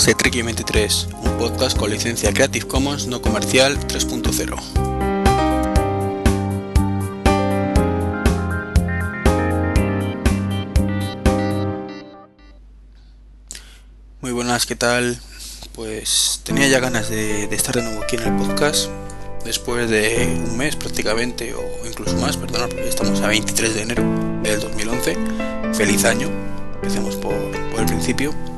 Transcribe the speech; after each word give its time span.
podcast 0.00 0.06
de 0.06 0.14
Treki 0.14 0.42
23, 0.42 1.08
un 1.24 1.36
podcast 1.36 1.76
con 1.76 1.90
licencia 1.90 2.32
Creative 2.32 2.66
Commons 2.66 3.06
no 3.06 3.20
comercial 3.20 3.78
3.0. 3.86 4.56
Muy 14.22 14.32
buenas, 14.32 14.64
¿qué 14.64 14.74
tal? 14.74 15.20
Pues 15.74 16.40
tenía 16.44 16.66
ya 16.68 16.80
ganas 16.80 17.10
de, 17.10 17.44
estar 17.54 17.74
de 17.74 17.82
nuevo 17.82 18.02
aquí 18.02 18.16
en 18.16 18.22
el 18.22 18.36
podcast 18.36 18.88
después 19.44 19.90
de 19.90 20.34
un 20.46 20.56
mes 20.56 20.76
prácticamente 20.76 21.52
o 21.52 21.86
incluso 21.86 22.16
más, 22.16 22.38
perdón, 22.38 22.70
porque 22.70 22.88
estamos 22.88 23.20
a 23.20 23.28
23 23.28 23.74
de 23.74 23.82
enero 23.82 24.02
del 24.42 24.60
2011. 24.60 25.16
Feliz 25.74 26.06
año, 26.06 26.30
empecemos 26.76 27.16
por 27.16 27.34
el 27.34 27.84
principio. 27.84 28.49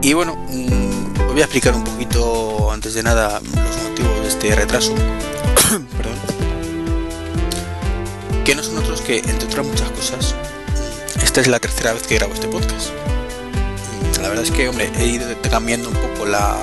Y 0.00 0.12
bueno, 0.12 0.36
mm, 0.48 1.28
voy 1.32 1.40
a 1.40 1.44
explicar 1.44 1.74
un 1.74 1.84
poquito 1.84 2.70
antes 2.70 2.94
de 2.94 3.02
nada 3.02 3.40
los 3.40 3.82
motivos 3.88 4.22
de 4.22 4.28
este 4.28 4.54
retraso. 4.54 4.94
perdón. 5.96 6.18
Que 8.44 8.54
no 8.54 8.62
son 8.62 8.78
otros 8.78 9.00
que, 9.00 9.18
entre 9.18 9.44
otras 9.46 9.66
muchas 9.66 9.90
cosas, 9.90 10.34
esta 11.22 11.40
es 11.40 11.48
la 11.48 11.58
tercera 11.58 11.92
vez 11.92 12.06
que 12.06 12.14
grabo 12.14 12.32
este 12.32 12.48
podcast. 12.48 12.90
Mm, 12.90 14.22
La 14.22 14.28
verdad 14.28 14.44
es 14.44 14.50
que, 14.50 14.68
hombre, 14.68 14.90
he 14.98 15.06
ido 15.06 15.26
cambiando 15.50 15.88
un 15.88 15.96
poco 15.96 16.26
la, 16.26 16.56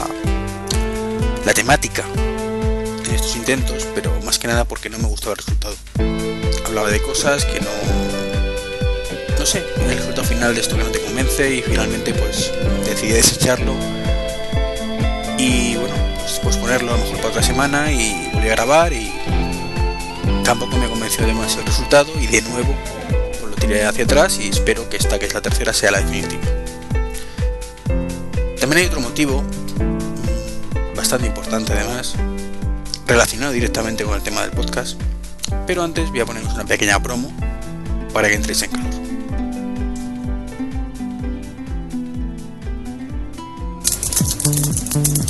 la 1.45 1.53
temática 1.53 2.03
en 3.05 3.13
estos 3.13 3.35
intentos, 3.35 3.85
pero 3.93 4.11
más 4.23 4.39
que 4.39 4.47
nada 4.47 4.65
porque 4.65 4.89
no 4.89 4.97
me 4.97 5.07
gustaba 5.07 5.33
el 5.33 5.37
resultado. 5.39 5.75
Hablaba 6.65 6.89
de 6.89 7.01
cosas 7.01 7.45
que 7.45 7.59
no. 7.59 8.24
No 9.45 9.51
sé, 9.51 9.63
el 9.77 9.95
resultado 9.95 10.27
final 10.27 10.55
de 10.55 10.61
esto 10.61 10.75
que 10.75 10.83
no 10.83 10.89
te 10.89 10.99
convence 10.99 11.57
y 11.57 11.61
finalmente 11.61 12.15
pues 12.15 12.51
decidí 12.83 13.11
desecharlo. 13.11 13.75
Y 15.37 15.75
bueno, 15.75 15.93
pues 16.19 16.39
posponerlo 16.39 16.91
a 16.91 16.97
lo 16.97 17.03
mejor 17.03 17.17
para 17.17 17.29
otra 17.29 17.43
semana 17.43 17.91
y 17.91 18.31
volví 18.33 18.47
a 18.47 18.53
grabar 18.53 18.91
y 18.91 19.13
tampoco 20.43 20.77
me 20.77 20.89
convenció 20.89 21.27
demasiado 21.27 21.61
el 21.61 21.67
resultado 21.67 22.11
y 22.19 22.25
de 22.25 22.41
nuevo 22.41 22.73
pues 23.39 23.43
lo 23.43 23.55
tiré 23.55 23.85
hacia 23.85 24.05
atrás 24.05 24.39
y 24.39 24.47
espero 24.47 24.89
que 24.89 24.97
esta 24.97 25.19
que 25.19 25.27
es 25.27 25.35
la 25.35 25.41
tercera 25.41 25.73
sea 25.73 25.91
la 25.91 25.99
definitiva. 25.99 26.41
También 28.59 28.81
hay 28.81 28.85
otro 28.87 28.99
motivo, 28.99 29.43
mm, 29.43 30.95
bastante 30.97 31.27
importante 31.27 31.71
además, 31.71 32.15
relacionado 33.05 33.51
directamente 33.51 34.05
con 34.05 34.15
el 34.15 34.23
tema 34.23 34.41
del 34.41 34.49
podcast. 34.49 34.99
Pero 35.67 35.83
antes 35.83 36.09
voy 36.09 36.21
a 36.21 36.25
poneros 36.25 36.51
una 36.51 36.65
pequeña 36.65 36.99
promo 36.99 37.31
para 38.11 38.27
que 38.27 38.33
entréis 38.33 38.63
en 38.63 38.71
calor. 38.71 39.04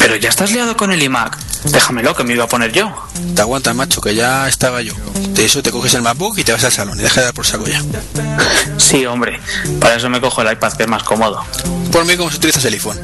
Pero 0.05 0.17
ya 0.17 0.29
estás 0.29 0.51
liado 0.51 0.77
con 0.77 0.91
el 0.91 1.01
iMac. 1.01 1.35
Déjamelo 1.63 2.15
que 2.15 2.23
me 2.23 2.33
iba 2.33 2.43
a 2.43 2.47
poner 2.47 2.71
yo. 2.71 2.93
Te 3.35 3.41
aguanta, 3.41 3.73
macho, 3.73 4.01
que 4.01 4.13
ya 4.13 4.47
estaba 4.47 4.83
yo. 4.83 4.93
De 5.29 5.45
eso 5.45 5.63
te 5.63 5.71
coges 5.71 5.95
el 5.95 6.03
MacBook 6.03 6.37
y 6.37 6.43
te 6.43 6.51
vas 6.51 6.63
al 6.63 6.71
salón 6.71 6.99
y 6.99 7.01
deja 7.01 7.21
de 7.21 7.25
dar 7.25 7.33
por 7.33 7.43
saco 7.43 7.65
ya. 7.65 7.81
Sí, 8.77 9.03
hombre. 9.07 9.39
Para 9.79 9.95
eso 9.95 10.07
me 10.11 10.21
cojo 10.21 10.43
el 10.43 10.51
iPad 10.51 10.73
que 10.73 10.83
es 10.83 10.89
más 10.89 11.01
cómodo. 11.01 11.43
Por 11.91 12.05
mí, 12.05 12.15
como 12.17 12.29
si 12.29 12.37
utilizas 12.37 12.63
el 12.65 12.75
iPhone. 12.75 12.99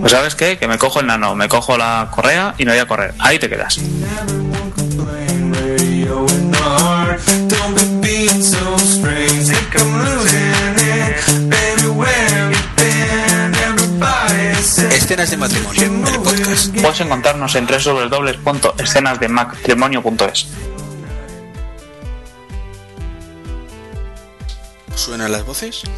Pues 0.00 0.10
sabes 0.10 0.34
qué? 0.34 0.58
Que 0.58 0.66
me 0.66 0.76
cojo 0.76 0.98
el 0.98 1.06
nano, 1.06 1.36
me 1.36 1.48
cojo 1.48 1.78
la 1.78 2.10
correa 2.12 2.52
y 2.58 2.64
no 2.64 2.72
voy 2.72 2.80
a 2.80 2.88
correr. 2.88 3.14
Ahí 3.20 3.38
te 3.38 3.48
quedas. 3.48 3.78
Escenas 15.08 15.30
de 15.30 15.38
matrimonio, 15.38 15.84
el 15.84 16.02
podcast. 16.20 16.74
Puedes 16.82 17.00
encontrarnos 17.00 17.54
en 17.54 17.66
www.escenasdematrimonio.es. 17.66 20.48
¿Suenan 24.94 25.32
las 25.32 25.46
voces? 25.46 25.80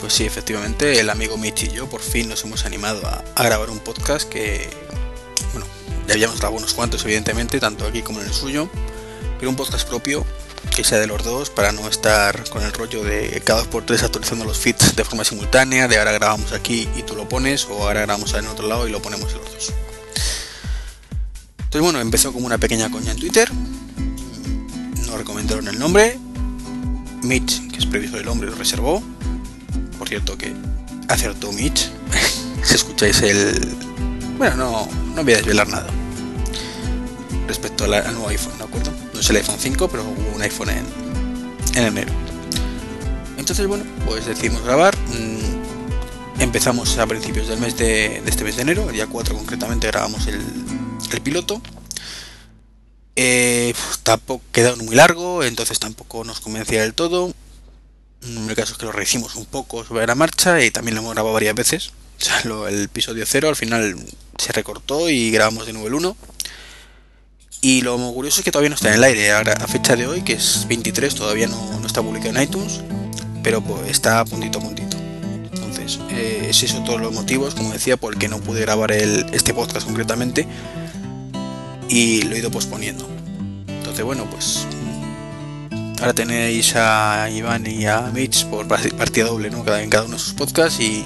Pues 0.00 0.12
sí, 0.12 0.24
efectivamente, 0.24 1.00
el 1.00 1.10
amigo 1.10 1.36
Mitch 1.36 1.64
y 1.64 1.72
yo 1.72 1.90
por 1.90 2.00
fin 2.00 2.28
nos 2.28 2.44
hemos 2.44 2.64
animado 2.64 3.04
a, 3.08 3.24
a 3.34 3.42
grabar 3.42 3.68
un 3.68 3.80
podcast 3.80 4.28
que, 4.28 4.70
bueno, 5.50 5.66
ya 6.06 6.14
habíamos 6.14 6.38
grabado 6.38 6.58
unos 6.58 6.72
cuantos, 6.72 7.04
evidentemente, 7.04 7.58
tanto 7.58 7.84
aquí 7.84 8.02
como 8.02 8.20
en 8.20 8.26
el 8.26 8.32
suyo, 8.32 8.70
pero 9.40 9.50
un 9.50 9.56
podcast 9.56 9.88
propio 9.88 10.24
que 10.74 10.84
sea 10.84 10.98
de 10.98 11.06
los 11.06 11.24
dos 11.24 11.50
para 11.50 11.72
no 11.72 11.88
estar 11.88 12.48
con 12.50 12.62
el 12.62 12.72
rollo 12.72 13.02
de 13.02 13.42
cada 13.44 13.60
dos 13.60 13.68
por 13.68 13.84
tres 13.84 14.02
actualizando 14.02 14.44
los 14.44 14.58
feeds 14.58 14.96
de 14.96 15.04
forma 15.04 15.24
simultánea, 15.24 15.88
de 15.88 15.98
ahora 15.98 16.12
grabamos 16.12 16.52
aquí 16.52 16.88
y 16.96 17.02
tú 17.02 17.14
lo 17.16 17.28
pones, 17.28 17.66
o 17.66 17.82
ahora 17.82 18.02
grabamos 18.02 18.34
en 18.34 18.46
otro 18.46 18.68
lado 18.68 18.86
y 18.86 18.90
lo 18.90 19.00
ponemos 19.00 19.32
en 19.32 19.38
los 19.38 19.52
dos. 19.52 19.72
Entonces, 21.58 21.80
bueno, 21.80 22.00
empezó 22.00 22.32
como 22.32 22.46
una 22.46 22.58
pequeña 22.58 22.90
coña 22.90 23.12
en 23.12 23.18
Twitter, 23.18 23.50
nos 25.06 25.18
recomendaron 25.18 25.68
el 25.68 25.78
nombre, 25.78 26.18
Mitch, 27.22 27.68
que 27.70 27.78
es 27.78 27.86
previsto 27.86 28.16
del 28.16 28.28
hombre, 28.28 28.50
lo 28.50 28.56
reservó. 28.56 29.02
Por 29.98 30.08
cierto 30.08 30.36
que 30.36 30.54
acertó 31.08 31.52
Mitch. 31.52 31.90
si 32.62 32.74
escucháis 32.74 33.20
el... 33.22 33.76
Bueno, 34.38 34.56
no, 34.56 34.88
no 35.14 35.24
voy 35.24 35.32
a 35.32 35.36
desvelar 35.36 35.68
nada. 35.68 35.88
Respecto 37.48 37.84
al 37.84 37.90
nuevo 37.90 38.28
iPhone, 38.28 38.58
¿de 38.58 38.64
acuerdo? 38.64 39.05
No 39.16 39.20
es 39.22 39.30
el 39.30 39.36
iPhone 39.36 39.56
5, 39.58 39.88
pero 39.88 40.04
hubo 40.04 40.34
un 40.36 40.42
iPhone 40.42 40.68
en, 40.68 40.86
en 41.74 41.84
enero. 41.84 42.12
Entonces, 43.38 43.66
bueno, 43.66 43.84
pues 44.04 44.26
decidimos 44.26 44.62
grabar. 44.62 44.94
Mm, 45.08 45.56
Empezamos 46.38 46.98
a 46.98 47.06
principios 47.06 47.48
del 47.48 47.58
mes 47.60 47.78
de, 47.78 48.22
este 48.26 48.44
mes 48.44 48.56
de 48.56 48.62
enero, 48.62 48.86
el 48.90 48.94
día 48.94 49.06
4 49.06 49.34
concretamente 49.34 49.86
grabamos 49.86 50.26
el, 50.26 50.38
el 51.10 51.20
piloto. 51.22 51.62
Eh, 53.16 53.72
pues, 53.74 54.00
tampoco 54.00 54.44
quedó 54.52 54.76
muy 54.76 54.94
largo, 54.94 55.42
entonces 55.42 55.78
tampoco 55.78 56.24
nos 56.24 56.40
convencía 56.40 56.82
del 56.82 56.92
todo. 56.92 57.32
Mm, 58.20 58.50
El 58.50 58.54
caso 58.54 58.72
es 58.72 58.78
que 58.78 58.84
lo 58.84 58.92
rehicimos 58.92 59.34
un 59.36 59.46
poco 59.46 59.82
sobre 59.82 60.06
la 60.06 60.14
marcha 60.14 60.62
y 60.62 60.70
también 60.70 60.94
lo 60.96 61.00
hemos 61.00 61.14
grabado 61.14 61.32
varias 61.32 61.54
veces. 61.54 61.92
O 62.50 62.66
el 62.68 62.84
episodio 62.84 63.24
0 63.26 63.48
al 63.48 63.56
final 63.56 63.96
se 64.38 64.52
recortó 64.52 65.08
y 65.08 65.30
grabamos 65.30 65.66
de 65.66 65.72
nuevo 65.72 65.88
el 65.88 65.94
1. 65.94 66.16
Y 67.66 67.80
lo 67.80 67.98
curioso 68.12 68.38
es 68.38 68.44
que 68.44 68.52
todavía 68.52 68.68
no 68.68 68.76
está 68.76 68.90
en 68.90 68.94
el 68.94 69.02
aire. 69.02 69.32
A 69.32 69.66
fecha 69.66 69.96
de 69.96 70.06
hoy, 70.06 70.22
que 70.22 70.34
es 70.34 70.66
23, 70.68 71.12
todavía 71.16 71.48
no, 71.48 71.80
no 71.80 71.84
está 71.84 72.00
publicado 72.00 72.36
en 72.36 72.40
iTunes, 72.44 72.80
pero 73.42 73.60
pues, 73.60 73.90
está 73.90 74.24
puntito 74.24 74.60
a 74.60 74.62
puntito. 74.62 74.96
Entonces, 75.52 75.98
eh, 76.10 76.46
esos 76.48 76.70
son 76.70 76.84
todos 76.84 77.00
los 77.00 77.12
motivos, 77.12 77.56
como 77.56 77.72
decía, 77.72 77.96
por 77.96 78.12
el 78.12 78.20
que 78.20 78.28
no 78.28 78.38
pude 78.38 78.60
grabar 78.60 78.92
el, 78.92 79.26
este 79.32 79.52
podcast 79.52 79.84
concretamente 79.84 80.46
y 81.88 82.22
lo 82.22 82.36
he 82.36 82.38
ido 82.38 82.52
posponiendo. 82.52 83.04
Entonces, 83.66 84.04
bueno, 84.04 84.30
pues 84.30 84.64
ahora 85.98 86.12
tenéis 86.14 86.72
a 86.76 87.28
Iván 87.30 87.66
y 87.66 87.84
a 87.86 88.02
Mitch 88.14 88.46
por 88.46 88.68
pa- 88.68 88.78
partida 88.96 89.24
doble, 89.24 89.50
¿no? 89.50 89.64
Cada, 89.64 89.82
en 89.82 89.90
cada 89.90 90.04
uno 90.04 90.14
de 90.14 90.20
sus 90.20 90.34
podcasts 90.34 90.78
y, 90.78 91.04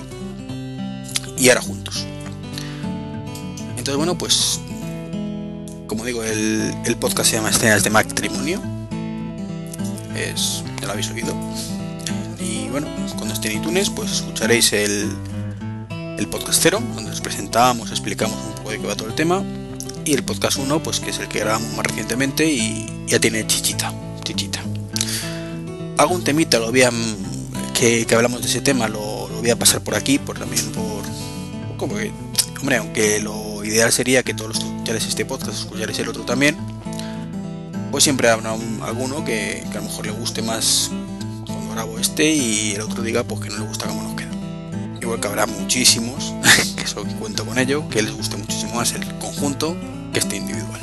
y 1.38 1.48
ahora 1.48 1.62
juntos. 1.62 2.04
Entonces, 3.78 3.96
bueno, 3.96 4.18
pues 4.18 4.60
como 5.90 6.04
digo, 6.04 6.22
el, 6.22 6.72
el 6.84 6.96
podcast 6.96 7.30
se 7.30 7.36
llama 7.36 7.50
Escenas 7.50 7.82
de 7.82 7.90
Matrimonio. 7.90 8.62
Es, 10.16 10.62
ya 10.80 10.86
lo 10.86 10.92
habéis 10.92 11.10
oído. 11.10 11.34
Y 12.38 12.68
bueno, 12.68 12.86
cuando 13.16 13.34
esté 13.34 13.50
en 13.50 13.58
iTunes, 13.58 13.90
pues 13.90 14.12
escucharéis 14.12 14.72
el, 14.72 15.10
el 16.16 16.28
podcast 16.28 16.60
0, 16.62 16.80
donde 16.94 17.10
os 17.10 17.20
presentamos, 17.20 17.90
explicamos 17.90 18.38
un 18.46 18.54
poco 18.54 18.70
de 18.70 18.78
qué 18.78 18.86
va 18.86 18.94
todo 18.94 19.08
el 19.08 19.16
tema 19.16 19.42
y 20.04 20.14
el 20.14 20.22
podcast 20.22 20.58
1 20.58 20.80
pues 20.80 21.00
que 21.00 21.10
es 21.10 21.18
el 21.18 21.26
que 21.26 21.40
grabamos 21.40 21.72
más 21.72 21.84
recientemente 21.86 22.46
y 22.46 23.04
ya 23.06 23.18
tiene 23.18 23.46
chichita 23.46 23.92
chichita 24.24 24.60
hago 25.98 26.14
un 26.14 26.24
temita 26.24 26.58
lo 26.58 26.70
voy 26.70 26.82
a 26.82 26.90
que, 27.74 28.06
que 28.06 28.14
hablamos 28.14 28.40
de 28.40 28.48
ese 28.48 28.62
tema 28.62 28.88
lo, 28.88 29.28
lo 29.28 29.40
voy 29.40 29.50
a 29.50 29.56
pasar 29.56 29.82
por 29.82 29.94
aquí 29.94 30.18
por 30.18 30.38
también 30.38 30.64
por 30.72 31.02
como 31.76 31.96
que 31.96 32.10
hombre 32.60 32.76
aunque 32.78 33.20
lo 33.20 33.49
ideal 33.64 33.92
sería 33.92 34.22
que 34.22 34.34
todos 34.34 34.48
los 34.50 34.58
que 34.60 34.66
escucharéis 34.66 35.06
este 35.06 35.24
podcast 35.24 35.58
escucharéis 35.58 35.98
el 35.98 36.08
otro 36.08 36.24
también. 36.24 36.56
Pues 37.90 38.04
siempre 38.04 38.28
habrá 38.28 38.52
un- 38.52 38.80
alguno 38.82 39.24
que, 39.24 39.64
que 39.70 39.78
a 39.78 39.80
lo 39.80 39.86
mejor 39.88 40.06
le 40.06 40.12
guste 40.12 40.42
más 40.42 40.90
cuando 41.46 41.72
grabo 41.72 41.98
este 41.98 42.30
y 42.30 42.72
el 42.72 42.82
otro 42.82 43.02
diga 43.02 43.24
pues 43.24 43.40
que 43.40 43.48
no 43.48 43.58
le 43.58 43.66
gusta 43.66 43.86
cómo 43.88 44.02
nos 44.02 44.14
queda 44.14 44.30
igual 45.02 45.18
que 45.20 45.26
habrá 45.26 45.46
muchísimos 45.46 46.32
que 46.76 46.82
eso 46.84 47.02
que 47.02 47.10
cuento 47.14 47.44
con 47.44 47.58
ello 47.58 47.88
que 47.88 48.02
les 48.02 48.12
guste 48.12 48.36
muchísimo 48.36 48.74
más 48.74 48.92
el 48.92 49.04
conjunto 49.18 49.76
que 50.12 50.20
este 50.20 50.36
individual 50.36 50.80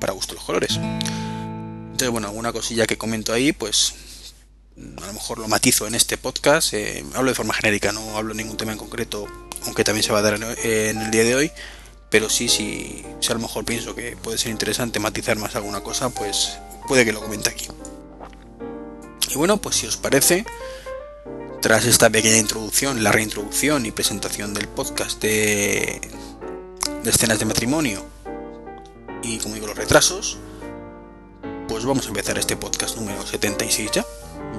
para 0.00 0.12
gusto 0.14 0.34
los 0.34 0.44
colores. 0.44 0.78
Entonces 0.78 2.08
bueno 2.10 2.28
alguna 2.28 2.52
cosilla 2.52 2.86
que 2.86 2.96
comento 2.96 3.32
ahí 3.34 3.52
pues 3.52 3.94
a 5.02 5.06
lo 5.06 5.12
mejor 5.12 5.38
lo 5.38 5.48
matizo 5.48 5.86
en 5.86 5.94
este 5.94 6.16
podcast 6.16 6.72
eh, 6.72 7.04
hablo 7.14 7.30
de 7.30 7.34
forma 7.34 7.52
genérica 7.52 7.92
no 7.92 8.16
hablo 8.16 8.32
de 8.34 8.42
ningún 8.42 8.56
tema 8.56 8.72
en 8.72 8.78
concreto 8.78 9.26
aunque 9.66 9.84
también 9.84 10.02
se 10.02 10.12
va 10.12 10.20
a 10.20 10.22
dar 10.22 10.34
en, 10.34 10.98
el 10.98 11.10
día 11.10 11.24
de 11.24 11.34
hoy 11.34 11.52
pero 12.10 12.28
sí 12.28 12.48
si, 12.48 13.04
si 13.20 13.30
a 13.30 13.34
lo 13.34 13.40
mejor 13.40 13.64
pienso 13.64 13.94
que 13.94 14.16
puede 14.16 14.38
ser 14.38 14.50
interesante 14.50 15.00
matizar 15.00 15.36
más 15.38 15.56
alguna 15.56 15.80
cosa 15.80 16.10
pues 16.10 16.58
puede 16.88 17.04
que 17.04 17.12
lo 17.12 17.20
comente 17.20 17.50
aquí 17.50 17.68
y 19.30 19.34
bueno 19.36 19.56
pues 19.56 19.76
si 19.76 19.86
os 19.86 19.96
parece 19.96 20.44
tras 21.62 21.84
esta 21.84 22.10
pequeña 22.10 22.38
introducción, 22.38 23.04
la 23.04 23.12
reintroducción 23.12 23.86
y 23.86 23.92
presentación 23.92 24.52
del 24.52 24.66
podcast 24.66 25.22
de, 25.22 26.00
de 27.04 27.10
escenas 27.10 27.38
de 27.38 27.44
matrimonio 27.44 28.04
y 29.22 29.38
como 29.38 29.54
digo 29.54 29.68
los 29.68 29.76
retrasos, 29.76 30.38
pues 31.68 31.84
vamos 31.84 32.06
a 32.06 32.08
empezar 32.08 32.36
este 32.36 32.56
podcast 32.56 32.96
número 32.96 33.24
76 33.24 33.92
ya. 33.92 34.04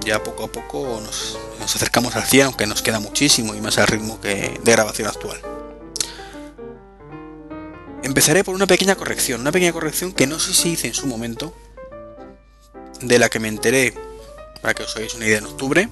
Ya 0.05 0.21
poco 0.21 0.45
a 0.45 0.51
poco 0.51 1.01
nos, 1.01 1.37
acercamos 1.61 2.15
al 2.15 2.23
100, 2.23 2.47
aunque 2.47 2.67
nos 2.67 2.81
queda 2.81 2.99
muchísimo 2.99 3.55
y 3.55 3.61
más 3.61 3.77
al 3.77 3.87
ritmo 3.87 4.19
que 4.19 4.59
de 4.61 4.71
grabación 4.71 5.07
actual. 5.07 5.39
Empezaré 8.03 8.43
por 8.43 8.53
una 8.53 8.67
pequeña 8.67 8.95
corrección, 8.95 9.41
una 9.41 9.53
pequeña 9.53 9.71
corrección 9.71 10.11
que 10.11 10.27
no 10.27 10.39
sé 10.39 10.53
si 10.53 10.71
hice 10.71 10.87
en 10.87 10.93
su 10.93 11.07
momento, 11.07 11.55
de 12.99 13.17
la 13.17 13.29
que 13.29 13.39
me 13.39 13.47
enteré, 13.47 13.93
para 14.61 14.73
que 14.73 14.83
os 14.83 14.95
hagáis 14.95 15.13
una 15.15 15.25
idea, 15.25 15.37
en 15.37 15.45
octubre. 15.45 15.89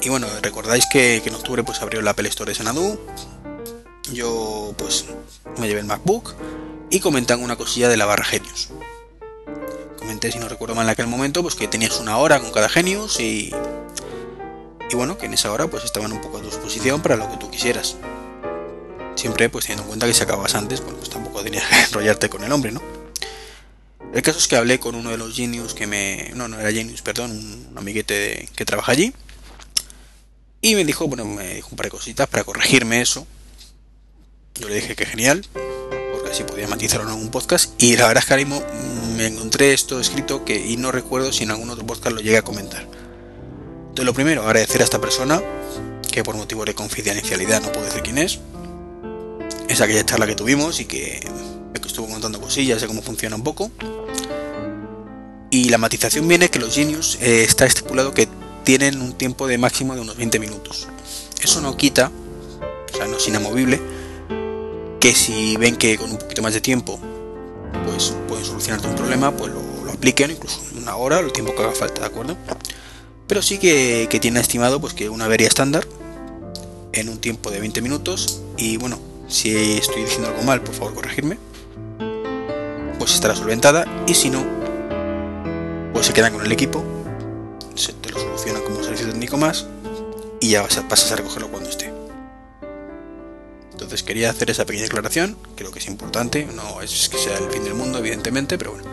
Y 0.00 0.08
bueno, 0.08 0.26
recordáis 0.42 0.86
que, 0.90 1.20
que 1.22 1.28
en 1.28 1.36
octubre 1.36 1.62
pues 1.62 1.80
abrió 1.80 2.02
la 2.02 2.10
Apple 2.10 2.28
Store 2.28 2.50
de 2.50 2.56
Sanadu. 2.56 2.98
Yo 4.12 4.74
pues 4.76 5.04
me 5.58 5.68
llevé 5.68 5.80
el 5.80 5.86
MacBook 5.86 6.34
y 6.90 7.00
comentan 7.00 7.42
una 7.42 7.56
cosilla 7.56 7.88
de 7.88 7.96
la 7.96 8.06
barra 8.06 8.24
Genius. 8.24 8.68
Si 10.20 10.38
no 10.38 10.48
recuerdo 10.48 10.74
mal 10.74 10.86
en 10.86 10.90
aquel 10.90 11.06
momento, 11.06 11.42
pues 11.42 11.54
que 11.54 11.66
tenías 11.66 11.98
una 11.98 12.18
hora 12.18 12.38
con 12.38 12.52
cada 12.52 12.68
Genius 12.68 13.18
y, 13.18 13.50
y 14.90 14.94
bueno, 14.94 15.16
que 15.16 15.26
en 15.26 15.34
esa 15.34 15.50
hora 15.50 15.66
pues 15.68 15.84
estaban 15.84 16.12
un 16.12 16.20
poco 16.20 16.38
a 16.38 16.40
tu 16.40 16.46
disposición 16.46 17.00
para 17.00 17.16
lo 17.16 17.30
que 17.30 17.38
tú 17.38 17.50
quisieras. 17.50 17.96
Siempre 19.16 19.48
pues 19.48 19.64
teniendo 19.64 19.82
en 19.82 19.88
cuenta 19.88 20.06
que 20.06 20.14
si 20.14 20.22
acabas 20.22 20.54
antes, 20.54 20.80
pues 20.80 21.08
tampoco 21.08 21.42
tenías 21.42 21.66
que 21.66 21.80
enrollarte 21.88 22.28
con 22.28 22.44
el 22.44 22.52
hombre, 22.52 22.72
¿no? 22.72 22.82
El 24.12 24.20
caso 24.20 24.38
es 24.38 24.46
que 24.46 24.56
hablé 24.56 24.78
con 24.78 24.94
uno 24.94 25.10
de 25.10 25.16
los 25.16 25.34
genius 25.34 25.72
que 25.72 25.86
me... 25.86 26.30
No, 26.34 26.46
no 26.46 26.60
era 26.60 26.70
genius, 26.70 27.00
perdón, 27.00 27.30
un 27.70 27.78
amiguete 27.78 28.48
que 28.54 28.66
trabaja 28.66 28.92
allí. 28.92 29.14
Y 30.60 30.74
me 30.74 30.84
dijo, 30.84 31.08
bueno, 31.08 31.24
me 31.24 31.54
dijo 31.54 31.68
un 31.70 31.76
par 31.76 31.86
de 31.86 31.90
cositas 31.90 32.28
para 32.28 32.44
corregirme 32.44 33.00
eso. 33.00 33.26
Yo 34.54 34.68
le 34.68 34.74
dije 34.74 34.94
que 34.94 35.06
genial, 35.06 35.46
así 36.32 36.44
podía 36.44 36.66
matizarlo 36.66 37.06
en 37.06 37.12
algún 37.12 37.28
podcast. 37.28 37.70
Y 37.80 37.96
la 37.96 38.08
verdad 38.08 38.22
es 38.22 38.26
que 38.26 38.32
ahora 38.34 38.44
mismo 38.44 38.62
me 39.16 39.26
encontré 39.26 39.72
esto 39.72 40.00
escrito 40.00 40.44
que, 40.44 40.58
y 40.58 40.76
no 40.76 40.90
recuerdo 40.90 41.32
si 41.32 41.44
en 41.44 41.50
algún 41.50 41.70
otro 41.70 41.86
podcast 41.86 42.14
lo 42.14 42.22
llegué 42.22 42.38
a 42.38 42.42
comentar. 42.42 42.82
Entonces 42.82 44.04
lo 44.04 44.14
primero, 44.14 44.42
agradecer 44.42 44.80
a 44.80 44.84
esta 44.84 45.00
persona, 45.00 45.42
que 46.10 46.24
por 46.24 46.36
motivo 46.36 46.64
de 46.64 46.74
confidencialidad 46.74 47.62
no 47.62 47.70
puedo 47.70 47.84
decir 47.84 48.02
quién 48.02 48.18
es, 48.18 48.40
es 49.68 49.80
aquella 49.80 50.04
charla 50.04 50.26
que 50.26 50.34
tuvimos 50.34 50.80
y 50.80 50.86
que, 50.86 51.20
que 51.74 51.88
estuvo 51.88 52.08
contando 52.08 52.40
cosillas 52.40 52.80
de 52.80 52.86
cómo 52.86 53.02
funciona 53.02 53.36
un 53.36 53.42
poco. 53.42 53.70
Y 55.50 55.68
la 55.68 55.76
matización 55.76 56.26
viene 56.26 56.48
que 56.48 56.58
los 56.58 56.74
genius 56.74 57.18
eh, 57.20 57.44
está 57.44 57.66
estipulado 57.66 58.14
que 58.14 58.26
tienen 58.64 59.02
un 59.02 59.12
tiempo 59.12 59.46
de 59.46 59.58
máximo 59.58 59.94
de 59.94 60.00
unos 60.00 60.16
20 60.16 60.38
minutos. 60.38 60.88
Eso 61.42 61.60
no 61.60 61.76
quita, 61.76 62.10
o 62.92 62.96
sea, 62.96 63.06
no 63.06 63.18
es 63.18 63.28
inamovible, 63.28 63.80
que 65.02 65.16
si 65.16 65.56
ven 65.56 65.74
que 65.74 65.98
con 65.98 66.12
un 66.12 66.16
poquito 66.16 66.42
más 66.42 66.54
de 66.54 66.60
tiempo 66.60 66.96
pues 67.84 68.14
pueden 68.28 68.44
solucionarte 68.44 68.86
un 68.86 68.94
problema, 68.94 69.32
pues 69.32 69.52
lo, 69.52 69.90
apliquen, 69.90 70.30
incluso 70.30 70.60
una 70.80 70.94
hora, 70.94 71.18
el 71.18 71.32
tiempo 71.32 71.54
que 71.56 71.62
haga 71.62 71.72
falta, 71.72 72.02
¿de 72.02 72.06
acuerdo? 72.06 72.36
Pero 73.26 73.42
sí 73.42 73.58
que, 73.58 74.06
que 74.08 74.20
tiene 74.20 74.38
estimado 74.38 74.80
pues 74.80 74.94
que 74.94 75.08
una 75.08 75.24
avería 75.24 75.48
estándar 75.48 75.84
en 76.92 77.08
un 77.08 77.18
tiempo 77.18 77.50
de 77.50 77.58
20 77.58 77.82
minutos 77.82 78.42
y 78.56 78.76
bueno, 78.76 79.00
si 79.26 79.76
estoy 79.76 80.04
diciendo 80.04 80.28
algo 80.28 80.44
mal, 80.44 80.62
por 80.62 80.74
favor 80.74 80.94
corregirme. 80.94 81.36
Pues 82.98 83.14
estará 83.14 83.34
solventada 83.34 84.04
y 84.06 84.14
si 84.14 84.30
no, 84.30 84.44
pues 85.92 86.06
se 86.06 86.12
quedan 86.12 86.32
con 86.32 86.46
el 86.46 86.52
equipo, 86.52 86.84
se 87.74 87.92
te 87.92 88.10
lo 88.10 88.20
soluciona 88.20 88.60
como 88.60 88.78
un 88.78 88.84
servicio 88.84 89.08
técnico 89.08 89.36
más 89.36 89.66
y 90.40 90.50
ya 90.50 90.62
vas 90.62 90.78
a, 90.78 90.86
pasas 90.86 91.10
a 91.10 91.16
recogerlo 91.16 91.48
cuando 91.48 91.70
esté. 91.70 91.91
Entonces 93.82 94.04
quería 94.04 94.30
hacer 94.30 94.48
esa 94.48 94.64
pequeña 94.64 94.86
aclaración, 94.86 95.36
creo 95.56 95.72
que 95.72 95.80
es 95.80 95.88
importante, 95.88 96.46
no 96.46 96.80
es 96.80 97.08
que 97.08 97.18
sea 97.18 97.36
el 97.36 97.50
fin 97.50 97.64
del 97.64 97.74
mundo, 97.74 97.98
evidentemente, 97.98 98.56
pero 98.56 98.72
bueno. 98.72 98.84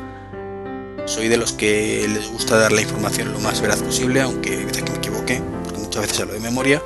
Soy 1.05 1.27
de 1.27 1.37
los 1.37 1.53
que 1.53 2.07
les 2.07 2.27
gusta 2.27 2.57
dar 2.57 2.71
la 2.71 2.81
información 2.81 3.31
lo 3.31 3.39
más 3.39 3.61
veraz 3.61 3.81
posible, 3.81 4.19
aunque 4.19 4.55
a 4.55 4.71
que 4.71 4.91
me 4.91 4.97
equivoque, 4.97 5.41
porque 5.63 5.79
muchas 5.79 6.01
veces 6.01 6.19
hablo 6.19 6.33
de 6.33 6.39
memoria, 6.39 6.81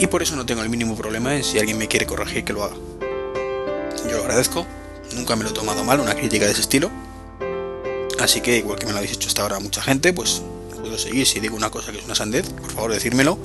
y 0.00 0.06
por 0.06 0.22
eso 0.22 0.36
no 0.36 0.46
tengo 0.46 0.62
el 0.62 0.70
mínimo 0.70 0.96
problema 0.96 1.36
en 1.36 1.44
si 1.44 1.58
alguien 1.58 1.76
me 1.76 1.86
quiere 1.86 2.06
corregir 2.06 2.44
que 2.44 2.54
lo 2.54 2.64
haga. 2.64 2.76
Yo 4.08 4.16
lo 4.16 4.22
agradezco, 4.22 4.66
nunca 5.14 5.36
me 5.36 5.44
lo 5.44 5.50
he 5.50 5.52
tomado 5.52 5.84
mal 5.84 6.00
una 6.00 6.14
crítica 6.14 6.46
de 6.46 6.52
ese 6.52 6.62
estilo, 6.62 6.90
así 8.20 8.40
que 8.40 8.56
igual 8.56 8.78
que 8.78 8.86
me 8.86 8.92
lo 8.92 8.98
habéis 8.98 9.12
hecho 9.12 9.28
hasta 9.28 9.42
ahora 9.42 9.60
mucha 9.60 9.82
gente, 9.82 10.14
pues 10.14 10.42
puedo 10.80 10.96
seguir. 10.96 11.26
Si 11.26 11.40
digo 11.40 11.56
una 11.56 11.70
cosa 11.70 11.92
que 11.92 11.98
es 11.98 12.04
una 12.04 12.14
sandez, 12.14 12.48
por 12.48 12.72
favor 12.72 12.92
decírmelo. 12.92 13.38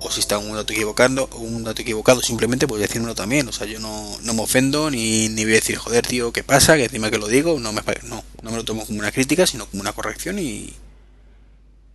O 0.00 0.10
si 0.10 0.20
está 0.20 0.38
un 0.38 0.54
dato 0.54 0.72
equivocando, 0.72 1.26
un 1.38 1.64
dato 1.64 1.82
equivocado, 1.82 2.20
simplemente 2.20 2.66
pues 2.66 2.80
decírmelo 2.82 3.14
también. 3.14 3.48
O 3.48 3.52
sea, 3.52 3.66
yo 3.66 3.80
no, 3.80 4.16
no 4.22 4.34
me 4.34 4.42
ofendo 4.42 4.90
ni, 4.90 5.28
ni 5.30 5.44
voy 5.44 5.52
a 5.52 5.56
decir, 5.56 5.76
joder, 5.76 6.06
tío, 6.06 6.32
¿qué 6.32 6.44
pasa? 6.44 6.76
Que 6.76 6.84
encima 6.84 7.10
que 7.10 7.18
lo 7.18 7.28
digo, 7.28 7.58
no 7.58 7.72
me, 7.72 7.82
no, 8.02 8.22
no 8.42 8.50
me 8.50 8.56
lo 8.56 8.64
tomo 8.64 8.84
como 8.84 8.98
una 8.98 9.10
crítica, 9.10 9.46
sino 9.46 9.66
como 9.66 9.80
una 9.80 9.92
corrección 9.92 10.38
y, 10.38 10.74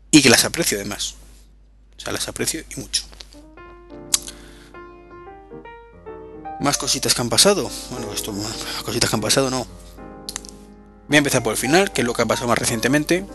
y 0.10 0.22
que 0.22 0.30
las 0.30 0.46
aprecio 0.46 0.78
además. 0.78 1.16
O 1.98 2.02
sea, 2.02 2.12
las 2.12 2.28
aprecio 2.28 2.64
y 2.76 2.80
mucho. 2.80 3.04
Más 6.60 6.78
cositas 6.78 7.14
que 7.14 7.22
han 7.22 7.30
pasado. 7.30 7.70
Bueno, 7.92 8.12
esto, 8.14 8.34
cositas 8.84 9.10
que 9.10 9.16
han 9.16 9.22
pasado, 9.22 9.50
no. 9.50 9.68
Voy 11.08 11.16
a 11.16 11.20
empezar 11.20 11.44
por 11.44 11.52
el 11.52 11.58
final, 11.58 11.92
que 11.92 12.02
es 12.02 12.08
lo 12.08 12.14
que 12.14 12.24
ha 12.24 12.26
pasado 12.26 12.48
más 12.48 12.58
recientemente. 12.58 13.26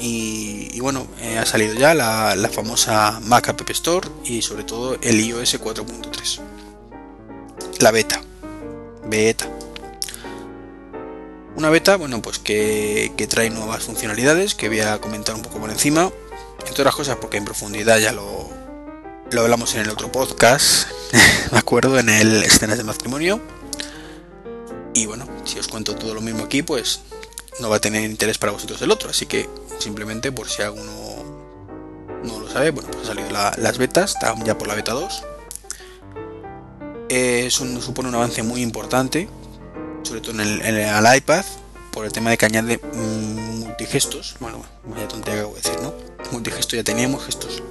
Y, 0.00 0.78
bueno, 0.80 1.06
eh, 1.20 1.38
ha 1.38 1.46
salido 1.46 1.74
ya 1.74 1.92
la, 1.92 2.36
la, 2.36 2.48
famosa 2.48 3.18
Mac 3.24 3.48
App 3.48 3.68
Store 3.70 4.08
y 4.24 4.42
sobre 4.42 4.62
todo 4.62 4.96
el 5.02 5.20
iOS 5.20 5.60
4.3. 5.60 6.40
La 7.80 7.90
beta. 7.90 8.20
Beta. 9.06 9.48
Una 11.56 11.70
beta, 11.70 11.96
bueno, 11.96 12.22
pues 12.22 12.38
que, 12.38 13.12
que, 13.16 13.26
trae 13.26 13.50
nuevas 13.50 13.82
funcionalidades 13.82 14.54
que 14.54 14.68
voy 14.68 14.80
a 14.80 15.00
comentar 15.00 15.34
un 15.34 15.42
poco 15.42 15.58
por 15.58 15.70
encima. 15.70 16.12
Entre 16.60 16.70
otras 16.70 16.94
cosas 16.94 17.16
porque 17.16 17.36
en 17.36 17.44
profundidad 17.44 17.98
ya 17.98 18.12
lo, 18.12 18.48
lo 19.30 19.40
hablamos 19.42 19.74
en 19.74 19.82
el 19.82 19.90
otro 19.90 20.10
podcast, 20.10 20.88
me 21.52 21.58
acuerdo, 21.58 21.98
en 21.98 22.08
el 22.08 22.42
Escenas 22.42 22.78
de 22.78 22.84
Matrimonio. 22.84 23.40
Y 24.94 25.06
bueno, 25.06 25.26
si 25.44 25.58
os 25.58 25.68
cuento 25.68 25.94
todo 25.94 26.14
lo 26.14 26.20
mismo 26.20 26.44
aquí, 26.44 26.62
pues 26.62 27.00
no 27.60 27.68
va 27.68 27.76
a 27.76 27.80
tener 27.80 28.04
interés 28.04 28.38
para 28.38 28.52
vosotros 28.52 28.80
el 28.82 28.90
otro. 28.90 29.10
Así 29.10 29.26
que 29.26 29.48
simplemente 29.78 30.32
por 30.32 30.48
si 30.48 30.62
alguno 30.62 30.92
no 32.22 32.40
lo 32.40 32.50
sabe, 32.50 32.70
bueno, 32.70 32.90
pues 32.90 33.04
ha 33.04 33.08
salido 33.08 33.30
la, 33.30 33.54
las 33.58 33.78
betas, 33.78 34.14
están 34.14 34.44
ya 34.44 34.56
por 34.56 34.68
la 34.68 34.74
beta 34.74 34.92
2. 34.92 35.22
Eh, 37.10 37.44
eso 37.46 37.64
nos 37.64 37.84
supone 37.84 38.08
un 38.08 38.14
avance 38.14 38.42
muy 38.42 38.62
importante, 38.62 39.28
sobre 40.02 40.20
todo 40.20 40.32
en 40.32 40.40
el, 40.40 40.60
el 40.62 41.16
iPad, 41.16 41.44
por 41.92 42.04
el 42.04 42.12
tema 42.12 42.30
de 42.30 42.38
que 42.38 42.46
añade 42.46 42.80
mmm, 42.92 43.60
multigestos. 43.60 44.36
Bueno, 44.40 44.62
vaya 44.84 45.08
tontería 45.08 45.34
que 45.34 45.40
acabo 45.40 45.54
de 45.54 45.62
decir, 45.62 45.80
¿no? 45.80 45.94
Multigesto 46.32 46.76
ya 46.76 46.84
teníamos, 46.84 47.24
gestos 47.24 47.62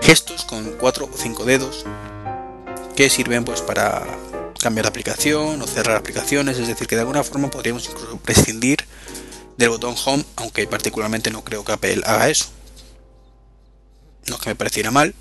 gestos 0.00 0.44
con 0.44 0.64
4 0.78 1.04
o 1.04 1.16
5 1.16 1.44
dedos 1.44 1.84
que 2.96 3.10
sirven 3.10 3.44
pues 3.44 3.60
para 3.60 4.06
cambiar 4.60 4.84
de 4.84 4.88
aplicación 4.88 5.60
o 5.62 5.66
cerrar 5.66 5.96
aplicaciones, 5.96 6.58
es 6.58 6.66
decir, 6.66 6.86
que 6.86 6.96
de 6.96 7.02
alguna 7.02 7.22
forma 7.22 7.50
podríamos 7.50 7.88
incluso 7.88 8.16
prescindir 8.18 8.84
del 9.58 9.68
botón 9.68 9.94
home, 10.02 10.24
aunque 10.36 10.66
particularmente 10.66 11.30
no 11.30 11.44
creo 11.44 11.64
que 11.64 11.72
Apple 11.72 12.00
haga 12.06 12.30
eso. 12.30 12.46
No 14.28 14.36
es 14.36 14.40
que 14.40 14.50
me 14.50 14.54
pareciera 14.54 14.90
mal, 14.90 15.14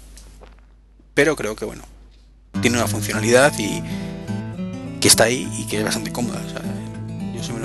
pero 1.14 1.36
creo 1.36 1.56
que 1.56 1.66
bueno, 1.66 1.84
tiene 2.62 2.78
una 2.78 2.88
funcionalidad 2.88 3.54
y 3.58 3.82
que 5.00 5.08
está 5.08 5.26
ahí 5.26 5.52
y 5.58 5.66
que 5.66 5.80
es 5.80 5.84
bastante 5.84 6.14
cómoda. 6.14 6.42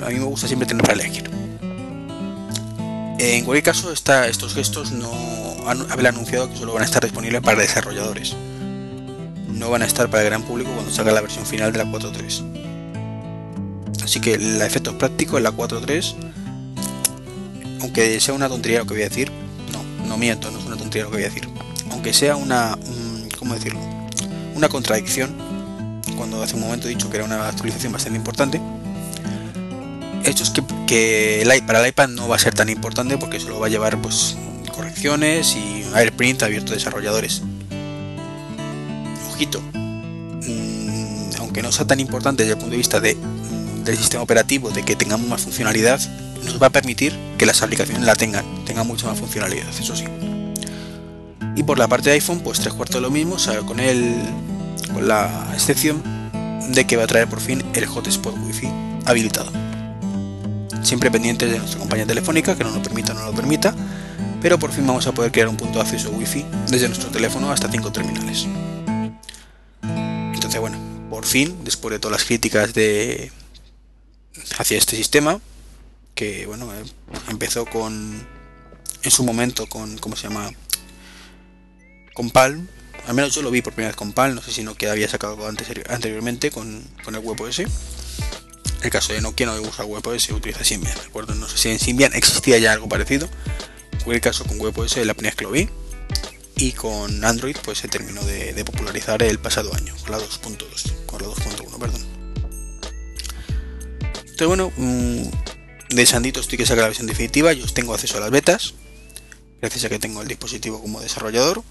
A 0.05 0.09
mí 0.09 0.15
me 0.15 0.25
gusta 0.25 0.47
siempre 0.47 0.67
tener 0.67 0.81
para 0.81 1.01
elegir. 1.01 1.29
En 3.19 3.45
cualquier 3.45 3.63
caso, 3.63 3.93
estos 3.93 4.53
gestos 4.53 4.91
no 4.91 5.09
Apple 5.67 6.07
ha 6.07 6.09
anunciado 6.09 6.49
que 6.49 6.57
solo 6.57 6.73
van 6.73 6.81
a 6.81 6.85
estar 6.85 7.03
disponibles 7.03 7.41
para 7.41 7.61
desarrolladores. 7.61 8.35
No 9.47 9.69
van 9.69 9.83
a 9.83 9.85
estar 9.85 10.09
para 10.09 10.23
el 10.23 10.29
gran 10.29 10.43
público 10.43 10.71
cuando 10.73 10.91
salga 10.91 11.11
la 11.11 11.21
versión 11.21 11.45
final 11.45 11.71
de 11.71 11.77
la 11.77 11.85
4.3. 11.85 14.03
Así 14.03 14.19
que 14.19 14.33
el 14.33 14.61
efecto 14.61 14.97
práctico 14.97 15.37
en 15.37 15.43
la 15.43 15.51
4.3, 15.51 16.15
aunque 17.83 18.17
sea 18.21 18.33
una 18.33 18.47
tontería 18.47 18.79
lo 18.79 18.85
que 18.85 18.93
voy 18.93 19.03
a 19.03 19.09
decir, 19.09 19.29
no, 19.73 20.07
no 20.07 20.17
miento, 20.17 20.49
no 20.49 20.57
es 20.57 20.65
una 20.65 20.77
tontería 20.77 21.03
lo 21.03 21.11
que 21.11 21.17
voy 21.17 21.25
a 21.25 21.27
decir. 21.27 21.47
Aunque 21.91 22.13
sea 22.13 22.37
una, 22.37 22.77
¿cómo 23.37 23.53
decirlo? 23.53 23.79
Una 24.55 24.69
contradicción, 24.69 25.35
cuando 26.15 26.41
hace 26.41 26.55
un 26.55 26.61
momento 26.61 26.87
he 26.87 26.89
dicho 26.89 27.09
que 27.09 27.17
era 27.17 27.25
una 27.25 27.45
actualización 27.47 27.91
bastante 27.91 28.17
importante, 28.17 28.61
esto 30.23 30.43
es 30.43 30.51
que, 30.87 31.61
para 31.67 31.81
el 31.81 31.87
iPad 31.89 32.07
no 32.07 32.29
va 32.29 32.37
a 32.37 32.39
ser 32.39 32.53
tan 32.53 32.69
importante 32.69 33.17
porque 33.17 33.41
solo 33.41 33.59
va 33.59 33.67
a 33.67 33.69
llevar 33.69 34.01
pues 34.01 34.37
correcciones 34.73 35.57
y 35.57 35.83
AirPrint 35.93 36.41
abierto 36.41 36.71
a 36.71 36.75
desarrolladores. 36.75 37.41
Ojito, 39.33 39.61
mmm, 39.73 41.31
aunque 41.37 41.61
no 41.61 41.71
sea 41.73 41.85
tan 41.85 41.99
importante 41.99 42.43
desde 42.43 42.53
el 42.53 42.59
punto 42.59 42.71
de 42.71 42.77
vista 42.77 43.01
de, 43.01 43.17
del 43.83 43.97
sistema 43.97 44.23
operativo, 44.23 44.69
de 44.69 44.83
que 44.83 44.95
tengamos 44.95 45.27
más 45.27 45.41
funcionalidad, 45.41 45.99
nos 46.43 46.61
va 46.61 46.67
a 46.67 46.69
permitir 46.69 47.17
que 47.37 47.45
las 47.45 47.61
aplicaciones 47.61 48.03
la 48.03 48.15
tengan, 48.15 48.45
tengan 48.65 48.87
mucha 48.87 49.07
más 49.07 49.19
funcionalidad, 49.19 49.67
eso 49.69 49.95
sí. 49.95 50.05
Y 51.55 51.63
por 51.63 51.77
la 51.77 51.87
parte 51.87 52.09
de 52.09 52.15
iPhone, 52.15 52.39
pues 52.39 52.59
tres 52.59 52.73
cuartos 52.73 52.95
de 52.95 53.01
lo 53.01 53.11
mismo, 53.11 53.37
con 53.65 53.79
el, 53.79 54.15
con 54.93 55.07
la 55.07 55.49
excepción 55.53 56.01
de 56.69 56.85
que 56.85 56.97
va 56.97 57.03
a 57.03 57.07
traer 57.07 57.27
por 57.27 57.39
fin 57.39 57.63
el 57.73 57.85
hotspot 57.85 58.35
Wi-Fi 58.37 58.69
habilitado. 59.05 59.51
Siempre 60.81 61.11
pendientes 61.11 61.51
de 61.51 61.59
nuestra 61.59 61.79
compañía 61.79 62.05
telefónica, 62.05 62.55
que 62.55 62.63
no 62.63 62.71
lo 62.71 62.81
permita 62.81 63.13
o 63.13 63.15
no 63.15 63.25
lo 63.25 63.33
permita, 63.33 63.73
pero 64.41 64.59
por 64.59 64.71
fin 64.71 64.85
vamos 64.85 65.07
a 65.07 65.11
poder 65.13 65.31
crear 65.31 65.47
un 65.47 65.55
punto 65.55 65.75
de 65.79 65.81
acceso 65.81 66.09
Wi-Fi 66.11 66.45
desde 66.69 66.87
nuestro 66.87 67.09
teléfono 67.09 67.51
hasta 67.51 67.69
cinco 67.69 67.91
terminales. 67.91 68.47
Entonces, 69.83 70.59
bueno, 70.59 70.77
por 71.09 71.25
fin, 71.25 71.55
después 71.63 71.93
de 71.93 71.99
todas 71.99 72.19
las 72.19 72.27
críticas 72.27 72.73
de 72.73 73.31
hacia 74.57 74.77
este 74.77 74.95
sistema, 74.95 75.39
bueno, 76.47 76.73
eh, 76.73 76.83
empezó 77.29 77.65
con 77.65 78.25
en 79.03 79.11
su 79.11 79.23
momento 79.23 79.67
con 79.67 79.97
¿cómo 79.97 80.15
se 80.15 80.27
llama? 80.27 80.51
con 82.13 82.29
Palm, 82.29 82.67
al 83.07 83.15
menos 83.15 83.33
yo 83.33 83.41
lo 83.41 83.51
vi 83.51 83.61
por 83.61 83.73
primera 83.73 83.89
vez 83.89 83.95
con 83.95 84.13
Palm, 84.13 84.35
no 84.35 84.41
sé 84.41 84.51
si 84.51 84.63
no 84.63 84.75
que 84.75 84.89
había 84.89 85.09
sacado 85.09 85.47
antes, 85.47 85.67
anteriormente 85.89 86.51
con, 86.51 86.83
con 87.03 87.15
el 87.15 87.21
WebOS. 87.21 87.59
En 87.59 87.67
el 88.83 88.91
caso 88.91 89.13
de 89.13 89.21
Nokia 89.21 89.45
no 89.45 89.61
usa 89.61 89.85
WebOS, 89.85 90.29
utiliza 90.31 90.63
Symbian, 90.63 90.97
¿de? 91.11 91.35
No 91.35 91.47
sé 91.47 91.57
si 91.57 91.69
en 91.69 91.79
Symbian 91.79 92.13
existía 92.13 92.57
ya 92.59 92.73
algo 92.73 92.87
parecido. 92.87 93.29
En 93.91 93.99
cualquier 93.99 94.21
caso 94.21 94.45
con 94.45 94.59
WebOS 94.59 94.97
la 94.97 95.13
primera 95.13 95.31
vez 95.31 95.35
que 95.35 95.43
lo 95.43 95.51
vi. 95.51 95.69
Y 96.55 96.71
con 96.73 97.25
Android 97.25 97.57
pues 97.63 97.79
se 97.79 97.87
terminó 97.87 98.23
de, 98.23 98.63
popularizar 98.63 99.23
el 99.23 99.39
pasado 99.39 99.73
año, 99.73 99.95
con 100.01 100.11
la 100.11 100.19
2.2, 100.19 101.05
con 101.07 101.21
la 101.21 101.27
2.1, 101.27 101.79
perdón. 101.79 102.05
Entonces 104.15 104.47
bueno, 104.47 104.71
mm, 104.77 105.23
de 105.95 106.05
Sandito 106.05 106.39
estoy 106.39 106.57
que 106.57 106.65
saca 106.65 106.81
la 106.81 106.87
versión 106.87 107.07
definitiva, 107.07 107.53
yo 107.53 107.65
tengo 107.67 107.93
acceso 107.93 108.17
a 108.17 108.21
las 108.21 108.31
betas, 108.31 108.73
gracias 109.61 109.85
a 109.85 109.89
que 109.89 109.99
tengo 109.99 110.21
el 110.21 110.27
dispositivo 110.27 110.81
como 110.81 111.01
desarrollador 111.01 111.63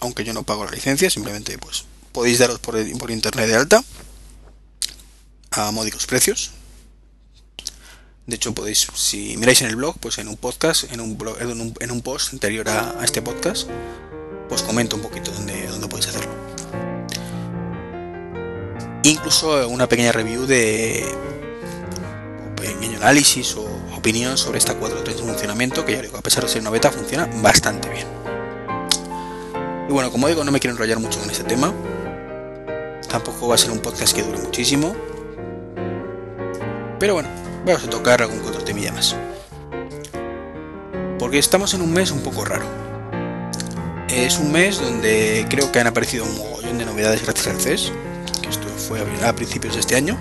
aunque 0.00 0.24
yo 0.24 0.32
no 0.32 0.42
pago 0.42 0.64
la 0.64 0.70
licencia, 0.70 1.10
simplemente 1.10 1.56
pues 1.58 1.84
podéis 2.12 2.38
daros 2.38 2.58
por, 2.58 2.76
internet 3.10 3.48
de 3.48 3.54
alta 3.54 3.84
a 5.52 5.70
módicos 5.70 6.06
precios. 6.06 6.52
De 8.26 8.36
hecho, 8.36 8.52
podéis, 8.52 8.88
si 8.94 9.36
miráis 9.36 9.62
en 9.62 9.68
el 9.68 9.76
blog, 9.76 9.98
pues 10.00 10.18
en 10.18 10.26
un 10.28 10.36
podcast, 10.36 10.90
en 10.92 11.00
un, 11.00 11.16
blog, 11.16 11.36
en 11.40 11.90
un, 11.90 12.02
post 12.02 12.32
anterior 12.32 12.68
a, 12.68 13.04
este 13.04 13.22
podcast, 13.22 13.68
pues 14.48 14.62
comento 14.62 14.96
un 14.96 15.02
poquito 15.02 15.30
dónde, 15.30 15.66
dónde 15.68 15.86
podéis 15.86 16.08
hacerlo. 16.08 16.32
Incluso 19.04 19.68
una 19.68 19.88
pequeña 19.88 20.10
review 20.10 20.46
de 20.46 21.06
pequeño 22.56 22.96
análisis 22.98 23.54
o 23.56 23.64
opinión 23.96 24.36
sobre 24.36 24.58
esta 24.58 24.78
4.3 24.78 25.04
de 25.04 25.14
funcionamiento, 25.14 25.84
que 25.84 25.92
ya 25.92 26.02
digo, 26.02 26.16
a 26.16 26.22
pesar 26.22 26.42
de 26.42 26.48
ser 26.48 26.62
una 26.62 26.70
beta, 26.70 26.90
funciona 26.90 27.28
bastante 27.42 27.88
bien. 27.90 28.06
Y 29.88 29.92
bueno, 29.92 30.10
como 30.10 30.26
digo, 30.26 30.42
no 30.42 30.50
me 30.50 30.58
quiero 30.58 30.72
enrollar 30.72 30.98
mucho 30.98 31.20
con 31.20 31.30
este 31.30 31.44
tema. 31.44 31.72
Tampoco 33.08 33.48
va 33.48 33.54
a 33.54 33.58
ser 33.58 33.70
un 33.70 33.78
podcast 33.78 34.14
que 34.14 34.22
dure 34.22 34.38
muchísimo. 34.38 34.96
Pero 36.98 37.14
bueno, 37.14 37.28
vamos 37.64 37.84
a 37.84 37.90
tocar 37.90 38.22
algún 38.22 38.40
otro 38.40 38.62
temilla 38.64 38.92
más. 38.92 39.14
Porque 41.18 41.38
estamos 41.38 41.72
en 41.74 41.82
un 41.82 41.92
mes 41.92 42.10
un 42.10 42.20
poco 42.20 42.44
raro. 42.44 42.64
Es 44.08 44.38
un 44.38 44.50
mes 44.50 44.80
donde 44.80 45.46
creo 45.48 45.70
que 45.70 45.78
han 45.78 45.86
aparecido 45.86 46.24
un 46.24 46.36
mogollón 46.36 46.78
de 46.78 46.84
novedades 46.84 47.22
gracias 47.22 47.46
al 47.48 47.60
CES, 47.60 47.92
que 48.42 48.48
esto 48.48 48.66
fue 48.68 49.00
a 49.24 49.32
principios 49.34 49.74
de 49.74 49.80
este 49.80 49.94
año, 49.94 50.18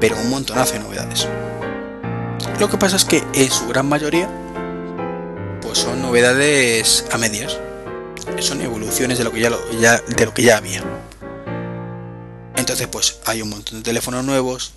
pero 0.00 0.16
un 0.16 0.30
montonazo 0.30 0.74
de 0.74 0.80
novedades. 0.80 1.28
Lo 2.58 2.68
que 2.68 2.78
pasa 2.78 2.96
es 2.96 3.04
que 3.04 3.22
en 3.34 3.50
su 3.50 3.68
gran 3.68 3.88
mayoría, 3.88 4.28
pues 5.62 5.78
son 5.78 6.02
novedades 6.02 7.04
a 7.12 7.18
medias 7.18 7.58
son 8.38 8.60
evoluciones 8.60 9.18
de 9.18 9.24
lo 9.24 9.32
que 9.32 9.40
ya, 9.40 9.50
de 9.50 10.26
lo 10.26 10.34
que 10.34 10.42
ya 10.42 10.56
había. 10.56 10.82
Entonces, 12.56 12.86
pues 12.88 13.18
hay 13.26 13.42
un 13.42 13.50
montón 13.50 13.78
de 13.78 13.82
teléfonos 13.82 14.24
nuevos, 14.24 14.72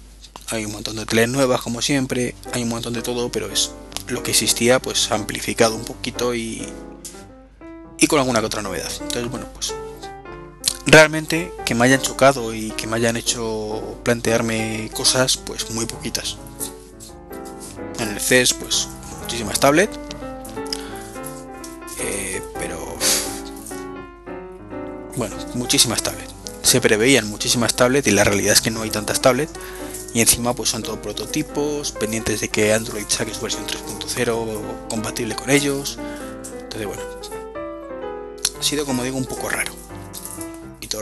hay 0.50 0.66
un 0.66 0.72
montón 0.72 0.96
de 0.96 1.06
teles 1.06 1.30
nuevas 1.30 1.62
como 1.62 1.82
siempre, 1.82 2.36
hay 2.52 2.64
un 2.64 2.70
montón 2.70 2.94
de 2.94 3.02
todo, 3.02 3.32
pero 3.32 3.52
es 3.52 3.72
lo 4.08 4.24
que 4.24 4.32
existía 4.32 4.80
pues 4.80 5.12
amplificado 5.12 5.76
un 5.76 5.86
poquito 5.86 6.34
y, 6.36 6.68
y 8.00 8.08
con 8.08 8.20
alguna 8.20 8.40
que 8.40 8.48
otra 8.48 8.62
novedad. 8.62 8.92
Entonces, 9.02 9.30
bueno, 9.30 9.48
pues 9.54 9.74
realmente 10.86 11.54
que 11.66 11.76
me 11.76 11.86
hayan 11.86 12.02
chocado 12.02 12.54
y 12.54 12.72
que 12.72 12.88
me 12.88 12.98
hayan 12.98 13.18
hecho 13.18 13.98
plantearme 14.04 14.90
cosas, 14.94 15.38
pues 15.38 15.72
muy 15.72 15.86
poquitas. 15.86 16.38
En 18.00 18.10
el 18.10 18.20
CES, 18.20 18.54
pues 18.54 18.88
muchísimas 19.22 19.60
tablets 19.60 19.98
bueno, 25.16 25.36
muchísimas 25.54 26.02
tablets. 26.02 26.34
Se 26.64 26.82
preveían 26.82 27.28
muchísimas 27.28 27.76
tablets 27.76 28.08
y 28.08 28.12
la 28.12 28.24
realidad 28.24 28.54
es 28.54 28.62
que 28.62 28.72
no 28.72 28.82
hay 28.82 28.90
tantas 28.90 29.22
tablets. 29.22 29.54
Y 30.14 30.22
encima 30.22 30.54
pues 30.54 30.70
son 30.70 30.84
todos 30.84 31.00
prototipos, 31.00 31.92
pendientes 31.92 32.42
de 32.42 32.50
que 32.50 32.74
Android 32.74 33.06
saque 33.08 33.34
su 33.34 33.42
versión 33.42 33.66
3.0 33.66 34.88
compatible 34.90 35.36
con 35.36 35.50
ellos. 35.50 35.98
Entonces 36.62 36.88
bueno, 36.88 37.02
ha 38.60 38.64
sido 38.64 38.86
como 38.86 39.04
digo 39.04 39.18
un 39.18 39.26
poco 39.26 39.50
raro. 39.50 39.83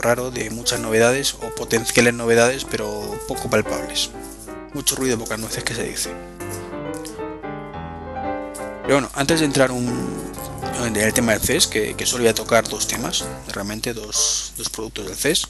Raro 0.00 0.30
de 0.30 0.50
muchas 0.50 0.80
novedades 0.80 1.34
o 1.34 1.54
potenciales 1.54 2.14
novedades 2.14 2.64
pero 2.64 3.18
poco 3.28 3.50
palpables. 3.50 4.10
Mucho 4.72 4.96
ruido, 4.96 5.18
pocas 5.18 5.38
nueces 5.38 5.64
que 5.64 5.74
se 5.74 5.84
dice. 5.84 6.10
Pero 8.82 8.94
bueno, 8.94 9.10
antes 9.14 9.40
de 9.40 9.46
entrar 9.46 9.70
en 9.70 10.96
el 10.96 11.12
tema 11.12 11.32
del 11.32 11.40
CES, 11.40 11.66
que, 11.66 12.06
solo 12.06 12.24
voy 12.24 12.30
a 12.30 12.34
tocar 12.34 12.68
dos 12.68 12.88
temas, 12.88 13.24
realmente 13.52 13.94
dos, 13.94 14.54
dos 14.56 14.68
productos 14.70 15.06
del 15.06 15.16
CES, 15.16 15.48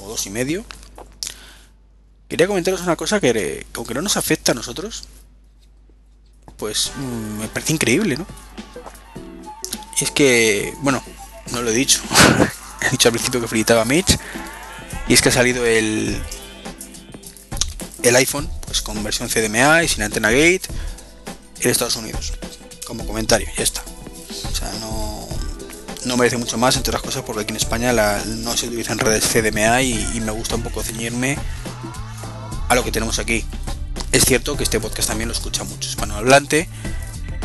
o 0.00 0.08
dos 0.08 0.26
y 0.26 0.30
medio. 0.30 0.64
Quería 2.28 2.46
comentaros 2.46 2.82
una 2.82 2.96
cosa 2.96 3.20
que, 3.20 3.66
aunque 3.74 3.94
no 3.94 4.02
nos 4.02 4.16
afecta 4.16 4.52
a 4.52 4.54
nosotros, 4.54 5.04
pues 6.56 6.92
mm, 6.96 7.38
me 7.40 7.48
parece 7.48 7.72
increíble, 7.72 8.16
¿no? 8.16 8.26
Es 10.00 10.10
que, 10.10 10.74
bueno, 10.80 11.02
no 11.52 11.62
lo 11.62 11.70
he 11.70 11.74
dicho, 11.74 12.00
he 12.86 12.90
dicho 12.90 13.08
al 13.08 13.12
principio 13.12 13.40
que 13.40 13.48
felicitaba 13.48 13.82
a 13.82 13.84
Mitch, 13.84 14.18
y 15.08 15.14
es 15.14 15.22
que 15.22 15.28
ha 15.28 15.32
salido 15.32 15.64
el, 15.66 16.20
el 18.02 18.16
iPhone, 18.16 18.48
pues 18.66 18.82
con 18.82 19.02
versión 19.02 19.28
CDMA 19.28 19.84
y 19.84 19.88
sin 19.88 20.02
antena 20.02 20.30
gate 20.30 20.62
en 21.60 21.70
Estados 21.70 21.96
Unidos. 21.96 22.32
Como 22.86 23.06
comentario, 23.06 23.48
ya 23.56 23.64
está. 23.64 23.82
O 24.50 24.54
sea, 24.54 24.70
no, 24.80 25.26
no 26.04 26.16
merece 26.16 26.36
mucho 26.36 26.58
más, 26.58 26.76
entre 26.76 26.90
otras 26.90 27.02
cosas, 27.02 27.22
porque 27.22 27.42
aquí 27.42 27.50
en 27.50 27.56
España 27.56 27.92
no 27.92 28.56
se 28.56 28.66
utilizan 28.66 28.98
redes 28.98 29.24
CDMA 29.24 29.82
y, 29.82 30.20
me 30.20 30.32
gusta 30.32 30.56
un 30.56 30.62
poco 30.62 30.82
ceñirme 30.82 31.36
a 32.68 32.74
lo 32.74 32.84
que 32.84 32.92
tenemos 32.92 33.18
aquí. 33.18 33.44
Es 34.12 34.24
cierto 34.24 34.56
que 34.56 34.64
este 34.64 34.80
podcast 34.80 35.08
también 35.08 35.28
lo 35.28 35.34
escucha 35.34 35.64
mucho 35.64 35.88
hispanohablante 35.88 36.68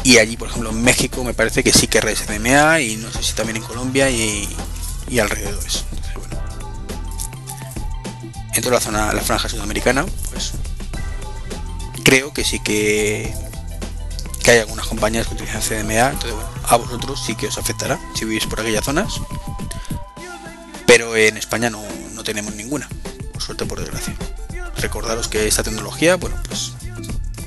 y 0.03 0.17
allí, 0.17 0.37
por 0.37 0.49
ejemplo, 0.49 0.69
en 0.69 0.81
México 0.81 1.23
me 1.23 1.33
parece 1.33 1.63
que 1.63 1.73
sí 1.73 1.87
que 1.87 1.99
redes 1.99 2.25
CDMA 2.25 2.81
y 2.81 2.97
no 2.97 3.11
sé 3.11 3.23
si 3.23 3.33
también 3.33 3.57
en 3.57 3.63
Colombia 3.63 4.09
y, 4.09 4.47
y 5.09 5.19
alrededores. 5.19 5.85
Entonces. 5.91 6.39
En 8.53 8.63
toda 8.63 8.75
la 8.75 8.81
zona, 8.81 9.13
la 9.13 9.21
franja 9.21 9.47
sudamericana, 9.47 10.05
pues 10.31 10.53
creo 12.03 12.33
que 12.33 12.43
sí 12.43 12.59
que 12.59 13.33
que 14.43 14.51
hay 14.51 14.59
algunas 14.59 14.87
compañías 14.87 15.27
que 15.27 15.35
utilizan 15.35 15.61
CDMA, 15.61 16.11
entonces 16.11 16.33
a 16.63 16.75
vosotros 16.77 17.21
sí 17.25 17.35
que 17.35 17.47
os 17.47 17.57
afectará 17.57 17.99
si 18.15 18.25
vivís 18.25 18.45
por 18.45 18.59
aquellas 18.59 18.85
zonas, 18.85 19.21
pero 20.85 21.15
en 21.15 21.37
España 21.37 21.69
no, 21.69 21.83
tenemos 22.23 22.55
ninguna, 22.55 22.87
por 23.31 23.41
suerte 23.41 23.65
por 23.65 23.79
desgracia. 23.79 24.15
Recordaros 24.77 25.27
que 25.27 25.47
esta 25.47 25.63
tecnología, 25.63 26.15
bueno, 26.15 26.35
pues 26.47 26.73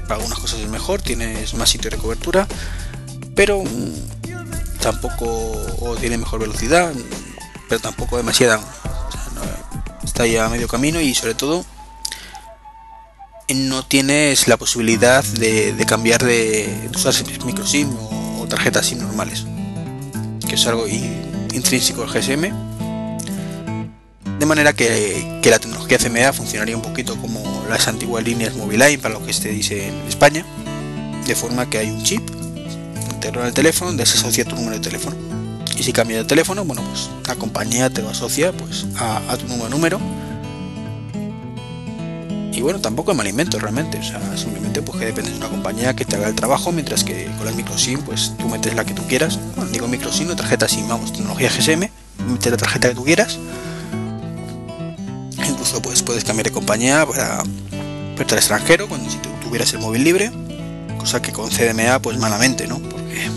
para 0.02 0.16
algunas 0.16 0.38
cosas 0.38 0.60
es 0.60 0.68
mejor, 0.68 1.02
tienes 1.02 1.54
más 1.54 1.68
sitio 1.70 1.90
de 1.90 1.98
cobertura, 1.98 2.46
pero 3.34 3.62
mm, 3.62 4.78
tampoco 4.80 5.96
tiene 6.00 6.18
mejor 6.18 6.40
velocidad, 6.40 6.92
pero 7.72 7.80
tampoco 7.80 8.18
demasiada. 8.18 8.60
está 10.04 10.26
ya 10.26 10.44
a 10.44 10.50
medio 10.50 10.68
camino 10.68 11.00
y 11.00 11.14
sobre 11.14 11.32
todo 11.34 11.64
no 13.48 13.82
tienes 13.82 14.46
la 14.46 14.58
posibilidad 14.58 15.24
de, 15.24 15.82
cambiar 15.88 16.22
de, 16.22 16.90
usar 16.94 17.14
micro 17.46 17.66
SIM 17.66 17.88
o, 17.96 18.46
tarjetas 18.46 18.84
SIM 18.84 18.98
normales, 18.98 19.46
que 20.46 20.56
es 20.56 20.66
algo 20.66 20.86
intrínseco 20.86 22.02
al 22.02 22.10
GSM. 22.10 22.52
De 24.38 24.44
manera 24.44 24.74
que, 24.74 25.40
la 25.42 25.58
tecnología 25.58 25.96
CMA 25.96 26.30
funcionaría 26.34 26.76
un 26.76 26.82
poquito 26.82 27.16
como 27.22 27.64
las 27.70 27.88
antiguas 27.88 28.22
líneas 28.22 28.54
Moviline 28.54 29.00
para 29.00 29.14
lo 29.14 29.24
que 29.24 29.32
se 29.32 29.48
dice 29.48 29.88
en 29.88 29.94
España, 30.06 30.44
de 31.26 31.34
forma 31.34 31.70
que 31.70 31.78
hay 31.78 31.88
un 31.88 32.02
chip 32.02 32.20
integrado 33.14 33.44
en 33.44 33.48
el 33.48 33.54
teléfono 33.54 33.92
donde 33.92 34.04
se 34.04 34.18
asocia 34.18 34.44
tu 34.44 34.56
número 34.56 34.76
de 34.76 34.82
teléfono. 34.82 35.31
Y 35.76 35.82
si 35.82 35.92
cambia 35.92 36.18
de 36.18 36.24
teléfono, 36.24 36.64
bueno, 36.64 36.82
pues 36.82 37.10
la 37.26 37.34
compañía 37.36 37.90
te 37.90 38.02
lo 38.02 38.10
asocia 38.10 38.52
pues, 38.52 38.86
a, 38.98 39.36
tu 39.36 39.46
nuevo 39.48 39.68
número 39.68 40.00
Y 42.52 42.60
bueno, 42.60 42.80
tampoco 42.80 43.12
es 43.12 43.16
mal 43.16 43.26
invento 43.26 43.58
realmente, 43.58 43.98
o 43.98 44.02
sea, 44.02 44.20
simplemente 44.36 44.82
pues 44.82 44.98
que 44.98 45.06
depende 45.06 45.30
de 45.30 45.36
una 45.38 45.48
compañía 45.48 45.94
que 45.96 46.04
te 46.04 46.16
haga 46.16 46.28
el 46.28 46.34
trabajo, 46.34 46.72
mientras 46.72 47.04
que 47.04 47.26
con 47.36 47.46
las 47.46 47.54
microSIM 47.54 48.02
pues 48.02 48.34
tú 48.38 48.48
metes 48.48 48.74
la 48.74 48.84
que 48.84 48.94
tú 48.94 49.02
quieras. 49.08 49.38
Bueno, 49.56 49.70
digo 49.70 49.88
microSIM 49.88 50.30
o 50.30 50.36
tarjeta 50.36 50.68
SIM, 50.68 50.86
vamos, 50.88 51.12
tecnología 51.12 51.50
GSM, 51.50 51.88
metes 52.30 52.50
la 52.50 52.58
tarjeta 52.58 52.88
que 52.90 52.94
tú 52.94 53.04
quieras. 53.04 53.38
Incluso 55.48 55.80
pues 55.80 56.02
puedes 56.02 56.24
cambiar 56.24 56.46
de 56.46 56.52
compañía 56.52 57.06
para 57.06 57.42
irte 58.18 58.34
al 58.34 58.38
extranjero 58.38 58.88
cuando 58.88 59.10
si 59.10 59.18
tuvieras 59.42 59.72
el 59.72 59.80
móvil 59.80 60.04
libre, 60.04 60.30
cosa 60.98 61.20
que 61.20 61.32
con 61.32 61.50
CDMA 61.50 62.00
pues 62.00 62.18
malamente, 62.18 62.66
¿no? 62.66 62.78
Porque 62.78 63.28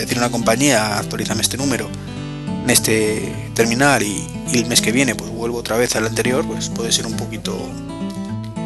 decir 0.00 0.18
a 0.18 0.20
una 0.20 0.30
compañía 0.30 0.98
actualízame 0.98 1.42
este 1.42 1.56
número 1.56 1.88
en 2.64 2.70
este 2.70 3.50
terminal 3.54 4.02
y, 4.02 4.26
el 4.52 4.66
mes 4.66 4.80
que 4.80 4.92
viene 4.92 5.14
pues 5.14 5.30
vuelvo 5.30 5.58
otra 5.58 5.76
vez 5.76 5.96
al 5.96 6.06
anterior, 6.06 6.46
pues 6.46 6.68
puede 6.68 6.92
ser 6.92 7.06
un 7.06 7.16
poquito 7.16 7.58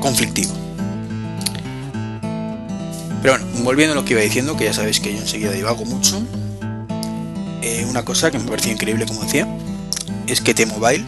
conflictivo. 0.01 0.53
Pero 3.23 3.35
bueno, 3.35 3.47
volviendo 3.63 3.93
a 3.93 3.97
lo 3.97 4.05
que 4.05 4.13
iba 4.13 4.23
diciendo, 4.23 4.57
que 4.57 4.65
ya 4.65 4.75
sabéis 4.75 5.01
que 5.01 5.13
yo 5.13 5.19
enseguida 5.19 5.53
divago 5.53 5.85
mucho, 5.85 6.23
eh, 7.63 7.87
una 7.89 8.05
cosa 8.05 8.31
que 8.31 8.39
me 8.39 8.45
pareció 8.45 8.73
increíble, 8.73 9.07
como 9.07 9.23
decía, 9.23 9.49
es 10.27 10.41
que 10.41 10.55
T-Mobile 10.55 11.05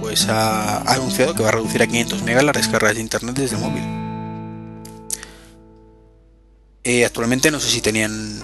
pues 0.00 0.28
ha, 0.28 0.78
anunciado 0.92 1.34
que 1.34 1.42
va 1.42 1.50
a 1.50 1.52
reducir 1.52 1.82
a 1.82 1.86
500 1.86 2.22
megas 2.22 2.44
las 2.44 2.56
descargas 2.56 2.94
de 2.94 3.00
internet 3.00 3.36
desde 3.36 3.56
móvil. 3.56 3.82
Eh, 6.84 7.04
actualmente 7.04 7.50
no 7.50 7.60
sé 7.60 7.68
si 7.68 7.80
tenían 7.80 8.40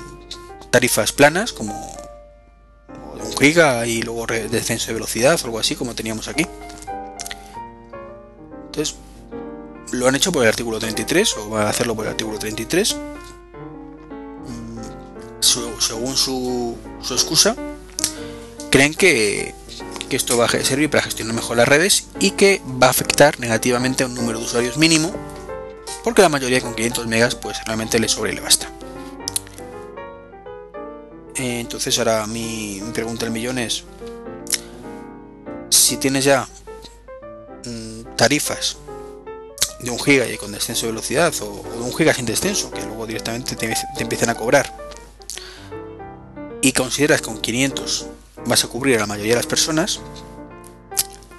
tarifas 0.75 1.13
planas 1.13 1.53
como 1.53 1.73
un 3.25 3.37
giga 3.39 3.87
y 3.87 4.03
luego 4.03 4.27
descenso 4.27 4.89
de 4.89 4.95
velocidad 4.95 5.41
algo 5.45 5.61
así 5.61 5.77
como 5.77 5.95
teníamos 5.95 6.27
aquí. 6.27 6.49
Entonces, 8.67 8.97
lo 9.93 10.09
han 10.09 10.17
hecho 10.17 10.33
por 10.33 10.43
el 10.43 10.49
artículo 10.49 10.81
33 10.81 11.37
o 11.37 11.51
va 11.51 11.67
a 11.67 11.71
hacerlo 11.71 11.95
por 11.95 12.07
el 12.07 12.11
artículo 12.11 12.41
33. 12.41 12.97
Mm, 14.49 14.81
según 15.79 16.17
su, 16.17 16.77
su 17.01 17.15
excusa, 17.15 17.55
creen 18.69 18.95
que, 18.95 19.55
que 20.09 20.17
esto 20.17 20.37
va 20.37 20.47
a 20.47 20.49
servir 20.49 20.91
para 20.91 21.05
gestionar 21.05 21.37
mejor 21.37 21.57
las 21.57 21.69
redes 21.69 22.09
y 22.19 22.33
que 22.33 22.61
va 22.83 22.89
a 22.89 22.91
afectar 22.91 23.39
negativamente 23.39 24.03
a 24.03 24.07
un 24.07 24.15
número 24.15 24.41
de 24.41 24.45
usuarios 24.45 24.77
mínimo 24.77 25.15
porque 26.03 26.21
la 26.21 26.29
mayoría 26.29 26.61
con 26.61 26.75
500 26.75 27.07
megas 27.07 27.37
pues 27.37 27.65
realmente 27.65 28.01
le 28.01 28.09
sobra 28.09 28.33
y 28.33 28.35
le 28.35 28.41
basta. 28.41 28.69
Eh, 31.37 31.61
Entonces 31.61 31.99
ahora 31.99 32.27
mi, 32.27 32.81
pregunta 32.93 33.25
del 33.25 33.33
millón 33.33 33.59
es, 33.59 33.85
si 35.69 35.97
tienes 35.97 36.25
ya 36.25 36.47
mm, 37.65 38.15
tarifas 38.17 38.77
de 39.81 39.91
un 39.91 39.99
giga 39.99 40.27
y 40.29 40.39
con 40.39 40.53
descenso 40.53 40.87
de 40.87 40.93
velocidad 40.93 41.35
o, 41.43 41.47
o 41.47 41.79
de 41.79 41.81
un 41.81 41.95
giga 41.95 42.15
sin 42.15 42.25
descenso, 42.25 42.71
que 42.71 42.83
luego 42.83 43.07
directamente 43.07 43.57
te, 43.57 43.75
empiezan 43.99 44.31
a 44.31 44.35
cobrar, 44.35 44.73
y 46.63 46.73
consideras 46.73 47.21
que 47.21 47.27
con 47.27 47.41
500 47.41 48.07
vas 48.47 48.65
a 48.65 48.69
cubrir 48.69 48.97
a 48.97 49.01
la 49.01 49.07
mayoría 49.07 49.33
de 49.33 49.37
las 49.37 49.47
personas, 49.47 50.01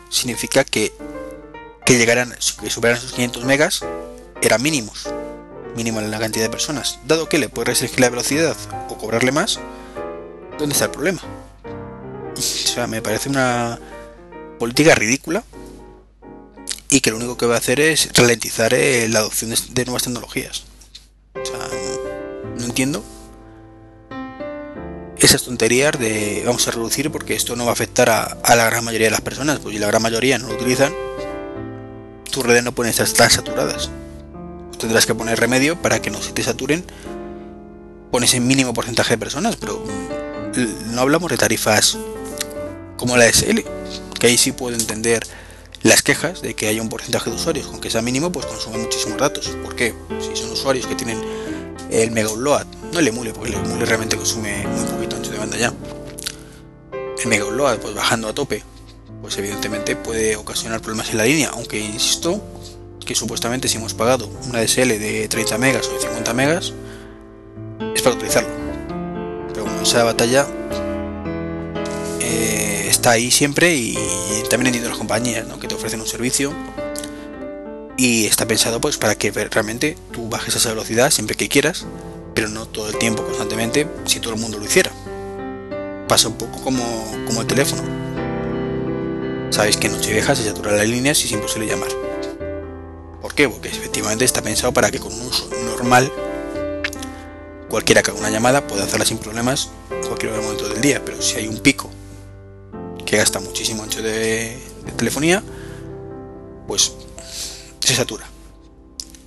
significa 0.09 0.63
que, 0.63 0.93
que 1.85 1.97
llegarán, 1.97 2.35
que 2.61 2.69
superaran 2.69 2.99
esos 2.99 3.13
500 3.13 3.45
megas, 3.45 3.81
eran 4.41 4.61
mínimos, 4.61 5.09
mínimo 5.75 5.99
en 5.99 6.11
la 6.11 6.19
cantidad 6.19 6.45
de 6.45 6.49
personas. 6.49 6.99
Dado 7.07 7.27
que 7.29 7.39
le 7.39 7.49
puedes 7.49 7.69
restringir 7.69 8.01
la 8.01 8.09
velocidad 8.09 8.55
o 8.89 8.97
cobrarle 8.97 9.31
más, 9.31 9.59
¿dónde 10.57 10.73
está 10.73 10.85
el 10.85 10.91
problema? 10.91 11.21
O 12.37 12.41
sea, 12.41 12.87
me 12.87 13.01
parece 13.01 13.29
una 13.29 13.79
política 14.59 14.95
ridícula 14.95 15.43
y 16.89 17.01
que 17.01 17.11
lo 17.11 17.17
único 17.17 17.37
que 17.37 17.45
va 17.45 17.55
a 17.55 17.59
hacer 17.59 17.79
es 17.79 18.09
ralentizar 18.15 18.73
eh, 18.73 19.07
la 19.09 19.19
adopción 19.19 19.53
de, 19.71 19.85
nuevas 19.85 20.03
tecnologías. 20.03 20.63
O 21.33 21.45
sea, 21.45 21.59
no, 22.57 22.63
entiendo 22.63 23.03
esas 25.17 25.43
tonterías 25.43 25.97
de 25.97 26.43
vamos 26.45 26.67
a 26.67 26.71
reducir 26.71 27.11
porque 27.11 27.35
esto 27.35 27.55
no 27.55 27.63
va 27.63 27.71
a 27.71 27.73
afectar 27.73 28.09
a, 28.09 28.55
la 28.55 28.65
gran 28.65 28.83
mayoría 28.83 29.07
de 29.07 29.11
las 29.11 29.21
personas, 29.21 29.59
pues 29.59 29.73
si 29.73 29.79
la 29.79 29.87
gran 29.87 30.01
mayoría 30.01 30.37
no 30.37 30.49
lo 30.49 30.55
utilizan, 30.55 30.93
tus 32.31 32.45
redes 32.45 32.63
no 32.63 32.73
pueden 32.73 32.91
estar 32.91 33.07
tan 33.09 33.31
saturadas. 33.31 33.89
Tendrás 34.77 35.05
que 35.05 35.15
poner 35.15 35.39
remedio 35.39 35.81
para 35.81 36.01
que 36.01 36.11
no 36.11 36.21
se 36.21 36.31
te 36.33 36.43
saturen 36.43 36.85
con 38.11 38.23
ese 38.23 38.39
mínimo 38.39 38.73
porcentaje 38.73 39.13
de 39.13 39.17
personas, 39.17 39.55
pero 39.55 39.83
no 40.57 41.01
hablamos 41.01 41.31
de 41.31 41.37
tarifas 41.37 41.97
como 42.97 43.17
la 43.17 43.31
SL, 43.31 43.59
que 44.19 44.27
ahí 44.27 44.37
sí 44.37 44.51
puedo 44.51 44.75
entender 44.75 45.25
las 45.81 46.01
quejas 46.01 46.41
de 46.41 46.55
que 46.55 46.67
haya 46.67 46.81
un 46.81 46.89
porcentaje 46.89 47.29
de 47.29 47.35
usuarios, 47.35 47.67
con 47.67 47.79
que 47.79 47.91
sea 47.91 48.01
mínimo, 48.01 48.31
pues 48.31 48.45
consume 48.45 48.79
muchísimos 48.79 49.17
datos. 49.17 49.47
¿Por 49.63 49.75
qué? 49.75 49.93
Si 50.19 50.35
son 50.41 50.51
usuarios 50.51 50.87
que 50.87 50.95
tienen 50.95 51.21
el 51.91 52.11
mega 52.11 52.31
upload, 52.31 52.65
no 52.91 52.99
el 52.99 53.07
emule, 53.07 53.33
porque 53.33 53.49
el 53.49 53.55
emule 53.55 53.85
realmente 53.85 54.15
consume 54.15 54.65
muy 54.67 54.85
poquito 54.85 55.15
ancho 55.15 55.31
de 55.31 55.37
banda 55.37 55.57
ya. 55.57 55.73
El 57.21 57.27
mega 57.27 57.45
upload, 57.45 57.77
pues 57.79 57.93
bajando 57.93 58.27
a 58.27 58.33
tope, 58.33 58.63
pues 59.21 59.37
evidentemente 59.37 59.95
puede 59.95 60.35
ocasionar 60.35 60.81
problemas 60.81 61.09
en 61.11 61.17
la 61.17 61.25
línea, 61.25 61.49
aunque 61.53 61.79
insisto 61.79 62.41
que 63.05 63.13
supuestamente 63.13 63.67
si 63.67 63.77
hemos 63.77 63.93
pagado 63.93 64.27
una 64.47 64.61
DSL 64.61 64.99
de 64.99 65.27
30 65.29 65.57
megas 65.59 65.87
o 65.87 65.93
de 65.93 65.99
50 65.99 66.33
megas, 66.33 66.73
es 67.93 68.01
para 68.01 68.15
utilizarlo. 68.15 68.64
Bueno, 69.85 69.99
esa 69.99 70.03
batalla 70.03 70.47
eh, 72.19 72.87
está 72.89 73.11
ahí 73.11 73.29
siempre 73.29 73.75
y 73.75 73.95
también 74.49 74.67
entiendo 74.67 74.89
las 74.89 74.97
compañías 74.97 75.45
¿no? 75.47 75.59
que 75.59 75.67
te 75.67 75.75
ofrecen 75.75 76.01
un 76.01 76.07
servicio 76.07 76.51
y 77.95 78.25
está 78.25 78.47
pensado 78.47 78.81
pues 78.81 78.97
para 78.97 79.13
que 79.13 79.29
realmente 79.29 79.95
tú 80.11 80.27
bajes 80.27 80.55
esa 80.55 80.69
velocidad 80.69 81.11
siempre 81.11 81.35
que 81.35 81.49
quieras, 81.49 81.85
pero 82.33 82.49
no 82.49 82.65
todo 82.65 82.89
el 82.89 82.97
tiempo 82.97 83.23
constantemente 83.23 83.87
si 84.05 84.19
todo 84.19 84.33
el 84.33 84.39
mundo 84.39 84.57
lo 84.57 84.65
hiciera. 84.65 84.91
Pasa 86.07 86.29
un 86.29 86.35
poco 86.35 86.63
como, 86.63 86.83
como 87.27 87.41
el 87.41 87.47
teléfono. 87.47 87.83
Sabéis 89.51 89.77
que 89.77 89.85
en 89.85 89.93
Nochevieja 89.93 90.35
se 90.35 90.45
satura 90.45 90.71
la 90.71 90.83
línea 90.83 91.13
si 91.13 91.27
es 91.27 91.31
imposible 91.31 91.67
llamar. 91.67 91.89
¿Por 93.21 93.35
qué? 93.35 93.47
Porque 93.47 93.69
efectivamente 93.69 94.25
está 94.25 94.41
pensado 94.41 94.73
para 94.73 94.89
que 94.89 94.99
con 94.99 95.13
un 95.13 95.27
uso 95.27 95.47
normal 95.63 96.11
cualquiera 97.69 98.01
que 98.01 98.11
haga 98.11 98.19
una 98.19 98.29
llamada 98.29 98.67
pueda 98.67 98.83
hacerla 98.83 99.05
sin 99.05 99.17
problemas 99.17 99.69
cualquier 100.07 100.33
momento 100.33 100.67
del 100.67 100.81
día. 100.81 101.03
Pero 101.03 101.21
si 101.21 101.37
hay 101.37 101.47
un 101.47 101.59
pico 101.59 101.89
que 103.05 103.17
gasta 103.17 103.39
muchísimo 103.39 103.83
ancho 103.83 104.01
de, 104.01 104.57
de 104.85 104.91
telefonía, 104.95 105.43
pues 106.67 106.93
se 107.79 107.95
satura. 107.95 108.25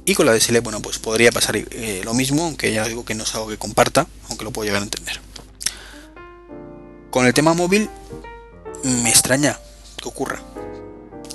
Y 0.05 0.14
con 0.14 0.24
la 0.24 0.33
DSL, 0.33 0.61
bueno, 0.61 0.81
pues 0.81 0.98
podría 0.98 1.31
pasar 1.31 1.57
eh, 1.57 2.01
lo 2.03 2.14
mismo, 2.14 2.44
aunque 2.44 2.72
ya 2.72 2.87
digo 2.88 3.05
que 3.05 3.14
no 3.14 3.24
es 3.24 3.35
algo 3.35 3.48
que 3.48 3.59
comparta, 3.59 4.07
aunque 4.31 4.44
lo 4.44 4.51
puedo 4.51 4.64
llegar 4.64 4.81
a 4.81 4.85
entender. 4.85 5.20
Con 7.11 7.27
el 7.27 7.35
tema 7.35 7.53
móvil, 7.53 7.90
me 8.85 9.11
extraña 9.11 9.59
que 10.01 10.09
ocurra. 10.09 10.40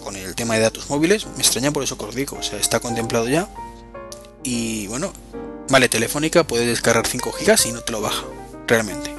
Con 0.03 0.15
el 0.15 0.33
tema 0.33 0.55
de 0.55 0.61
datos 0.61 0.89
móviles, 0.89 1.27
me 1.35 1.43
extraña 1.43 1.71
por 1.71 1.83
eso 1.83 1.99
que 1.99 2.05
os 2.05 2.15
digo, 2.15 2.37
o 2.37 2.41
sea, 2.41 2.59
está 2.59 2.79
contemplado 2.79 3.29
ya. 3.29 3.47
Y 4.41 4.87
bueno, 4.87 5.13
vale, 5.73 5.89
Telefónica 5.89 6.43
puede 6.43 6.67
descargar 6.67 7.07
5 7.07 7.31
gigas 7.31 7.65
y 7.65 7.71
no 7.71 7.81
te 7.81 7.91
lo 7.91 7.99
baja, 7.99 8.23
realmente. 8.67 9.11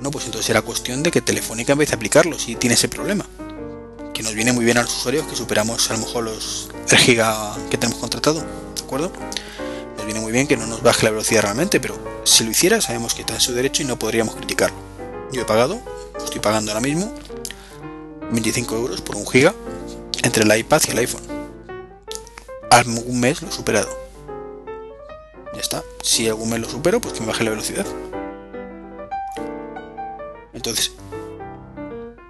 No, 0.00 0.10
pues 0.10 0.24
entonces 0.24 0.46
será 0.46 0.62
cuestión 0.62 1.02
de 1.02 1.10
que 1.10 1.20
Telefónica 1.20 1.74
empiece 1.74 1.92
a 1.92 1.96
aplicarlo 1.96 2.38
si 2.38 2.56
tiene 2.56 2.74
ese 2.74 2.88
problema 2.88 3.26
que 4.14 4.22
nos 4.22 4.34
viene 4.34 4.52
muy 4.52 4.64
bien 4.64 4.78
a 4.78 4.82
los 4.82 4.96
usuarios 4.96 5.26
que 5.26 5.36
superamos 5.36 5.90
a 5.90 5.94
lo 5.94 6.00
mejor 6.00 6.24
los 6.24 6.70
giga 6.88 7.54
que 7.70 7.76
tenemos 7.76 8.00
contratado, 8.00 8.40
¿de 8.40 8.82
acuerdo? 8.82 9.12
Nos 9.98 10.06
viene 10.06 10.20
muy 10.20 10.32
bien 10.32 10.46
que 10.46 10.56
no 10.56 10.66
nos 10.66 10.82
baje 10.82 11.04
la 11.04 11.10
velocidad 11.10 11.42
realmente, 11.42 11.78
pero 11.78 11.98
si 12.24 12.44
lo 12.44 12.50
hiciera 12.50 12.80
sabemos 12.80 13.14
que 13.14 13.20
está 13.20 13.34
en 13.34 13.40
su 13.40 13.52
derecho 13.52 13.82
y 13.82 13.84
no 13.84 13.98
podríamos 13.98 14.34
criticarlo. 14.34 14.76
Yo 15.30 15.42
he 15.42 15.44
pagado, 15.44 15.78
estoy 16.24 16.40
pagando 16.40 16.72
ahora 16.72 16.80
mismo, 16.80 17.12
25 18.30 18.76
euros 18.76 19.02
por 19.02 19.16
un 19.16 19.26
giga 19.26 19.54
entre 20.22 20.44
el 20.44 20.58
iPad 20.58 20.80
y 20.88 20.90
el 20.92 20.98
iPhone. 20.98 21.22
Algún 22.70 23.20
mes 23.20 23.42
lo 23.42 23.48
he 23.48 23.52
superado. 23.52 24.01
Ya 25.54 25.60
está. 25.60 25.82
Si 26.02 26.28
algún 26.28 26.50
mes 26.50 26.60
lo 26.60 26.68
supero, 26.68 27.00
pues 27.00 27.14
que 27.14 27.20
me 27.20 27.26
baje 27.26 27.44
la 27.44 27.50
velocidad. 27.50 27.86
Entonces, 30.52 30.92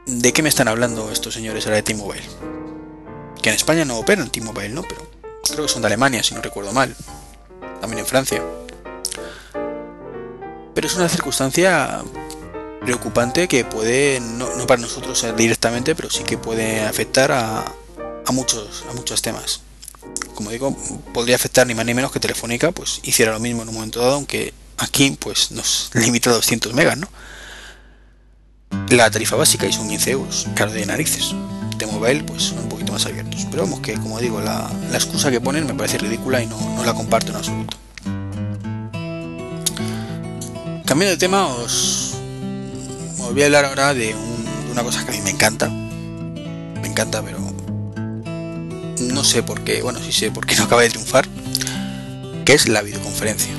¿De 0.07 0.33
qué 0.33 0.43
me 0.43 0.49
están 0.49 0.67
hablando 0.67 1.13
estos 1.13 1.33
señores 1.33 1.65
ahora 1.65 1.77
de 1.77 1.85
T-Mobile? 1.85 2.23
Que 3.41 3.51
en 3.51 3.55
España 3.55 3.85
no 3.85 3.99
operan 3.99 4.31
T-Mobile, 4.31 4.71
¿no? 4.71 4.83
Pero 4.83 5.09
creo 5.49 5.67
que 5.67 5.73
son 5.73 5.83
de 5.83 5.87
Alemania, 5.87 6.25
si 6.25 6.35
no 6.35 6.43
recuerdo 6.43 6.73
mal. 6.73 6.95
También 7.81 8.01
en 8.01 8.07
Francia. 8.07 8.43
Pero 10.75 10.87
es 10.87 10.97
una 10.97 11.09
circunstancia 11.09 12.03
preocupante 12.81 13.47
que 13.47 13.65
puede, 13.65 14.19
no, 14.21 14.49
para 14.67 14.83
nosotros 14.83 15.25
directamente, 15.37 15.95
pero 15.95 16.11
sí 16.11 16.25
que 16.25 16.37
puede 16.37 16.81
afectar 16.81 17.31
a, 17.31 17.65
a, 18.27 18.33
muchos, 18.33 18.85
a 18.91 18.95
muchos 18.95 19.23
temas. 19.23 19.61
Como 20.35 20.51
digo, 20.51 20.77
podría 21.13 21.37
afectar 21.37 21.67
ni 21.67 21.75
más 21.75 21.87
ni 21.87 21.95
menos 21.95 22.13
que 22.13 22.21
Telefónica 22.21 22.73
pues 22.73 23.01
hiciera 23.03 23.33
lo 23.33 23.41
mismo 23.41 23.63
en 23.63 23.69
un 23.69 23.75
momento 23.75 24.01
dado, 24.01 24.15
aunque 24.15 24.53
aquí 24.79 25.17
pues 25.19 25.51
nos 25.53 25.91
limita 25.95 26.31
a 26.31 26.35
200 26.35 26.75
megas, 26.75 26.99
¿no? 26.99 27.09
la 28.91 29.11
tarifa 29.11 29.37
básica 29.37 29.67
y 29.67 29.73
son 29.73 29.89
15 29.89 30.11
euros, 30.11 30.47
caro 30.55 30.73
de 30.73 30.85
narices. 30.87 31.35
T-Mobile 31.79 32.25
pues 32.25 32.43
son 32.45 32.59
un 32.59 32.69
poquito 32.69 32.93
más 32.93 33.07
abiertos. 33.07 33.47
Pero 33.51 33.65
vamos 33.65 33.81
que, 33.81 33.95
como 33.95 34.19
digo, 34.19 34.41
la, 34.41 34.71
excusa 34.93 35.31
que 35.31 35.41
ponen 35.41 35.67
me 35.67 35.75
parece 35.75 35.99
ridícula 35.99 36.43
y 36.43 36.47
no, 36.47 36.85
la 36.85 36.95
comparto 36.95 37.31
en 37.31 37.37
absoluto. 37.37 37.77
Cambiando 40.85 41.13
de 41.13 41.17
tema, 41.17 41.47
os, 41.47 42.15
voy 43.19 43.43
a 43.43 43.47
hablar 43.47 43.65
ahora 43.65 43.95
de, 43.95 44.15
una 44.71 44.83
cosa 44.83 45.05
que 45.05 45.13
a 45.13 45.15
mí 45.15 45.21
me 45.23 45.31
encanta. 45.31 45.69
Me 45.69 46.89
encanta, 46.89 47.23
pero 47.23 47.39
no 49.09 49.25
sé 49.25 49.43
por 49.43 49.63
qué, 49.63 49.83
bueno, 49.83 49.99
sí 50.05 50.13
sé 50.13 50.31
por 50.31 50.47
qué 50.47 50.57
no 50.57 50.65
acaba 50.65 50.83
de 50.83 50.91
triunfar, 50.91 51.27
que 52.45 52.55
es 52.55 52.69
la 52.69 52.83
videoconferencia. 52.83 53.53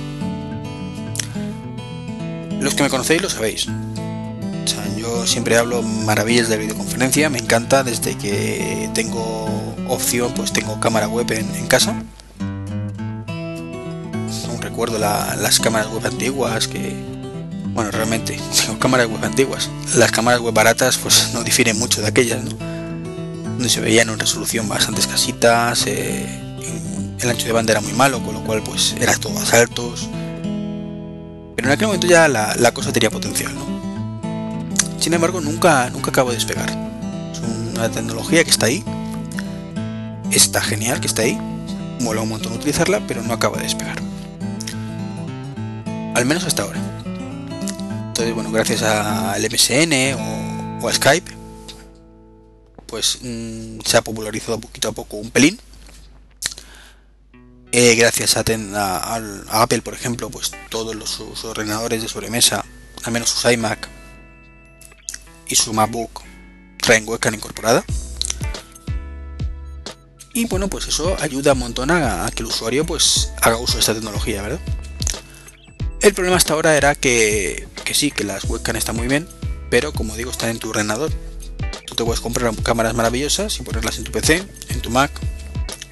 Los 2.59 2.75
que 2.75 2.83
me 2.83 2.89
conocéis 2.89 3.21
lo 3.21 3.29
sabéis. 3.29 3.67
yo 4.97 5.27
siempre 5.27 5.57
hablo 5.57 5.83
maravillas 5.83 6.47
de 6.47 6.57
videoconferencia, 6.57 7.29
me 7.29 7.39
encanta 7.39 7.83
desde 7.83 8.17
que 8.17 8.89
tengo 8.93 9.49
opción, 9.89 10.33
pues 10.33 10.53
tengo 10.53 10.79
cámara 10.79 11.07
web 11.07 11.29
en, 11.31 11.67
casa. 11.67 12.01
Aún 14.47 14.61
recuerdo 14.61 14.97
las 14.97 15.59
cámaras 15.59 15.91
web 15.91 16.05
antiguas 16.05 16.69
que, 16.69 16.95
bueno, 17.73 17.91
realmente 17.91 18.39
tengo 18.65 18.79
cámaras 18.79 19.07
web 19.07 19.23
antiguas. 19.23 19.69
Las 19.95 20.11
cámaras 20.11 20.39
web 20.39 20.53
baratas 20.53 20.97
pues 20.97 21.31
no 21.33 21.43
difieren 21.43 21.77
mucho 21.77 22.01
de 22.01 22.07
aquellas, 22.07 22.43
¿no? 22.43 22.82
Donde 23.63 23.73
se 23.73 23.79
veían 23.79 24.09
en 24.09 24.19
resolución 24.19 24.67
bastante 24.67 24.99
escasitas, 24.99 25.87
eh, 25.87 26.27
el 27.17 27.29
ancho 27.29 27.45
de 27.45 27.53
banda 27.53 27.71
era 27.71 27.79
muy 27.79 27.93
malo, 27.93 28.21
con 28.21 28.33
lo 28.33 28.43
cual 28.43 28.61
pues 28.61 28.93
era 28.99 29.15
todo 29.15 29.39
a 29.39 29.45
saltos 29.45 30.09
pero 31.63 31.71
en 31.71 31.75
aquel 31.75 31.87
momento 31.87 32.07
ya 32.07 32.27
la, 32.27 32.71
cosa 32.73 32.91
tenía 32.91 33.09
potencial, 33.09 33.53
¿no? 33.55 33.63
Sin 34.99 35.13
embargo, 35.13 35.39
nunca, 35.39 35.89
nunca 35.91 36.09
acabo 36.09 36.31
de 36.31 36.35
despegar. 36.35 36.69
Es 37.31 37.39
una 37.39 37.89
tecnología 37.89 38.43
que 38.43 38.49
está 38.49 38.65
ahí. 38.65 38.83
Está 40.29 40.59
genial 40.59 40.99
que 40.99 41.07
está 41.07 41.21
ahí. 41.21 41.39
Mola 42.01 42.19
un 42.19 42.27
montón 42.27 42.51
utilizarla, 42.51 43.01
pero 43.07 43.21
no 43.21 43.33
acaba 43.33 43.55
de 43.55 43.63
despegar. 43.63 43.95
Al 46.15 46.25
menos 46.25 46.43
hasta 46.43 46.63
ahora. 46.63 46.81
Entonces, 48.07 48.35
bueno, 48.35 48.51
gracias 48.51 48.81
al 48.81 49.41
MSN 49.41 50.15
o, 50.81 50.89
a 50.89 50.93
Skype, 50.93 51.31
pues 52.93 53.17
mm, 53.23 53.79
se 53.83 53.97
ha 53.97 54.03
popularizado 54.03 54.59
poquito 54.59 54.89
a 54.89 54.91
poco 54.91 55.17
un 55.17 55.31
pelín 55.31 55.59
eh, 57.71 57.95
gracias 57.95 58.37
a, 58.37 58.43
Apple, 59.63 59.81
por 59.81 59.95
ejemplo, 59.95 60.29
pues 60.29 60.51
todos 60.69 60.95
los, 60.95 61.09
sus 61.09 61.43
ordenadores 61.43 62.03
de 62.03 62.07
sobremesa, 62.07 62.63
al 63.03 63.11
menos 63.11 63.31
sus 63.31 63.51
iMac 63.51 63.89
y 65.47 65.55
su 65.55 65.73
MacBook, 65.73 66.21
traen 66.77 67.09
webcam 67.09 67.33
incorporada. 67.33 67.83
Y 70.35 70.45
bueno, 70.45 70.67
pues 70.67 70.87
eso 70.87 71.17
ayuda 71.19 71.53
un 71.53 71.59
montón 71.59 71.89
a, 71.89 72.29
que 72.29 72.43
el 72.43 72.49
usuario 72.49 72.85
pues 72.85 73.31
haga 73.41 73.57
uso 73.57 73.73
de 73.73 73.79
esta 73.79 73.95
tecnología, 73.95 74.43
¿verdad? 74.43 74.59
El 75.99 76.13
problema 76.13 76.37
hasta 76.37 76.53
ahora 76.53 76.77
era 76.77 76.93
que, 76.93 77.67
que 77.83 77.95
sí, 77.95 78.11
que 78.11 78.23
las 78.23 78.43
webcam 78.43 78.75
están 78.75 78.95
muy 78.95 79.07
bien, 79.07 79.27
pero 79.71 79.93
como 79.93 80.15
digo, 80.15 80.29
están 80.29 80.51
en 80.51 80.59
tu 80.59 80.69
ordenador. 80.69 81.11
Te 82.03 82.05
puedes 82.05 82.19
comprar 82.19 82.53
cámaras 82.63 82.95
maravillosas 82.95 83.57
y 83.61 83.63
ponerlas 83.63 83.97
en 83.97 84.03
tu 84.03 84.11
PC, 84.11 84.45
en 84.67 84.81
tu 84.81 84.89
Mac 84.89 85.09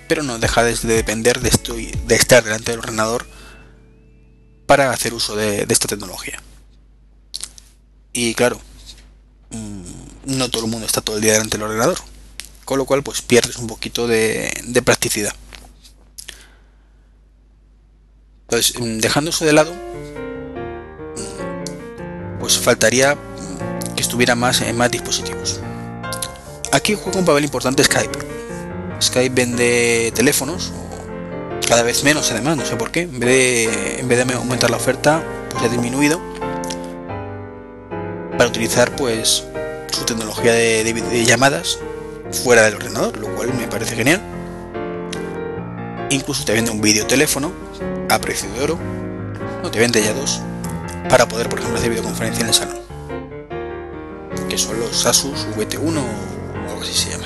pero 0.09 0.23
no 0.23 0.39
deja 0.39 0.61
de 0.61 0.75
depender 0.75 1.39
de, 1.39 1.51
de 2.05 2.15
estar 2.15 2.43
delante 2.43 2.71
del 2.71 2.81
ordenador 2.81 3.25
para 4.65 4.91
hacer 4.91 5.13
uso 5.13 5.37
de, 5.37 5.65
esta 5.69 5.87
tecnología. 5.87 6.37
Y 8.11 8.33
claro, 8.33 8.59
mm, 9.51 10.35
no 10.35 10.51
todo 10.51 10.65
el 10.65 10.69
mundo 10.69 10.85
está 10.85 10.99
todo 10.99 11.15
el 11.15 11.21
día 11.21 11.31
delante 11.31 11.57
del 11.57 11.67
ordenador, 11.67 11.97
con 12.65 12.77
lo 12.77 12.83
cual 12.83 13.03
pues 13.03 13.21
pierdes 13.21 13.55
un 13.55 13.67
poquito 13.67 14.05
de, 14.05 14.51
practicidad. 14.83 15.33
Entonces, 18.49 18.77
mm, 18.77 18.97
dejando 18.97 19.29
eso 19.29 19.45
de 19.45 19.53
lado, 19.53 19.73
mm, 21.15 22.39
pues 22.41 22.57
faltaría 22.57 23.17
que 23.95 24.01
estuviera 24.01 24.35
más 24.35 24.59
en 24.59 24.75
más 24.75 24.91
dispositivos. 24.91 25.61
Aquí 26.73 26.95
juega 26.95 27.19
un 27.19 27.25
papel 27.25 27.43
importante 27.43 27.83
Skype. 27.83 28.17
Skype 29.01 29.35
vende 29.35 30.13
teléfonos, 30.15 30.71
cada 31.67 31.83
vez 31.83 32.05
menos 32.05 32.31
además, 32.31 32.55
no 32.55 32.65
sé 32.65 32.77
por 32.77 32.91
qué, 32.91 33.01
en 33.01 33.19
vez 33.19 34.27
de, 34.27 34.33
aumentar 34.35 34.69
la 34.69 34.77
oferta, 34.77 35.21
pues 35.49 35.63
ha 35.63 35.67
disminuido 35.67 36.21
para 38.37 38.47
utilizar 38.47 38.95
pues 38.95 39.43
su 39.91 40.05
tecnología 40.05 40.53
de, 40.53 41.25
llamadas 41.25 41.77
fuera 42.31 42.63
del 42.63 42.75
ordenador, 42.75 43.17
lo 43.17 43.27
cual 43.35 43.53
me 43.53 43.67
parece 43.67 43.97
genial. 43.97 44.21
Incluso 46.09 46.45
te 46.45 46.53
vende 46.53 46.71
un 46.71 46.79
videoteléfono 46.79 47.51
a 48.09 48.17
precio 48.19 48.49
de 48.53 48.63
oro, 48.63 48.79
no 49.61 49.69
te 49.71 49.79
vende 49.79 50.01
ya 50.01 50.13
dos, 50.13 50.41
para 51.09 51.27
poder 51.27 51.49
por 51.49 51.59
ejemplo 51.59 51.79
hacer 51.79 51.89
videoconferencia 51.89 52.43
en 52.43 52.47
el 52.47 52.53
salón, 52.53 52.79
que 54.47 54.57
son 54.57 54.79
los 54.79 55.05
Asus 55.05 55.47
VT1 55.57 55.97
o 55.97 56.30
así 56.81 56.93
se 56.93 57.11
llama. 57.11 57.25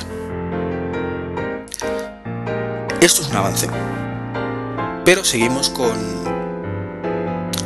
Esto 3.02 3.22
es 3.22 3.28
un 3.30 3.36
avance. 3.36 3.68
Pero 5.06 5.24
seguimos 5.24 5.70
con, 5.70 5.96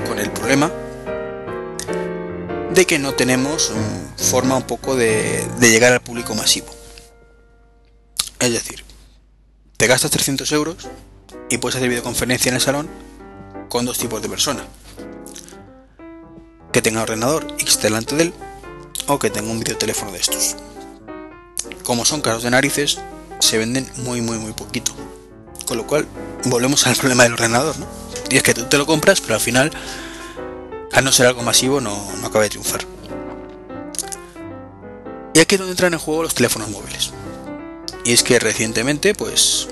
con 0.08 0.19
el 0.19 0.30
problema 0.32 0.69
de 2.73 2.86
que 2.86 2.99
no 2.99 3.13
tenemos 3.13 3.71
forma 4.17 4.56
un 4.56 4.63
poco 4.63 4.95
de, 4.95 5.45
llegar 5.60 5.93
al 5.93 6.02
público 6.02 6.36
masivo. 6.36 6.67
Es 8.39 8.54
decir, 8.54 8.84
te 9.78 9.88
gastas 9.88 10.12
300 10.12 10.52
euros 10.52 10.88
y 11.49 11.58
puedes 11.58 11.75
hacer 11.75 11.89
videoconferencia 11.89 12.49
en 12.49 12.56
el 12.56 12.62
salón 12.62 12.89
con 13.69 13.86
dos 13.86 13.97
tipos 13.97 14.21
de 14.21 14.30
personas. 14.30 14.65
Que 16.71 16.82
tenga 16.82 17.02
ordenador 17.02 17.47
X 17.60 17.82
delante 17.82 18.15
de 18.15 18.23
él 18.23 18.34
o 19.08 19.17
que 19.19 19.30
tenga 19.30 19.52
un 19.52 19.60
videoteléfono 19.60 20.12
de 20.12 20.19
estos. 20.19 20.56
Como 21.89 22.06
son 22.06 22.21
caros 22.21 22.43
de 22.43 22.52
narices, 22.52 22.99
se 23.39 23.58
venden 23.58 23.89
muy 23.95 24.21
muy 24.21 24.38
muy 24.38 24.54
poquito. 24.54 24.91
Con 25.65 25.78
lo 25.78 25.88
cual, 25.88 26.06
volvemos 26.45 26.86
al 26.86 26.95
problema 26.97 27.23
del 27.23 27.34
ordenador, 27.34 27.80
¿no? 27.80 27.88
Y 28.30 28.38
es 28.38 28.43
que 28.43 28.54
tú 28.54 28.65
te 28.65 28.78
lo 28.78 28.86
compras, 28.86 29.21
pero 29.21 29.34
al 29.34 29.41
final, 29.41 29.71
al 30.93 31.04
no 31.04 31.12
ser 31.12 31.25
algo 31.25 31.41
masivo, 31.41 31.82
no, 31.82 31.99
acaba 32.23 32.43
de 32.43 32.52
triunfar. 32.52 32.86
Y 35.34 35.39
aquí 35.39 35.56
es 35.56 35.60
donde 35.60 35.71
entran 35.71 35.93
en 35.93 35.97
juego 35.97 36.21
los 36.21 36.36
teléfonos 36.36 36.69
móviles. 36.69 37.10
Y 38.06 38.13
es 38.13 38.21
que 38.21 38.38
recientemente, 38.38 39.15
pues, 39.15 39.67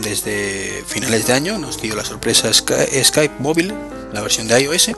desde 0.00 0.82
finales 0.88 1.28
de 1.28 1.34
año, 1.34 1.56
nos 1.56 1.80
dio 1.80 1.94
la 1.94 2.04
sorpresa 2.04 2.52
Skype 2.52 3.34
móvil, 3.38 3.72
la 4.12 4.22
versión 4.22 4.48
de 4.48 4.60
iOS. 4.60 4.90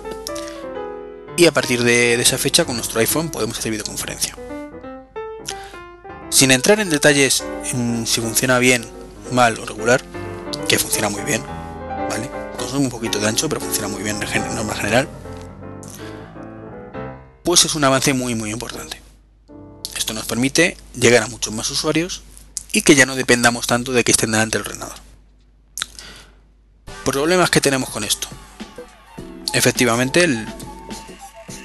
Y 1.37 1.45
a 1.45 1.53
partir 1.53 1.85
de, 1.85 2.15
esa 2.15 2.39
fecha, 2.39 2.65
con 2.65 2.77
nuestro 2.77 3.01
iPhone, 3.01 3.29
podemos 3.29 3.59
hacer 3.59 3.73
videoconferencia. 3.73 4.35
Sin 6.35 6.51
entrar 6.51 6.81
en 6.81 6.91
detalles 6.91 7.45
en 7.73 8.09
si 8.09 8.21
funciona 8.21 8.59
bien 8.59 8.85
mal 9.31 9.57
o 9.61 9.67
regular, 9.67 10.05
que 10.67 10.81
funciona 10.81 11.09
muy 11.09 11.23
bien, 11.23 11.45
¿vale? 12.11 12.29
Consume 12.59 12.87
un 12.87 12.91
poquito 12.91 13.21
de 13.21 13.29
ancho, 13.29 13.49
pero 13.49 13.61
funciona 13.61 13.87
muy 13.87 14.03
bien 14.03 14.21
en 14.21 14.55
norma 14.57 14.75
general. 14.75 15.09
Pues 17.45 17.65
es 17.65 17.77
un 17.77 17.85
avance 17.85 18.15
muy 18.15 18.35
muy 18.35 18.51
importante. 18.51 19.01
Esto 19.97 20.13
nos 20.13 20.25
permite 20.25 20.77
llegar 20.97 21.23
a 21.23 21.29
muchos 21.29 21.55
más 21.55 21.71
usuarios 21.71 22.25
y 22.73 22.83
que 22.83 22.97
ya 22.97 23.07
no 23.07 23.15
dependamos 23.15 23.69
tanto 23.69 23.93
de 23.93 24.03
que 24.03 24.11
estén 24.11 24.33
delante 24.33 24.59
del 24.59 24.67
ordenador. 24.67 24.97
Problemas 27.05 27.51
que 27.51 27.61
tenemos 27.61 27.91
con 27.91 28.03
esto. 28.03 28.27
Efectivamente, 29.53 30.25
el, 30.25 30.49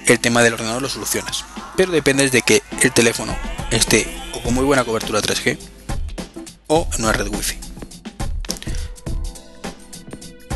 el 0.05 0.19
tema 0.19 0.43
del 0.43 0.53
ordenador 0.53 0.83
lo 0.83 0.89
solucionas, 0.89 1.43
pero 1.75 1.91
depende 1.91 2.29
de 2.29 2.43
que 2.43 2.61
el 2.83 2.91
teléfono 2.91 3.35
esté 3.71 4.28
o 4.39 4.43
con 4.43 4.53
muy 4.53 4.63
buena 4.63 4.83
cobertura 4.83 5.21
3G 5.21 5.57
o 6.67 6.87
en 6.93 7.03
una 7.03 7.13
red 7.13 7.27
wifi. 7.27 7.57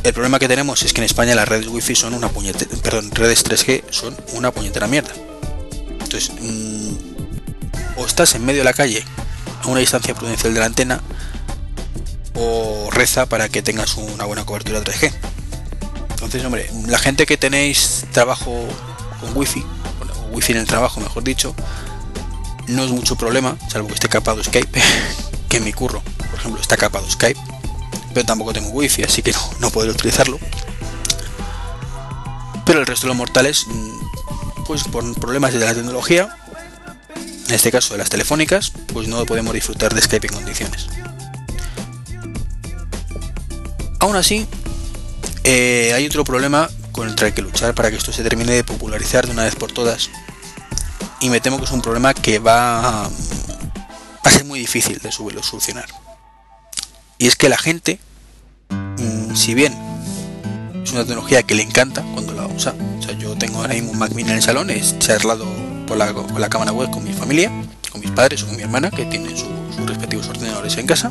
El 0.04 0.14
problema 0.14 0.38
que 0.38 0.48
tenemos 0.48 0.84
es 0.84 0.94
que 0.94 1.02
en 1.02 1.06
España 1.06 1.34
las 1.34 1.48
redes 1.48 1.68
wifi 1.68 1.96
son 1.96 2.14
una 2.14 2.30
puñetera, 2.30 2.70
perdón, 2.82 3.12
redes 3.12 3.46
3G 3.46 3.84
son 3.90 4.16
una 4.34 4.52
puñetera 4.52 4.88
mierda. 4.88 5.14
Entonces, 5.90 6.32
mm, 6.42 6.94
o 7.98 8.06
estás 8.06 8.36
en 8.36 8.46
medio 8.46 8.60
de 8.60 8.66
la 8.66 8.74
calle 8.74 9.04
a 9.62 9.68
una 9.68 9.80
distancia 9.80 10.14
prudencial 10.14 10.54
de 10.54 10.60
la 10.60 10.66
antena 10.66 11.02
o 12.36 12.90
reza 12.92 13.28
para 13.28 13.48
que 13.50 13.62
tengas 13.62 13.96
una 13.96 14.26
buena 14.26 14.46
cobertura 14.46 14.82
3G. 14.82 15.12
Entonces, 16.12 16.44
hombre, 16.44 16.70
la 16.88 17.00
gente 17.00 17.26
que 17.26 17.38
tenéis 17.38 18.06
trabajo 18.12 18.68
con 19.22 19.36
wifi, 19.38 19.62
o 19.62 20.36
wifi 20.36 20.52
en 20.52 20.60
el 20.60 20.68
trabajo, 20.68 21.00
mejor 21.00 21.24
dicho, 21.24 21.56
no 22.68 22.84
es 22.84 22.92
mucho 22.92 23.16
problema, 23.16 23.58
salvo 23.70 23.88
que 23.88 23.96
esté 23.96 24.10
capado 24.10 24.44
Skype. 24.44 24.82
que 25.50 25.60
mi 25.60 25.72
curro, 25.72 26.02
por 26.30 26.40
ejemplo, 26.40 26.62
está 26.62 26.78
capado 26.78 27.10
Skype, 27.10 27.40
pero 28.14 28.26
tampoco 28.26 28.54
tengo 28.54 28.70
wifi, 28.70 29.04
así 29.04 29.22
que 29.22 29.32
no, 29.32 29.40
no 29.60 29.70
podré 29.70 29.92
utilizarlo. 29.92 30.40
Pero 32.66 32.80
el 32.80 32.86
resto 32.86 33.06
de 33.06 33.10
los 33.10 33.18
mortales, 33.18 33.66
mm, 33.68 34.64
pues 34.66 34.84
por 34.86 35.14
problemas 35.20 35.54
de 35.54 35.60
la 35.60 35.74
tecnología, 35.74 36.36
en 37.48 37.54
este 37.54 37.72
caso 37.72 37.94
de 37.94 38.00
las 38.00 38.10
telefónicas, 38.10 38.72
pues 38.94 39.08
no 39.08 39.26
podemos 39.26 39.54
disfrutar 39.54 39.94
de 39.94 40.02
Skype 40.02 40.28
en 40.28 40.34
condiciones. 40.34 40.88
Aún 44.00 44.16
así, 44.16 44.48
eh, 45.44 45.92
hay 45.96 46.06
otro 46.06 46.24
problema 46.24 46.70
contra 46.92 47.28
el 47.28 47.34
que 47.34 47.42
luchar 47.42 47.76
para 47.76 47.90
que 47.90 47.98
esto 47.98 48.12
se 48.12 48.24
termine 48.24 48.54
de 48.54 48.64
popularizar 48.64 49.26
de 49.26 49.34
una 49.34 49.44
vez 49.44 49.56
por 49.56 49.72
todas. 49.72 50.10
Y 51.24 51.30
me 51.30 51.40
temo 51.40 51.58
que 51.58 51.64
es 51.64 51.72
un 51.72 51.82
problema 51.82 52.14
que 52.14 52.38
va 52.38 53.06
a, 53.06 53.10
ser 54.30 54.44
muy 54.44 54.60
difícil 54.60 55.00
de 55.00 55.10
solucionar. 55.10 55.86
Y 57.18 57.28
es 57.28 57.38
que 57.38 57.48
la 57.48 57.58
gente, 57.58 57.98
mm, 58.70 59.34
si 59.34 59.54
bien 59.54 59.74
es 60.84 60.92
una 60.92 61.06
tecnología 61.06 61.42
que 61.44 61.56
le 61.56 61.64
encanta 61.64 62.04
cuando 62.14 62.34
la 62.34 62.46
usa, 62.48 62.76
o 63.00 63.02
sea, 63.02 63.18
yo 63.18 63.38
tengo 63.38 63.60
ahora 63.60 63.74
un 63.76 63.98
Mac 63.98 64.12
Mini 64.12 64.32
en 64.32 64.36
el 64.36 64.42
salón, 64.42 64.70
he 64.70 64.82
charlado 65.00 65.46
por 65.88 65.96
la, 65.96 66.14
la 66.38 66.50
cámara 66.50 66.74
web 66.74 66.92
con 66.92 67.06
mi 67.06 67.14
familia, 67.14 67.50
con 67.90 68.02
mis 68.02 68.12
padres 68.12 68.44
o 68.44 68.48
con 68.48 68.58
mi 68.58 68.64
hermana, 68.64 68.92
que 68.92 69.06
tienen 69.06 69.38
sus 69.38 69.48
respectivos 69.88 70.28
ordenadores 70.28 70.76
en 70.76 70.88
casa. 70.88 71.10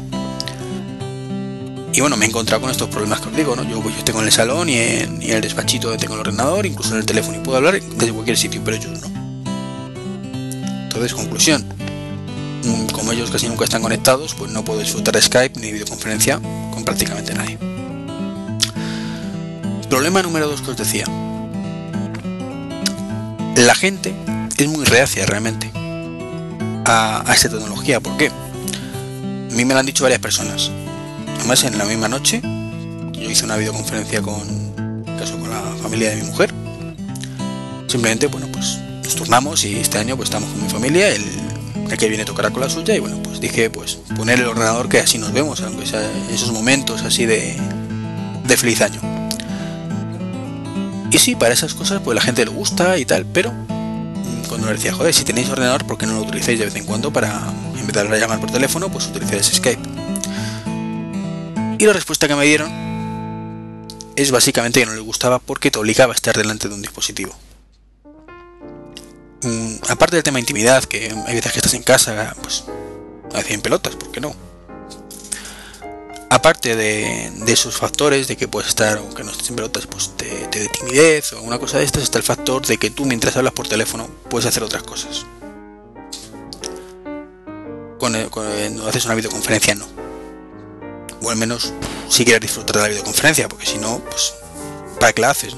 Y 1.95 2.03
bueno, 2.03 2.19
me 2.19 2.27
he 2.27 2.29
encontrado 2.29 2.61
con 2.61 2.71
estos 2.71 2.91
problemas 2.91 3.23
que 3.23 3.31
os 3.31 3.35
digo, 3.37 3.57
¿no? 3.57 3.65
Yo, 3.65 3.81
pues, 3.81 3.97
yo 3.97 4.05
tengo 4.05 4.21
en 4.21 4.27
el 4.27 4.33
salón 4.33 4.69
y 4.69 4.77
en, 4.77 5.23
el 5.23 5.41
despachito 5.41 5.97
tengo 5.97 6.15
el 6.15 6.21
ordenador, 6.21 6.67
incluso 6.67 6.93
en 6.93 6.99
el 6.99 7.07
teléfono 7.07 7.39
y 7.39 7.41
puedo 7.41 7.57
hablar 7.57 7.81
desde 7.81 8.13
cualquier 8.13 8.37
sitio, 8.37 8.61
pero 8.63 8.77
ellos 8.77 9.01
no. 9.01 9.12
Entonces, 10.93 11.15
conclusión. 11.15 11.65
Mm, 12.65 12.93
como 12.93 13.13
ellos 13.13 13.31
casi 13.31 13.49
nunca 13.49 13.65
están 13.65 13.81
conectados, 13.81 14.35
pues 14.35 14.53
no 14.53 14.63
puedo 14.63 14.81
disfrutar 14.81 15.21
Skype 15.21 15.59
ni 15.59 15.73
videoconferencia 15.73 16.39
con 16.71 16.85
prácticamente 16.85 17.33
nadie. 17.33 17.59
Problema 19.89 20.23
número 20.23 20.49
2 20.49 20.61
que 20.61 20.71
os 20.73 20.77
decía. 20.77 21.07
La 23.57 23.75
gente 23.75 24.15
es 24.59 24.69
muy 24.69 24.85
reacia 24.85 25.25
realmente 25.25 25.71
a, 26.85 27.25
esta 27.35 27.49
tecnología. 27.49 27.99
¿Por 27.99 28.19
qué? 28.19 28.29
A 28.29 29.55
mí 29.55 29.65
me 29.65 29.73
lo 29.73 29.81
han 29.81 29.87
dicho 29.87 30.03
varias 30.05 30.21
personas. 30.21 30.71
Además, 31.39 31.65
en 31.65 31.79
la 31.79 31.87
misma 31.87 32.09
noche, 32.09 32.43
yo 33.13 33.31
hice 33.31 33.47
una 33.47 33.57
videoconferencia 33.57 34.21
con, 34.21 35.05
caso, 35.19 35.39
con 35.39 35.49
la 35.49 35.63
familia 35.83 36.11
de 36.11 36.17
mi 36.17 36.25
mujer. 36.25 36.53
Simplemente, 37.87 38.27
bueno, 38.27 38.47
pues 38.53 38.79
nos 39.03 39.15
turnamos 39.15 39.65
y 39.65 39.77
este 39.77 39.99
año 39.99 40.17
pues 40.17 40.29
estamos 40.29 40.51
con 40.51 40.63
mi 40.63 40.69
familia. 40.69 41.09
El, 41.09 41.25
que 41.99 42.09
viene 42.09 42.25
tocará 42.25 42.51
con 42.51 42.63
la 42.63 42.71
suya 42.71 42.97
y 42.97 43.01
bueno, 43.01 43.19
pues 43.23 43.39
dije, 43.41 43.69
pues 43.69 43.99
poner 44.17 44.39
el 44.39 44.47
ordenador 44.47 44.89
que 44.89 44.99
así 44.99 45.19
nos 45.19 45.33
vemos, 45.33 45.61
aunque 45.61 45.87
sea 45.87 46.01
esos 46.33 46.51
momentos 46.51 47.03
así 47.03 47.27
de, 47.27 47.61
feliz 48.57 48.81
año. 48.81 49.01
Y 51.11 51.19
sí, 51.19 51.37
para 51.37 51.53
esas 51.53 51.75
cosas 51.75 52.01
pues 52.03 52.15
la 52.15 52.23
gente 52.23 52.45
le 52.45 52.51
gusta 52.51 52.97
y 52.97 53.05
tal, 53.05 53.27
pero 53.27 53.53
cuando 54.49 54.69
le 54.69 54.75
decía, 54.75 54.95
joder, 54.95 55.13
si 55.13 55.25
tenéis 55.25 55.51
ordenador, 55.51 55.87
¿por 55.87 55.99
qué 55.99 56.07
no 56.07 56.15
lo 56.15 56.23
utilizáis 56.23 56.59
de 56.59 56.65
vez 56.65 56.77
en 56.77 56.87
cuando 56.87 57.13
para, 57.13 57.53
en 57.79 57.87
vez 57.87 58.21
llamar 58.21 58.41
por 58.41 58.51
teléfono, 58.51 58.91
pues 58.91 59.07
utilizáis 59.09 59.53
Skype? 59.53 59.83
Y 61.79 61.85
la 61.85 61.93
respuesta 61.93 62.29
que 62.29 62.37
me 62.37 62.45
dieron 62.45 62.71
es 64.17 64.31
básicamente 64.31 64.81
que 64.81 64.87
no 64.87 64.95
le 64.95 65.01
gustaba 65.01 65.39
porque 65.39 65.71
te 65.71 65.79
obligaba 65.79 66.13
a 66.13 66.17
estar 66.17 66.37
delante 66.37 66.69
de 66.69 66.75
un 66.75 66.81
dispositivo. 66.81 67.35
Mm, 69.43 69.77
aparte 69.89 70.17
del 70.17 70.23
tema 70.23 70.37
de 70.37 70.41
intimidad, 70.41 70.85
que 70.85 71.13
hay 71.27 71.35
veces 71.35 71.53
que 71.53 71.59
estás 71.59 71.75
en 71.75 71.83
casa, 71.83 72.35
pues, 72.43 72.65
en 73.49 73.61
pelotas, 73.61 73.97
¿por 73.97 74.11
qué 74.11 74.21
no? 74.21 74.35
aparte 76.33 76.75
de, 76.75 77.31
esos 77.47 77.77
factores 77.77 78.27
de 78.27 78.37
que 78.37 78.49
puedes 78.49 78.69
estar, 78.69 78.97
aunque 78.97 79.23
no 79.23 79.31
estés 79.31 79.51
en 79.51 79.57
pelotas, 79.57 79.87
pues 79.87 80.13
de, 80.17 80.49
de, 80.49 80.69
timidez 80.69 81.33
o 81.35 81.37
alguna 81.37 81.59
cosa 81.59 81.79
de 81.79 81.85
estas, 81.85 82.03
está 82.03 82.19
el 82.19 82.25
factor 82.25 82.67
de 82.67 82.79
que 82.79 82.91
tú 82.91 83.05
mientras 83.05 83.37
hablas 83.37 83.53
por 83.53 83.69
teléfono 83.69 84.09
puedes 84.31 84.47
hacer 84.47 84.63
otras 84.63 84.83
cosas. 84.83 85.27
Cuando 87.99 88.89
haces 88.89 89.05
una 89.05 89.15
videoconferencia 89.15 89.75
no. 89.77 89.87
O 91.23 91.31
al 91.31 91.37
menos 91.37 91.73
si 92.09 92.25
quieres 92.25 92.41
disfrutar 92.41 92.77
de 92.77 92.83
la 92.83 92.89
videoconferencia, 92.89 93.49
porque 93.49 93.67
si 93.67 93.79
no, 93.79 94.03
pues 94.11 94.35
¿para 94.99 95.13
qué 95.13 95.23
la 95.23 95.31
haces? 95.31 95.55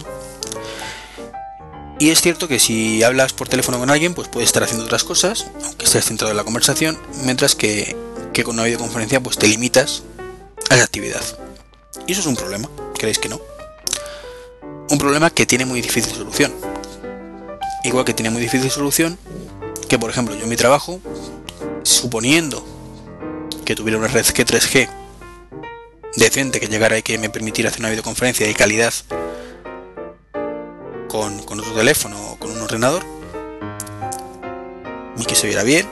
Y 1.98 2.10
es 2.10 2.20
cierto 2.20 2.48
que 2.48 2.58
si 2.58 3.02
hablas 3.02 3.32
por 3.32 3.48
teléfono 3.48 3.78
con 3.78 3.90
alguien, 3.90 4.14
pues 4.14 4.28
puedes 4.28 4.48
estar 4.48 4.62
haciendo 4.62 4.84
otras 4.84 5.04
cosas, 5.04 5.46
aunque 5.64 5.84
estés 5.84 6.04
centrado 6.04 6.32
en 6.32 6.36
la 6.36 6.44
conversación, 6.44 6.98
mientras 7.24 7.54
que, 7.54 7.96
que 8.32 8.42
con 8.42 8.54
una 8.54 8.64
videoconferencia 8.64 9.20
pues 9.20 9.38
te 9.38 9.46
limitas 9.46 10.02
a 10.70 10.76
la 10.76 10.84
actividad. 10.84 11.22
Y 12.06 12.12
eso 12.12 12.20
es 12.20 12.26
un 12.26 12.36
problema, 12.36 12.68
¿creéis 12.98 13.18
que 13.18 13.28
no? 13.28 13.40
Un 14.90 14.98
problema 14.98 15.30
que 15.30 15.46
tiene 15.46 15.64
muy 15.64 15.80
difícil 15.80 16.12
solución. 16.12 16.52
Igual 17.84 18.04
que 18.04 18.14
tiene 18.14 18.30
muy 18.30 18.42
difícil 18.42 18.70
solución 18.70 19.18
que, 19.88 19.98
por 19.98 20.10
ejemplo, 20.10 20.34
yo 20.34 20.42
en 20.42 20.48
mi 20.48 20.56
trabajo, 20.56 21.00
suponiendo 21.82 22.66
que 23.64 23.74
tuviera 23.74 23.98
una 23.98 24.08
red 24.08 24.24
G 24.24 24.44
3G 24.44 24.88
decente 26.16 26.60
que 26.60 26.68
llegara 26.68 26.98
y 26.98 27.02
que 27.02 27.18
me 27.18 27.30
permitiera 27.30 27.70
hacer 27.70 27.80
una 27.80 27.90
videoconferencia 27.90 28.46
de 28.46 28.54
calidad 28.54 28.92
con, 31.14 31.60
otro 31.60 31.72
teléfono 31.74 32.16
o 32.32 32.36
con 32.40 32.50
un 32.50 32.60
ordenador 32.60 33.04
y 35.16 35.24
que 35.24 35.36
se 35.36 35.46
viera 35.46 35.62
bien 35.62 35.86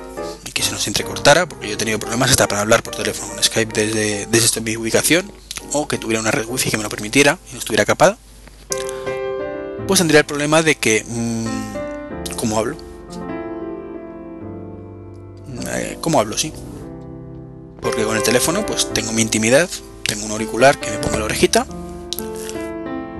que 0.52 0.62
se 0.62 0.72
nos 0.72 0.86
entrecortara, 0.86 1.48
porque 1.48 1.68
yo 1.68 1.74
he 1.74 1.76
tenido 1.76 1.98
problemas 1.98 2.30
hasta 2.30 2.46
para 2.46 2.60
hablar 2.60 2.82
por 2.82 2.94
teléfono 2.94 3.32
con 3.32 3.42
Skype 3.42 3.72
desde, 3.72 4.26
desde 4.26 4.60
mi 4.60 4.76
ubicación, 4.76 5.32
o 5.72 5.88
que 5.88 5.96
tuviera 5.96 6.20
una 6.20 6.30
red 6.30 6.44
wifi 6.46 6.70
que 6.70 6.76
me 6.76 6.82
lo 6.82 6.90
permitiera 6.90 7.38
y 7.48 7.52
no 7.54 7.58
estuviera 7.58 7.86
capada, 7.86 8.18
pues 9.86 9.98
tendría 9.98 10.20
el 10.20 10.26
problema 10.26 10.62
de 10.62 10.74
que, 10.74 11.06
mm, 11.08 12.36
¿cómo 12.36 12.58
hablo? 12.58 12.76
Eh, 15.68 15.96
¿Cómo 16.02 16.20
hablo? 16.20 16.36
Sí. 16.36 16.52
Porque 17.80 18.04
con 18.04 18.16
el 18.16 18.22
teléfono 18.22 18.66
pues 18.66 18.92
tengo 18.92 19.12
mi 19.12 19.22
intimidad, 19.22 19.70
tengo 20.04 20.26
un 20.26 20.32
auricular 20.32 20.78
que 20.78 20.90
me 20.90 20.98
pongo 20.98 21.14
en 21.14 21.20
la 21.20 21.24
orejita 21.24 21.66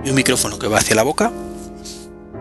y 0.05 0.11
un 0.11 0.15
micrófono 0.15 0.59
que 0.59 0.69
va 0.69 0.79
hacia 0.79 0.95
la 0.95 1.03
boca 1.03 1.33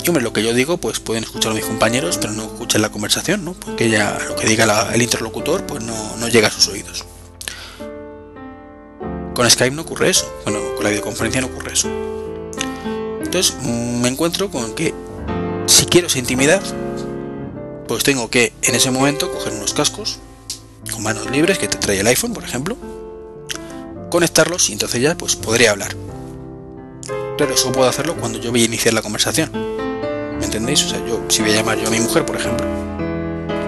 y 0.04 0.10
hombre, 0.10 0.24
lo 0.24 0.34
que 0.34 0.44
yo 0.44 0.54
digo, 0.54 0.78
pues 0.78 1.00
pueden 1.00 1.24
escuchar 1.24 1.52
a 1.52 1.56
mis 1.56 1.66
compañeros, 1.66 2.18
pero 2.20 2.34
no 2.34 2.44
escuchen 2.44 2.82
la 2.82 2.90
conversación, 2.90 3.46
¿no? 3.46 3.54
Porque 3.54 3.90
ya 3.90 4.18
lo 4.28 4.36
que 4.36 4.48
diga 4.48 4.90
el 4.94 5.02
interlocutor, 5.02 5.66
pues 5.66 5.84
no, 5.84 6.28
llega 6.28 6.48
a 6.48 6.52
sus 6.52 6.68
oídos. 6.70 7.06
Con 9.36 9.50
Skype 9.50 9.76
no 9.76 9.84
ocurre 9.84 10.10
eso. 10.10 10.32
Bueno, 10.44 10.60
con 10.76 10.84
la 10.84 10.90
videoconferencia 10.90 11.42
no 11.42 11.48
ocurre 11.48 11.74
eso. 11.74 11.90
Entonces 13.24 13.56
me 13.64 14.08
encuentro 14.08 14.50
con 14.50 14.74
que 14.74 14.94
si 15.68 15.86
quiero 15.86 16.08
esa 16.08 16.20
intimidad, 16.20 16.62
pues 17.88 18.04
tengo 18.04 18.30
que 18.30 18.54
en 18.64 18.76
ese 18.76 18.92
momento 18.92 19.32
coger 19.32 19.54
unos 19.54 19.74
cascos 19.74 20.20
con 20.92 21.04
manos 21.04 21.30
libres 21.30 21.60
que 21.60 21.68
te 21.68 21.78
trae 21.78 22.00
el 22.00 22.08
iPhone, 22.08 22.34
por 22.34 22.44
ejemplo, 22.44 22.76
conectarlos 24.10 24.70
y 24.70 24.74
entonces 24.74 25.02
ya 25.02 25.16
pues 25.16 25.36
podré 25.36 25.70
hablar. 25.70 25.96
Pero 27.38 27.54
eso 27.54 27.72
puedo 27.72 27.88
hacerlo 27.88 28.16
cuando 28.16 28.40
yo 28.40 28.52
voy 28.52 28.64
a 28.64 28.66
iniciar 28.66 28.94
la 28.94 29.02
conversación. 29.02 29.52
¿Me 30.42 30.48
entendéis? 30.48 30.84
O 30.86 30.90
sea, 30.90 31.06
yo 31.06 31.24
si 31.30 31.44
voy 31.44 31.52
a 31.52 31.56
llamar 31.58 31.80
yo 31.80 31.88
a 31.88 31.92
mi 31.92 32.00
mujer, 32.00 32.26
por 32.26 32.36
ejemplo, 32.36 32.66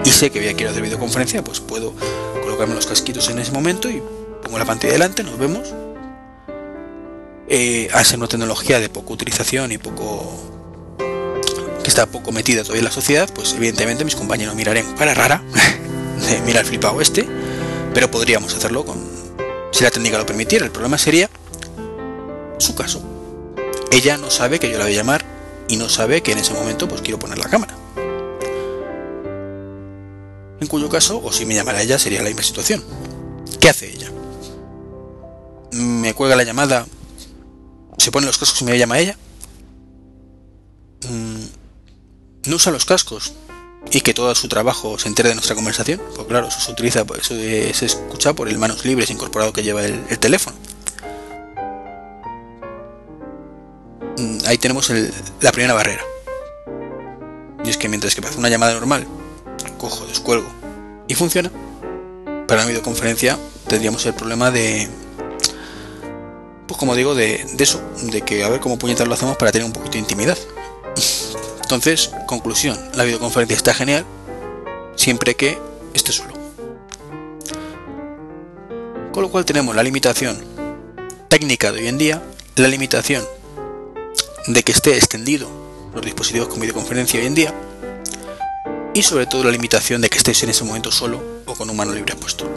y 0.04 0.10
sé 0.10 0.32
que 0.32 0.40
voy 0.40 0.50
a 0.50 0.56
quiero 0.56 0.72
hacer 0.72 0.82
videoconferencia, 0.82 1.44
pues 1.44 1.60
puedo 1.60 1.94
colocarme 2.42 2.74
los 2.74 2.88
casquitos 2.88 3.30
en 3.30 3.38
ese 3.38 3.52
momento 3.52 3.92
y 3.92 4.02
pongo 4.42 4.58
la 4.58 4.66
pantalla 4.66 4.94
delante, 4.94 5.24
nos 5.24 5.38
vemos. 5.38 5.72
Eh, 7.48 7.90
al 7.94 8.06
una 8.18 8.28
tecnología 8.28 8.80
de 8.80 8.90
poca 8.90 9.14
utilización 9.14 9.72
y 9.72 9.78
poco 9.78 10.34
que 11.84 11.90
está 11.90 12.08
poco 12.08 12.32
metida 12.32 12.64
todavía 12.64 12.80
en 12.80 12.86
la 12.86 12.92
sociedad, 12.92 13.30
pues 13.32 13.54
evidentemente 13.54 14.04
mis 14.04 14.16
compañeros 14.16 14.56
mirarán 14.56 14.96
cara 14.96 15.14
rara, 15.14 15.44
mira 16.48 16.62
el 16.62 16.66
flipado 16.66 17.02
este, 17.02 17.28
pero 17.94 18.10
podríamos 18.10 18.56
hacerlo 18.56 18.84
con 18.84 18.98
si 19.72 19.84
la 19.84 19.92
técnica 19.92 20.18
lo 20.18 20.26
permitiera. 20.26 20.66
El 20.66 20.72
problema 20.72 20.98
sería 20.98 21.30
su 22.58 22.74
caso. 22.74 23.04
Ella 23.92 24.18
no 24.18 24.32
sabe 24.32 24.58
que 24.58 24.72
yo 24.72 24.80
la 24.80 24.86
voy 24.86 24.94
a 24.94 24.98
llamar 24.98 25.33
y 25.68 25.78
no 25.78 25.90
sabe 25.90 26.22
que 26.22 26.32
en 26.32 26.40
ese 26.40 26.54
momento 26.54 26.88
pues 26.88 27.02
quiero 27.02 27.20
poner 27.20 27.38
la 27.38 27.50
cámara. 27.50 27.76
En 30.60 30.68
cuyo 30.68 30.90
caso, 30.90 31.22
o 31.24 31.32
si 31.32 31.46
me 31.46 31.56
llamara 31.56 31.82
ella, 31.82 32.00
sería 32.00 32.22
la 32.22 32.30
misma 32.30 32.44
situación. 32.44 32.84
¿Qué 33.60 33.70
hace 33.70 33.92
ella? 33.92 34.12
Me 35.74 36.14
cuelga 36.14 36.36
la 36.36 36.44
llamada, 36.44 36.86
se 37.98 38.12
pone 38.12 38.28
los 38.28 38.38
cascos 38.38 38.62
y 38.62 38.66
me 38.66 38.78
llama 38.78 39.00
ella. 39.00 39.18
Mm, 41.10 42.50
no 42.50 42.56
usa 42.56 42.72
los 42.72 42.86
cascos 42.86 43.34
y 43.92 44.02
que 44.02 44.14
todo 44.14 44.34
su 44.36 44.48
trabajo 44.48 44.98
se 44.98 45.08
entere 45.08 45.30
de 45.30 45.36
nuestra 45.36 45.56
conversación. 45.56 46.02
Pues 46.16 46.28
claro, 46.28 46.48
eso 46.48 46.60
se 46.60 46.72
utiliza, 46.72 47.06
eso 47.20 47.36
se 47.36 47.86
escucha 47.86 48.34
por 48.34 48.48
el 48.48 48.58
manos 48.58 48.86
libres 48.86 49.10
incorporado 49.10 49.52
que 49.52 49.64
lleva 49.64 49.84
el 49.84 50.20
teléfono. 50.20 50.56
Ahí 54.46 54.58
tenemos 54.58 54.92
la 55.42 55.52
primera 55.52 55.74
barrera. 55.74 56.02
Y 57.64 57.70
es 57.70 57.78
que 57.78 57.88
mientras 57.88 58.16
que 58.16 58.26
hacer 58.26 58.40
una 58.40 58.50
llamada 58.50 58.74
normal, 58.74 59.08
cojo, 59.78 60.06
descuelgo 60.06 60.48
y 61.08 61.16
funciona, 61.16 61.52
para 62.48 62.62
una 62.62 62.70
videoconferencia 62.70 63.38
tendríamos 63.68 64.06
el 64.06 64.14
problema 64.14 64.52
de, 64.52 64.88
pues 66.68 66.78
como 66.78 66.96
digo, 66.96 67.16
de, 67.16 67.46
eso, 67.60 67.82
de 68.02 68.22
que 68.22 68.44
a 68.44 68.50
ver 68.50 68.60
cómo 68.60 68.78
puñetas 68.78 69.08
lo 69.08 69.14
hacemos 69.14 69.38
para 69.38 69.52
tener 69.52 69.66
un 69.66 69.74
poquito 69.74 69.94
de 69.94 70.00
intimidad. 70.00 70.38
Entonces, 71.62 72.12
conclusión, 72.28 72.78
la 72.96 73.04
videoconferencia 73.04 73.56
está 73.56 73.74
genial, 73.74 74.06
siempre 74.96 75.36
que 75.36 75.58
esté 75.94 76.12
solo. 76.12 76.34
Con 79.12 79.24
lo 79.24 79.30
cual 79.30 79.46
tenemos 79.46 79.76
la 79.76 79.84
limitación 79.84 80.38
técnica 81.30 81.72
de 81.72 81.82
hoy 81.82 81.88
en 81.88 81.98
día, 81.98 82.22
la 82.56 82.68
limitación 82.68 83.24
de 84.48 84.64
que 84.64 84.72
esté 84.72 84.96
extendido 84.96 85.48
los 85.94 86.04
dispositivos 86.04 86.48
con 86.48 86.60
videoconferencia 86.60 87.20
hoy 87.20 87.28
en 87.28 87.36
día 87.36 87.54
y 88.94 89.04
sobre 89.04 89.26
todo 89.26 89.44
la 89.44 89.52
limitación 89.52 90.02
de 90.02 90.10
que 90.10 90.18
estés 90.18 90.44
en 90.44 90.50
ese 90.50 90.64
momento 90.64 90.92
solo 90.92 91.22
o 91.46 91.56
con 91.56 91.70
un 91.70 91.76
mano 91.76 91.94
libre 91.94 92.16
puesto. 92.16 92.50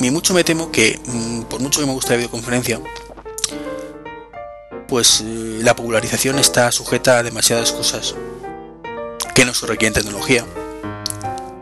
Y 0.00 0.10
mucho 0.10 0.34
me 0.34 0.44
temo 0.44 0.70
que, 0.70 1.00
mm, 1.06 1.42
por 1.42 1.60
mucho 1.60 1.80
que 1.80 1.86
me 1.86 1.92
guste 1.92 2.10
la 2.10 2.16
videoconferencia, 2.16 2.80
pues 4.88 5.22
eh, 5.22 5.60
la 5.62 5.74
popularización 5.74 6.38
está 6.38 6.70
sujeta 6.70 7.18
a 7.18 7.22
demasiadas 7.22 7.72
cosas 7.72 8.14
que 9.34 9.44
no 9.44 9.52
se 9.52 9.66
requieren 9.66 9.94
tecnología 9.94 10.44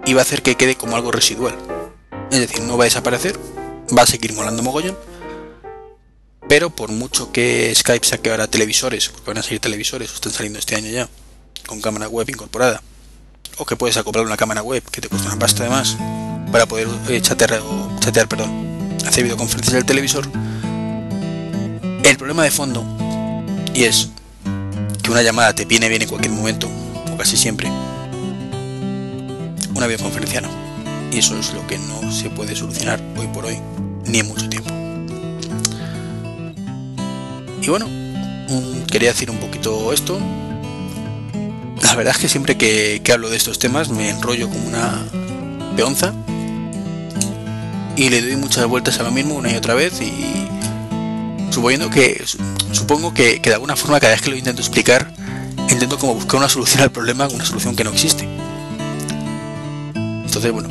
y 0.04 0.12
va 0.12 0.20
a 0.20 0.22
hacer 0.22 0.42
que 0.42 0.56
quede 0.56 0.76
como 0.76 0.96
algo 0.96 1.10
residual. 1.10 1.56
Es 2.30 2.40
decir, 2.40 2.60
no 2.60 2.76
va 2.76 2.84
a 2.84 2.86
desaparecer, 2.86 3.38
va 3.96 4.02
a 4.02 4.06
seguir 4.06 4.34
molando 4.34 4.62
mogollón, 4.62 4.96
pero 6.48 6.70
por 6.70 6.90
mucho 6.90 7.32
que 7.32 7.72
Skype 7.74 8.06
saque 8.06 8.30
ahora 8.30 8.46
televisores, 8.46 9.08
porque 9.08 9.26
van 9.30 9.38
a 9.38 9.42
salir 9.42 9.60
televisores, 9.60 10.10
o 10.10 10.14
están 10.14 10.32
saliendo 10.32 10.58
este 10.58 10.76
año 10.76 10.90
ya, 10.90 11.08
con 11.66 11.80
cámara 11.80 12.08
web 12.08 12.28
incorporada, 12.28 12.82
o 13.56 13.64
que 13.64 13.76
puedes 13.76 13.96
acoplar 13.96 14.24
una 14.24 14.36
cámara 14.36 14.62
web 14.62 14.82
que 14.90 15.00
te 15.00 15.08
cuesta 15.08 15.28
una 15.28 15.38
pasta 15.38 15.64
de 15.64 15.70
más 15.70 15.96
para 16.52 16.66
poder 16.66 16.88
eh, 17.08 17.20
chatear, 17.20 17.62
chatear, 18.00 18.28
perdón, 18.28 18.96
hacer 19.06 19.24
videoconferencias 19.24 19.74
del 19.74 19.84
televisor, 19.84 20.28
el 22.02 22.16
problema 22.16 22.44
de 22.44 22.50
fondo 22.50 22.84
y 23.74 23.84
es 23.84 24.08
que 25.02 25.10
una 25.10 25.22
llamada 25.22 25.52
te 25.52 25.64
viene 25.64 25.88
bien 25.88 26.02
en 26.02 26.08
cualquier 26.08 26.32
momento, 26.32 26.68
o 27.12 27.16
casi 27.16 27.36
siempre. 27.36 27.68
Una 29.74 29.86
videoconferencia 29.86 30.40
no. 30.40 30.48
Y 31.12 31.18
eso 31.18 31.36
es 31.38 31.52
lo 31.52 31.66
que 31.66 31.76
no 31.78 32.10
se 32.12 32.30
puede 32.30 32.54
solucionar 32.54 33.00
hoy 33.16 33.26
por 33.28 33.46
hoy, 33.46 33.58
ni 34.06 34.20
en 34.20 34.28
mucho 34.28 34.48
tiempo. 34.48 34.83
Y 37.64 37.70
bueno, 37.70 37.88
quería 38.90 39.08
decir 39.08 39.30
un 39.30 39.38
poquito 39.38 39.90
esto. 39.94 40.20
La 41.82 41.94
verdad 41.94 42.14
es 42.14 42.20
que 42.20 42.28
siempre 42.28 42.58
que, 42.58 43.00
hablo 43.10 43.30
de 43.30 43.38
estos 43.38 43.58
temas 43.58 43.88
me 43.88 44.10
enrollo 44.10 44.50
como 44.50 44.66
una 44.66 45.02
peonza 45.74 46.12
y 47.96 48.10
le 48.10 48.20
doy 48.20 48.36
muchas 48.36 48.66
vueltas 48.66 49.00
a 49.00 49.02
lo 49.02 49.10
mismo 49.12 49.36
una 49.36 49.50
y 49.50 49.56
otra 49.56 49.72
vez 49.74 50.00
y 50.02 50.12
suponiendo 51.50 51.88
que 51.88 52.22
supongo 52.72 53.14
que, 53.14 53.40
de 53.40 53.54
alguna 53.54 53.76
forma 53.76 53.98
cada 53.98 54.12
vez 54.12 54.22
que 54.22 54.30
lo 54.30 54.36
intento 54.36 54.60
explicar 54.60 55.12
intento 55.70 55.98
como 55.98 56.14
buscar 56.14 56.38
una 56.38 56.48
solución 56.48 56.82
al 56.82 56.90
problema 56.90 57.28
una 57.28 57.44
solución 57.44 57.76
que 57.76 57.84
no 57.84 57.90
existe 57.90 58.28
entonces 59.94 60.50
bueno 60.52 60.68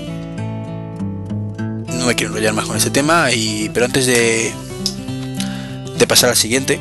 no 1.88 2.06
me 2.06 2.16
quiero 2.16 2.32
enrollar 2.32 2.54
más 2.54 2.66
con 2.66 2.76
ese 2.76 2.90
tema 2.90 3.32
y 3.32 3.70
pero 3.74 3.86
antes 3.86 4.06
de 4.06 4.54
de 6.04 6.08
pasar 6.08 6.30
al 6.30 6.36
siguiente 6.36 6.80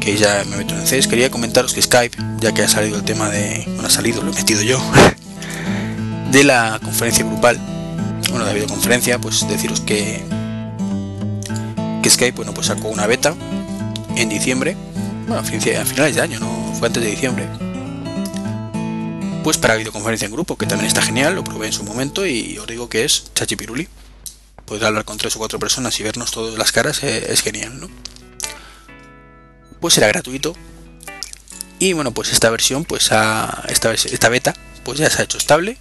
que 0.00 0.16
ya 0.16 0.44
me 0.48 0.56
meto 0.56 0.74
en 0.74 0.80
el 0.80 0.86
CES 0.86 1.06
quería 1.06 1.30
comentaros 1.30 1.72
que 1.72 1.82
Skype 1.82 2.16
ya 2.40 2.52
que 2.52 2.62
ha 2.62 2.68
salido 2.68 2.96
el 2.96 3.04
tema 3.04 3.28
de 3.30 3.64
bueno 3.66 3.86
ha 3.86 3.90
salido 3.90 4.22
lo 4.22 4.32
he 4.32 4.34
metido 4.34 4.62
yo 4.62 4.80
de 6.32 6.44
la 6.44 6.80
conferencia 6.82 7.24
grupal 7.24 7.58
bueno 8.30 8.44
de 8.44 8.54
videoconferencia 8.54 9.18
pues 9.18 9.46
deciros 9.48 9.80
que 9.80 10.24
que 12.02 12.10
Skype 12.10 12.36
bueno, 12.36 12.54
pues 12.54 12.68
sacó 12.68 12.88
una 12.88 13.06
beta 13.06 13.34
en 14.16 14.28
diciembre, 14.28 14.76
bueno, 15.26 15.40
a 15.40 15.44
finales 15.44 16.14
de 16.14 16.20
año, 16.20 16.40
no 16.40 16.74
fue 16.78 16.88
antes 16.88 17.02
de 17.02 17.10
diciembre. 17.10 17.46
Pues 19.42 19.56
para 19.56 19.76
videoconferencia 19.76 20.26
en 20.26 20.32
grupo, 20.32 20.56
que 20.56 20.66
también 20.66 20.86
está 20.86 21.00
genial, 21.00 21.34
lo 21.34 21.44
probé 21.44 21.66
en 21.66 21.72
su 21.72 21.84
momento 21.84 22.26
y 22.26 22.58
os 22.58 22.66
digo 22.66 22.88
que 22.88 23.04
es 23.04 23.32
chachipiruli. 23.34 23.88
Poder 24.70 24.86
hablar 24.86 25.04
con 25.04 25.18
tres 25.18 25.36
o 25.36 25.38
cuatro 25.38 25.58
personas 25.58 26.00
y 26.00 26.02
vernos 26.02 26.30
todas 26.30 26.56
las 26.56 26.72
caras 26.72 27.02
eh, 27.02 27.26
es, 27.28 27.42
genial, 27.42 27.78
¿no? 27.78 27.90
Pues 29.80 29.98
era 29.98 30.08
gratuito. 30.08 30.56
Y 31.78 31.92
bueno, 31.92 32.12
pues 32.12 32.32
esta 32.32 32.48
versión, 32.48 32.86
pues 32.86 33.12
a, 33.12 33.64
esta, 33.68 33.92
esta 33.92 34.28
beta, 34.30 34.54
pues 34.82 34.98
ya 34.98 35.10
se 35.10 35.20
ha 35.20 35.24
hecho 35.26 35.36
estable. 35.36 35.76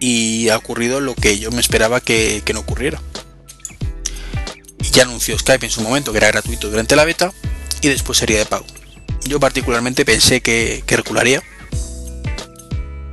Y 0.00 0.48
ha 0.48 0.56
ocurrido 0.56 0.98
lo 0.98 1.14
que 1.14 1.38
yo 1.38 1.52
me 1.52 1.60
esperaba 1.60 2.00
que 2.00 2.42
no 2.52 2.58
ocurriera 2.58 3.00
ya 4.94 5.02
anunció 5.02 5.36
Skype 5.36 5.66
en 5.66 5.72
su 5.72 5.80
momento 5.80 6.12
que 6.12 6.18
era 6.18 6.28
gratuito 6.28 6.70
durante 6.70 6.94
la 6.94 7.04
beta 7.04 7.32
y 7.80 7.88
después 7.88 8.16
sería 8.16 8.38
de 8.38 8.46
pago. 8.46 8.64
Yo 9.24 9.40
particularmente 9.40 10.04
pensé 10.04 10.40
que 10.40 10.84
recularía 10.86 11.42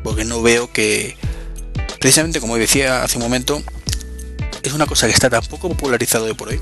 porque 0.04 0.24
no 0.24 0.42
veo 0.42 0.72
que, 0.72 1.18
precisamente 2.00 2.40
como 2.40 2.58
decía 2.58 3.04
hace 3.04 3.18
un 3.18 3.24
momento, 3.24 3.64
es 4.64 4.74
una 4.74 4.86
cosa 4.86 5.08
que 5.08 5.14
está 5.14 5.30
tan 5.30 5.44
poco 5.46 5.70
popularizado 5.70 6.26
de 6.26 6.36
por 6.36 6.50
hoy 6.50 6.62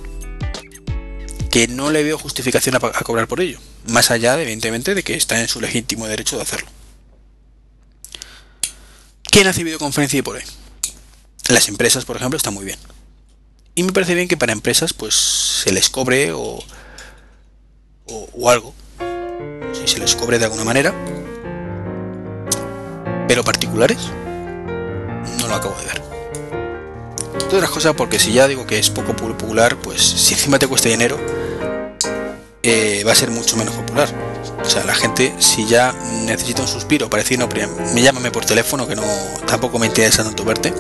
que 1.50 1.68
no 1.68 1.92
le 1.92 2.04
veo 2.04 2.18
justificación 2.18 2.76
a, 2.76 2.80
cobrar 2.80 3.28
por 3.28 3.42
ello, 3.42 3.60
más 3.88 4.12
allá, 4.12 4.40
evidentemente, 4.40 4.94
de 4.94 5.04
que 5.04 5.16
está 5.16 5.42
en 5.42 5.48
su 5.48 5.60
legítimo 5.60 6.08
derecho 6.08 6.36
de 6.38 6.44
hacerlo. 6.44 6.70
¿Quién 9.24 9.48
hace 9.48 9.64
videoconferencia 9.64 10.20
y 10.20 10.22
por 10.22 10.36
hoy? 10.36 10.44
Las 11.50 11.68
empresas, 11.68 12.06
por 12.06 12.18
ejemplo, 12.18 12.38
están 12.38 12.54
muy 12.54 12.66
bien. 12.66 12.78
Y 13.76 13.84
me 13.84 13.92
parece 13.92 14.16
bien 14.16 14.28
que 14.28 14.38
para 14.38 14.52
empresas 14.52 14.94
pues 14.94 15.16
se 15.16 15.72
les 15.72 15.90
cobre 15.90 16.32
o, 16.34 16.60
o, 18.06 18.50
algo. 18.50 18.76
Si 19.74 19.88
se 19.88 20.00
les 20.00 20.16
cobre 20.16 20.38
de 20.38 20.46
alguna 20.46 20.64
manera. 20.64 20.94
Pero 23.28 23.44
particulares 23.44 24.00
no 25.40 25.48
lo 25.48 25.56
acabo 25.56 25.76
de 25.80 25.86
ver. 25.86 26.09
Todas 27.40 27.54
otras 27.54 27.70
cosas 27.72 27.96
porque 27.96 28.20
si 28.20 28.34
ya 28.34 28.48
digo 28.48 28.68
que 28.68 28.78
es 28.78 28.90
poco 28.90 29.16
popular, 29.16 29.78
pues 29.78 30.02
si 30.02 30.34
encima 30.34 30.60
te 30.60 30.68
cuesta 30.68 30.90
dinero, 30.90 31.18
eh, 32.62 33.04
va 33.08 33.14
a 33.14 33.16
ser 33.16 33.32
mucho 33.32 33.58
menos 33.58 33.74
popular. 33.74 34.08
O 34.64 34.70
sea, 34.70 34.84
la 34.84 34.94
gente 34.94 35.34
si 35.40 35.66
ya 35.66 35.94
necesita 36.26 36.62
un 36.62 36.68
suspiro 36.68 37.10
para 37.10 37.24
no, 37.38 37.50
me 37.94 38.02
llámame 38.02 38.30
por 38.32 38.46
teléfono 38.46 38.88
que 38.88 38.96
no 38.96 39.04
tampoco 39.48 39.80
me 39.80 39.88
interesa 39.88 40.24
tanto 40.24 40.44
verte 40.44 40.74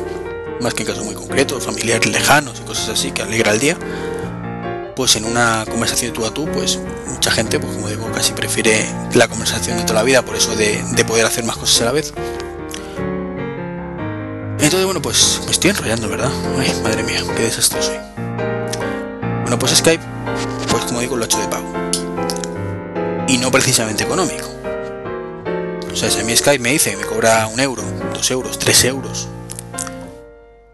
más 0.62 0.74
que 0.74 0.84
en 0.84 0.88
casos 0.88 1.06
muy 1.06 1.15
concretos, 1.15 1.63
familiares 1.63 2.06
lejanos 2.08 2.60
y 2.60 2.67
cosas 2.67 2.89
así, 2.89 3.12
que 3.12 3.22
alegra 3.22 3.52
el 3.52 3.60
día, 3.60 3.78
pues 4.95 5.15
en 5.15 5.26
una 5.26 5.65
conversación 5.69 6.12
de 6.12 6.15
tú 6.15 6.26
a 6.26 6.34
tú, 6.34 6.45
pues 6.52 6.80
mucha 7.08 7.32
gente, 7.32 7.60
pues 7.60 7.74
como 7.74 7.88
digo, 7.88 8.12
casi 8.12 8.34
prefiere 8.34 8.86
la 9.13 9.28
conversación 9.28 9.78
de 9.78 9.84
toda 9.84 9.95
la 9.95 10.04
vida, 10.04 10.24
por 10.24 10.36
eso 10.36 10.56
de, 10.56 10.84
poder 11.08 11.26
hacer 11.26 11.43
más 11.43 11.58
cosas 11.58 11.82
a 11.82 11.86
la 11.86 11.91
vez. 11.91 12.13
Entonces, 14.62 14.86
bueno, 14.86 15.02
pues 15.02 15.41
me 15.45 15.52
estoy 15.52 15.72
enrollando, 15.72 16.10
¿verdad? 16.10 16.32
Madre 16.84 17.04
mía, 17.04 17.24
qué 17.36 17.43
desastre 17.43 17.82
soy. 17.82 17.98
Bueno, 19.41 19.58
pues 19.58 19.76
Skype, 19.76 20.04
pues 20.69 20.84
como 20.86 21.00
digo, 21.00 21.15
lo 21.15 21.24
ha 21.24 21.26
hecho 21.26 21.39
de 21.39 21.48
pago. 21.48 21.74
Y 23.28 23.38
no 23.38 23.52
precisamente 23.52 24.04
económico. 24.04 24.48
O 25.91 25.95
sea, 25.95 26.12
si 26.12 26.19
a 26.19 26.24
mí 26.24 26.36
Skype 26.36 26.60
me 26.60 26.72
dice 26.72 26.91
que 26.91 26.98
me 26.98 27.06
cobra 27.06 27.48
un 27.48 27.60
euro, 27.60 27.84
dos 28.13 28.30
euros, 28.32 28.60
tres 28.60 28.84
euros 28.84 29.28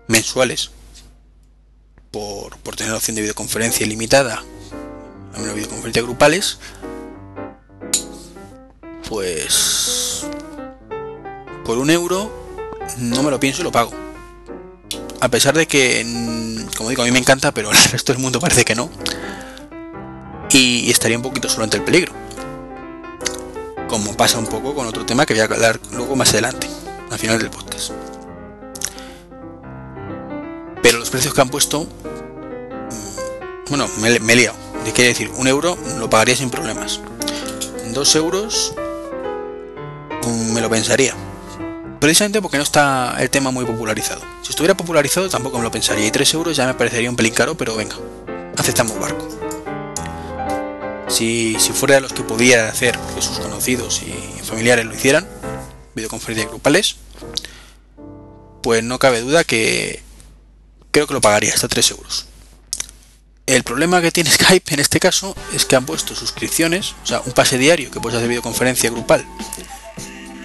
mensuales 0.08 0.72
por, 2.12 2.58
por 2.58 2.76
tener 2.76 2.94
opción 2.94 3.16
de 3.16 3.22
videoconferencia 3.22 3.86
ilimitada 3.86 4.44
a 5.34 5.40
menos 5.40 5.56
videoconferencias 5.56 6.06
grupales 6.06 6.60
pues 9.10 10.26
por 11.66 11.78
un 11.78 11.90
euro 11.90 12.45
no 12.98 13.24
me 13.24 13.32
lo 13.32 13.40
pienso 13.40 13.62
y 13.62 13.64
lo 13.64 13.72
pago 13.72 13.92
a 15.22 15.30
pesar 15.30 15.56
de 15.56 15.68
que 15.68 16.04
mm, 16.06 16.76
como 16.78 16.90
digo 16.90 17.02
a 17.02 17.06
mí 17.06 17.12
me 17.12 17.20
encanta 17.20 17.52
pero 17.52 17.72
el 17.74 17.78
resto 17.92 18.14
del 18.14 18.22
mundo 18.22 18.40
parece 18.40 18.66
que 18.66 18.76
no 18.76 18.90
y 20.52 20.90
estaría 20.90 21.18
un 21.18 21.24
poquito 21.24 21.50
solo 21.50 21.64
ante 21.64 21.78
el 21.78 21.84
peligro 21.84 22.14
como 23.90 24.16
pasa 24.16 24.40
un 24.40 24.48
poco 24.48 24.74
con 24.74 24.88
otro 24.88 25.06
tema 25.06 25.26
que 25.26 25.34
voy 25.34 25.42
a 25.42 25.46
hablar 25.46 25.80
luego 25.92 26.16
más 26.16 26.32
adelante 26.32 26.68
al 27.12 27.20
final 27.20 27.40
del 27.40 27.50
podcast 27.50 27.92
pero 30.86 31.00
los 31.00 31.10
precios 31.10 31.34
que 31.34 31.42
han 31.42 31.50
puesto, 31.50 31.82
mm, 31.82 33.70
bueno, 33.70 33.88
me, 33.98 34.34
he 34.34 34.36
liado. 34.36 34.56
¿Qué 34.84 34.92
quiere 34.92 35.08
decir? 35.08 35.32
Un 35.36 35.48
euro 35.48 35.76
lo 35.98 36.08
pagaría 36.12 36.36
sin 36.36 36.52
problemas. 36.52 37.00
Dos 37.92 38.16
euros 38.16 38.76
mm, 40.28 40.54
me 40.54 40.62
lo 40.62 40.70
pensaría. 40.70 41.16
Precisamente 42.06 42.40
porque 42.40 42.58
no 42.58 42.62
está 42.62 43.16
el 43.18 43.32
tema 43.32 43.50
muy 43.50 43.66
popularizado. 43.66 44.22
Si 44.44 44.52
estuviera 44.52 44.78
popularizado 44.78 45.28
tampoco 45.28 45.58
me 45.58 45.64
lo 45.64 45.72
pensaría. 45.72 46.06
Y 46.06 46.12
tres 46.12 46.32
euros 46.36 46.56
ya 46.56 46.68
me 46.68 46.76
parecería 46.76 47.10
un 47.10 47.16
pelín 47.16 47.34
caro, 47.34 47.58
pero 47.58 47.76
venga, 47.76 47.96
aceptamos 48.56 49.00
barco. 49.00 49.28
Si, 51.08 51.58
si 51.60 51.74
fuera 51.74 51.96
de 51.96 52.02
los 52.02 52.14
que 52.14 52.22
podía 52.22 52.70
hacer 52.70 52.96
que 53.16 53.24
sus 53.24 53.40
conocidos 53.40 54.04
y 54.04 54.14
familiares 54.44 54.86
lo 54.86 54.94
hicieran, 54.94 55.28
videoconferencias 55.96 56.48
grupales, 56.48 56.98
pues 58.62 58.84
no 58.84 59.00
cabe 59.00 59.22
duda 59.22 59.44
que 59.44 60.04
creo 60.92 61.08
que 61.08 61.14
lo 61.16 61.22
pagaría 61.22 61.56
hasta 61.56 61.68
3 61.68 61.90
euros. 61.90 62.28
El 63.48 63.64
problema 63.64 64.00
que 64.04 64.12
tiene 64.12 64.30
Skype 64.32 64.76
en 64.76 64.80
este 64.80 65.00
caso 65.00 65.36
es 65.56 65.66
que 65.66 65.76
han 65.76 65.88
puesto 65.88 66.14
suscripciones, 66.14 66.94
o 67.04 67.08
sea, 67.08 67.22
un 67.26 67.32
pase 67.32 67.58
diario 67.58 67.90
que 67.90 68.00
puedes 68.00 68.18
hacer 68.18 68.30
videoconferencia 68.30 68.92
grupal 68.92 69.26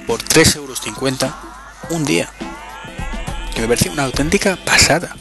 por 0.07 0.23
3,50 0.25 0.57
euros 0.57 0.81
un 1.91 2.05
día. 2.05 2.31
Que 3.55 3.61
me 3.61 3.69
parece 3.69 3.91
una 3.91 4.05
auténtica 4.05 4.57
pasada. 4.65 5.15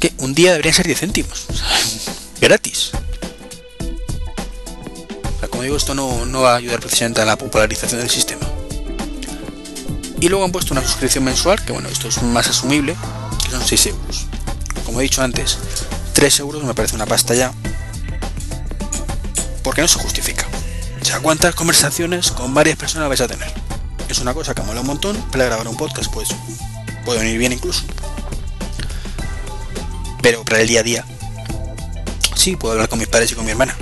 Que 0.00 0.12
un 0.18 0.34
día 0.34 0.52
deberían 0.52 0.74
ser 0.74 0.86
10 0.86 0.98
céntimos. 0.98 1.46
Gratis. 2.40 2.90
como 5.50 5.62
digo, 5.62 5.76
esto 5.76 5.94
no, 5.94 6.26
no 6.26 6.40
va 6.40 6.54
a 6.54 6.56
ayudar 6.56 6.80
precisamente 6.80 7.20
a 7.20 7.24
la 7.24 7.36
popularización 7.36 8.00
del 8.00 8.10
sistema. 8.10 8.44
Y 10.20 10.28
luego 10.28 10.44
han 10.44 10.52
puesto 10.52 10.72
una 10.72 10.82
suscripción 10.82 11.22
mensual, 11.22 11.64
que 11.64 11.72
bueno, 11.72 11.88
esto 11.88 12.08
es 12.08 12.22
más 12.22 12.48
asumible, 12.48 12.96
que 13.44 13.50
son 13.50 13.64
6 13.64 13.86
euros. 13.86 14.26
Como 14.84 15.00
he 15.00 15.04
dicho 15.04 15.22
antes, 15.22 15.58
3 16.14 16.40
euros 16.40 16.64
me 16.64 16.74
parece 16.74 16.96
una 16.96 17.06
pasta 17.06 17.34
ya. 17.34 17.52
Porque 19.62 19.82
no 19.82 19.88
se 19.88 19.98
justifica. 19.98 20.46
O 21.00 21.04
sea, 21.04 21.20
¿cuántas 21.20 21.54
conversaciones 21.54 22.30
con 22.32 22.54
varias 22.54 22.76
personas 22.76 23.08
vais 23.08 23.20
a 23.20 23.28
tener? 23.28 23.63
Es 24.14 24.20
una 24.20 24.32
cosa 24.32 24.54
que 24.54 24.62
mola 24.62 24.80
un 24.80 24.86
montón, 24.86 25.20
para 25.32 25.46
grabar 25.46 25.66
un 25.66 25.76
podcast, 25.76 26.08
pues 26.12 26.28
puede 27.04 27.18
venir 27.18 27.36
bien 27.36 27.50
incluso. 27.50 27.82
Pero 30.22 30.44
para 30.44 30.60
el 30.60 30.68
día 30.68 30.80
a 30.80 30.82
día, 30.84 31.04
sí, 32.36 32.54
puedo 32.54 32.74
hablar 32.74 32.88
con 32.88 33.00
mis 33.00 33.08
padres 33.08 33.32
y 33.32 33.34
con 33.34 33.44
mi 33.44 33.50
hermana. 33.50 33.74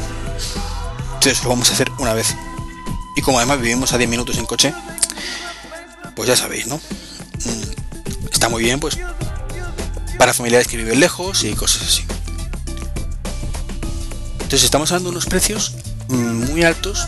Entonces 1.16 1.42
lo 1.42 1.50
vamos 1.50 1.68
a 1.68 1.74
hacer 1.74 1.92
una 1.98 2.14
vez. 2.14 2.34
Y 3.14 3.20
como 3.20 3.40
además 3.40 3.60
vivimos 3.60 3.92
a 3.92 3.98
10 3.98 4.08
minutos 4.08 4.38
en 4.38 4.46
coche, 4.46 4.72
pues 6.16 6.30
ya 6.30 6.34
sabéis, 6.34 6.66
¿no? 6.66 6.76
Mm, 6.76 8.30
está 8.32 8.48
muy 8.48 8.62
bien, 8.62 8.80
pues, 8.80 8.96
para 10.16 10.32
familiares 10.32 10.66
que 10.66 10.78
viven 10.78 10.98
lejos 10.98 11.44
y 11.44 11.52
cosas 11.52 11.82
así. 11.82 12.06
Entonces 14.32 14.64
estamos 14.64 14.88
dando 14.88 15.10
unos 15.10 15.26
precios 15.26 15.74
mm, 16.08 16.46
muy 16.50 16.62
altos 16.62 17.06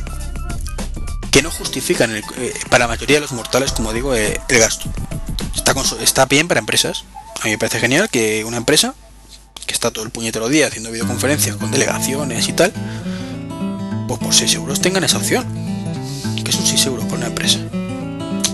que 1.35 1.43
no 1.43 1.51
justifican 1.51 2.14
eh, 2.14 2.22
para 2.70 2.85
la 2.85 2.89
mayoría 2.89 3.16
de 3.16 3.22
los 3.22 3.32
mortales, 3.32 3.72
como 3.72 3.93
digo, 3.93 4.14
eh, 4.14 4.41
el 4.49 4.59
gasto. 4.61 4.89
Está, 5.57 5.74
está 6.01 6.26
bien 6.26 6.47
para 6.47 6.61
empresas. 6.61 7.07
A 7.41 7.47
mí 7.47 7.51
me 7.51 7.59
parece 7.59 7.80
genial 7.80 8.09
que 8.09 8.45
una 8.45 8.57
empresa 8.57 8.95
que 9.66 9.74
está 9.74 9.91
todo 9.91 10.05
el 10.05 10.12
puñetero 10.12 10.49
día 10.49 10.68
haciendo 10.68 10.93
videoconferencias 10.93 11.57
con 11.57 11.72
delegaciones 11.72 12.49
y 12.49 12.53
tal, 12.53 12.72
pues 14.07 14.20
por 14.20 14.32
6 14.32 14.55
euros 14.55 14.80
tengan 14.80 15.03
esa 15.03 15.18
opción. 15.18 15.45
Que 16.45 16.53
son 16.53 16.64
6 16.64 16.87
euros 16.87 17.05
por 17.07 17.18
una 17.18 17.26
empresa. 17.26 17.59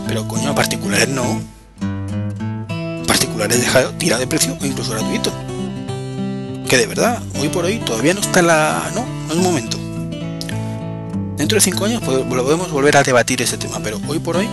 Pero 0.07 0.26
coño, 0.26 0.49
a 0.49 0.55
particulares 0.55 1.09
no. 1.11 1.43
Particulares 3.07 3.61
dejado 3.61 3.93
tira 3.99 4.16
de 4.16 4.26
precio 4.26 4.57
o 4.59 4.64
incluso 4.64 4.93
gratuito. 4.93 5.31
Que 6.66 6.78
de 6.78 6.87
verdad, 6.87 7.22
hoy 7.39 7.51
por 7.51 7.66
hoy 7.66 7.76
todavía 7.81 8.14
no 8.14 8.22
está 8.22 8.41
la. 8.41 8.91
No, 8.95 9.05
no 9.26 9.35
es 9.35 9.39
momento. 9.39 9.80
Dentro 11.41 11.57
de 11.57 11.62
5 11.62 11.84
años 11.86 12.03
podemos 12.03 12.70
volver 12.70 12.99
a 12.99 13.03
debatir 13.03 13.41
ese 13.41 13.57
tema, 13.57 13.80
pero 13.82 13.99
hoy 14.07 14.18
por 14.18 14.36
hoy, 14.36 14.47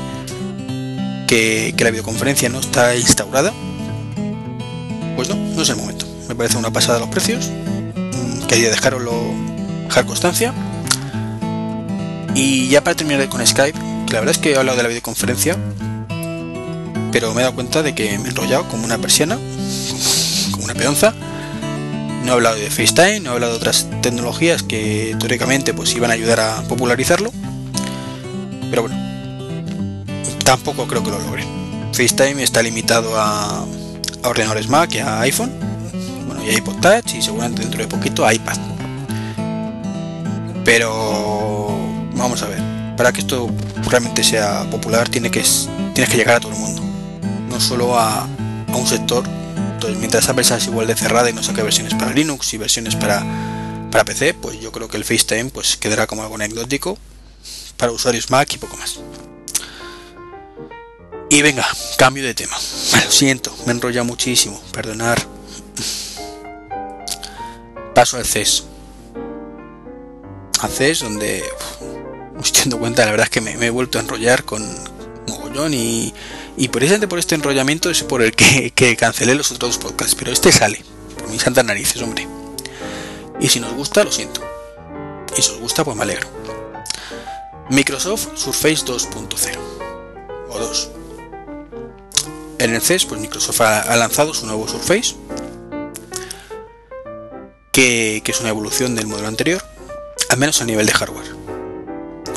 que, 1.28 1.74
que 1.76 1.84
la 1.84 1.92
videoconferencia 1.92 2.48
no 2.48 2.62
está 2.62 2.96
instaurada, 2.96 3.52
pues 5.18 5.28
no, 5.28 5.36
no 5.36 5.62
es 5.62 5.68
el 5.68 5.76
momento. 5.76 6.06
Me 6.30 6.36
parece 6.36 6.58
una 6.58 6.72
pasada 6.72 7.00
los 7.00 7.10
precios. 7.10 7.50
Mm, 7.94 8.46
quería 8.48 8.70
dejaroslo, 8.70 9.12
dejar 9.84 10.06
constancia. 10.06 10.54
Y 12.34 12.70
ya 12.70 12.82
para 12.82 12.96
terminar 12.96 13.28
con 13.28 13.46
Skype, 13.46 13.78
la 14.14 14.20
verdad 14.22 14.30
es 14.30 14.38
que 14.38 14.54
he 14.54 14.56
hablado 14.56 14.78
de 14.78 14.84
la 14.84 14.90
videoconferencia, 14.90 15.58
pero 17.12 17.34
me 17.34 17.42
he 17.42 17.44
dado 17.44 17.56
cuenta 17.56 17.84
de 17.84 17.96
que 17.96 18.18
me 18.18 18.28
he 18.28 18.30
enrollado 18.30 18.66
como 18.70 18.86
una 18.86 18.98
persiana, 18.98 19.38
como 20.52 20.64
una 20.64 20.74
peonza. 20.74 21.14
No 22.28 22.34
he 22.34 22.36
hablado 22.36 22.58
de 22.58 22.70
FaceTime, 22.70 23.22
no 23.22 23.30
he 23.30 23.34
hablado 23.36 23.54
de 23.54 23.58
otras 23.60 23.88
tecnologías 24.02 24.62
que 24.62 25.16
teóricamente 25.18 25.74
pues 25.74 25.96
iban 25.96 26.12
a 26.12 26.14
ayudar 26.14 26.42
a 26.42 26.62
popularizarlo. 26.64 27.32
Pero 28.70 28.82
bueno, 28.82 28.98
tampoco 30.44 30.88
creo 30.88 31.02
que 31.02 31.10
lo 31.10 31.20
logren. 31.20 31.48
FaceTime 31.94 32.44
está 32.44 32.62
limitado 32.62 33.18
a, 33.18 33.60
a 33.62 34.28
ordenadores 34.28 34.68
Mac 34.68 34.94
y 34.94 34.98
a 34.98 35.22
iPhone, 35.22 35.54
bueno, 36.26 36.44
y 36.46 36.50
a 36.50 36.58
iPod 36.58 36.76
Touch 36.82 37.16
y 37.16 37.22
seguramente 37.22 37.62
dentro 37.62 37.80
de 37.80 37.88
poquito 37.88 38.26
a 38.26 38.34
iPad. 38.34 38.58
Pero 40.66 41.78
vamos 42.14 42.42
a 42.42 42.48
ver, 42.48 42.62
para 42.98 43.14
que 43.14 43.22
esto 43.22 43.50
realmente 43.90 44.22
sea 44.26 44.70
popular 44.70 45.08
tiene 45.08 45.32
que, 45.32 45.46
tienes 45.94 46.12
que 46.12 46.18
llegar 46.18 46.36
a 46.36 46.40
todo 46.42 46.52
el 46.52 46.60
mundo, 46.60 46.82
no 47.50 47.62
solo 47.62 47.98
a, 47.98 48.24
a 48.24 48.76
un 48.76 48.86
sector. 48.86 49.37
Entonces, 49.78 50.00
mientras 50.00 50.24
esa 50.24 50.32
empresa 50.32 50.58
es 50.58 50.66
igual 50.66 50.88
de 50.88 50.96
cerrada 50.96 51.30
y 51.30 51.34
no 51.34 51.44
saque 51.44 51.62
versiones 51.62 51.94
para 51.94 52.12
Linux 52.12 52.52
y 52.56 52.58
versiones 52.58 52.96
para, 52.96 53.24
para 53.92 54.04
PC, 54.06 54.34
pues 54.34 54.60
yo 54.60 54.72
creo 54.72 54.88
que 54.88 54.98
el 54.98 55.06
FaceTime 55.06 55.52
pues 55.52 55.78
quedará 55.78 56.08
como 56.08 56.24
algo 56.24 56.34
anecdótico 56.34 56.98
para 57.78 57.92
usuarios 57.92 58.32
Mac 58.32 58.52
y 58.56 58.58
poco 58.58 58.76
más. 58.76 59.00
Y 61.30 61.44
venga, 61.44 61.64
cambio 62.00 62.24
de 62.24 62.34
tema. 62.34 62.56
Lo 63.06 63.12
siento, 63.12 63.56
me 63.68 63.74
enrolla 63.74 64.02
muchísimo, 64.02 64.60
perdonar. 64.72 65.22
Paso 67.94 68.18
al 68.18 68.26
CES. 68.26 68.64
Al 70.60 70.72
CES 70.72 71.02
donde 71.02 71.44
dando 72.62 72.80
cuenta, 72.80 73.06
la 73.06 73.12
verdad 73.12 73.26
es 73.26 73.30
que 73.30 73.42
me, 73.42 73.52
he 73.64 73.70
vuelto 73.70 74.00
a 74.00 74.02
enrollar 74.02 74.44
con 74.44 74.68
mogollón 75.28 75.76
y, 75.76 76.16
y 76.58 76.70
precisamente 76.70 77.08
por 77.08 77.20
este 77.20 77.36
enrollamiento 77.36 77.92
es 77.92 78.04
por 78.04 78.24
el 78.24 78.34
que, 78.34 78.72
que 78.76 78.98
cancelé 78.98 79.36
los 79.36 79.52
otros 79.52 79.78
podcasts, 79.78 80.16
pero 80.16 80.32
este 80.32 80.52
sale, 80.52 80.84
por 81.18 81.30
mis 81.30 81.44
santas 81.44 81.64
narices, 81.64 82.02
hombre. 82.02 82.28
Y 83.40 83.48
si 83.48 83.60
nos 83.60 83.74
gusta, 83.74 84.04
lo 84.04 84.12
siento. 84.12 84.42
Y 85.38 85.42
si 85.42 85.52
os 85.52 85.60
gusta, 85.60 85.86
pues 85.86 85.96
me 85.96 86.04
alegro. 86.04 86.28
Microsoft 87.70 88.30
Surface 88.36 88.86
2.0 88.86 89.58
o 90.50 90.60
2. 90.60 90.92
En 92.60 92.74
el 92.74 92.82
CES, 92.82 93.06
pues 93.06 93.22
Microsoft 93.22 93.62
ha, 93.62 93.96
lanzado 93.96 94.34
su 94.34 94.48
nuevo 94.48 94.68
Surface, 94.68 95.16
que, 97.72 98.22
que, 98.24 98.32
es 98.32 98.40
una 98.40 98.50
evolución 98.50 98.96
del 98.96 99.06
modelo 99.06 99.28
anterior, 99.28 99.64
al 100.30 100.40
menos 100.40 100.60
a 100.62 100.66
nivel 100.66 100.88
de 100.88 100.94
hardware 100.94 101.37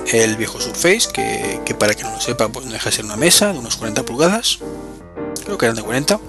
el 0.06 0.36
viejo 0.36 0.60
Surface, 0.60 1.08
que, 1.12 1.74
para 1.74 1.94
que 1.94 2.02
no 2.02 2.10
lo 2.10 2.20
sepa, 2.20 2.48
pues 2.48 2.66
no 2.66 2.72
deja 2.72 2.90
de 2.90 2.96
ser 2.96 3.04
una 3.04 3.16
mesa 3.16 3.52
de 3.52 3.58
unos 3.58 3.76
40 3.76 4.02
pulgadas. 4.04 4.58
Creo 5.44 5.58
que 5.58 5.66
eran 5.66 5.76
de 5.76 5.82
40. 5.82 6.20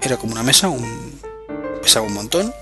Era 0.00 0.16
como 0.16 0.32
una 0.32 0.42
mesa, 0.42 0.68
un, 0.68 1.20
pesaba 1.82 2.06
un 2.06 2.14
montón. 2.14 2.54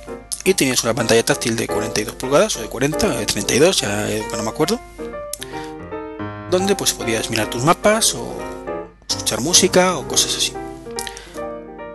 Y 0.45 0.55
tenías 0.55 0.83
una 0.83 0.95
pantalla 0.95 1.25
táctil 1.25 1.55
de 1.55 1.69
42 1.69 2.17
pulgadas, 2.17 2.57
o 2.57 2.63
de 2.63 2.69
40, 2.69 3.07
o 3.07 3.11
de 3.11 3.27
32, 3.27 3.81
ya 3.81 4.07
no 4.37 4.43
me 4.43 4.51
acuerdo. 4.51 4.81
Donde 6.51 6.75
pues 6.75 6.93
podías 6.93 7.31
mirar 7.31 7.49
tus 7.49 7.63
mapas, 7.63 8.15
o 8.15 8.35
escuchar 9.09 9.41
música, 9.41 9.97
o 9.97 10.09
cosas 10.09 10.37
así. 10.37 10.53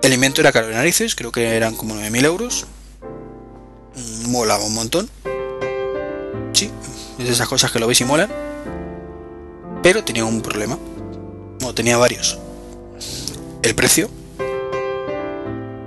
El 0.01 0.14
invento 0.14 0.39
era 0.39 0.51
caro 0.51 0.68
de 0.68 0.76
narices, 0.76 1.16
creo 1.16 1.32
que 1.32 1.58
eran 1.58 1.76
como 1.76 1.95
9.000 1.95 2.26
euros. 2.26 2.68
Mm, 3.95 4.32
molaba 4.32 4.64
un 4.64 4.76
montón 4.76 5.10
es 7.20 7.26
de 7.26 7.34
esas 7.34 7.47
cosas 7.47 7.72
que 7.72 7.80
lo 7.80 7.88
veis 7.88 8.01
y 8.01 8.05
molan. 8.05 8.30
Pero 9.82 10.03
tenía 10.03 10.26
un 10.26 10.41
problema. 10.41 10.78
No, 11.61 11.74
tenía 11.74 11.97
varios. 11.97 12.38
El 13.61 13.76
precio. 13.76 14.09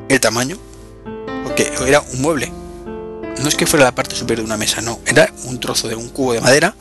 El 0.08 0.20
tamaño. 0.20 0.56
Porque 1.44 1.70
era 1.86 2.00
un 2.00 2.22
mueble. 2.22 2.52
No 3.42 3.48
es 3.48 3.54
que 3.54 3.66
fuera 3.66 3.84
la 3.84 3.94
parte 3.94 4.14
superior 4.14 4.44
de 4.46 4.52
una 4.52 4.56
mesa, 4.56 4.80
no. 4.80 5.00
Era 5.06 5.32
un 5.44 5.60
trozo 5.60 5.88
de 5.88 5.94
un 5.94 6.08
cubo 6.08 6.32
de 6.32 6.40
madera. 6.40 6.74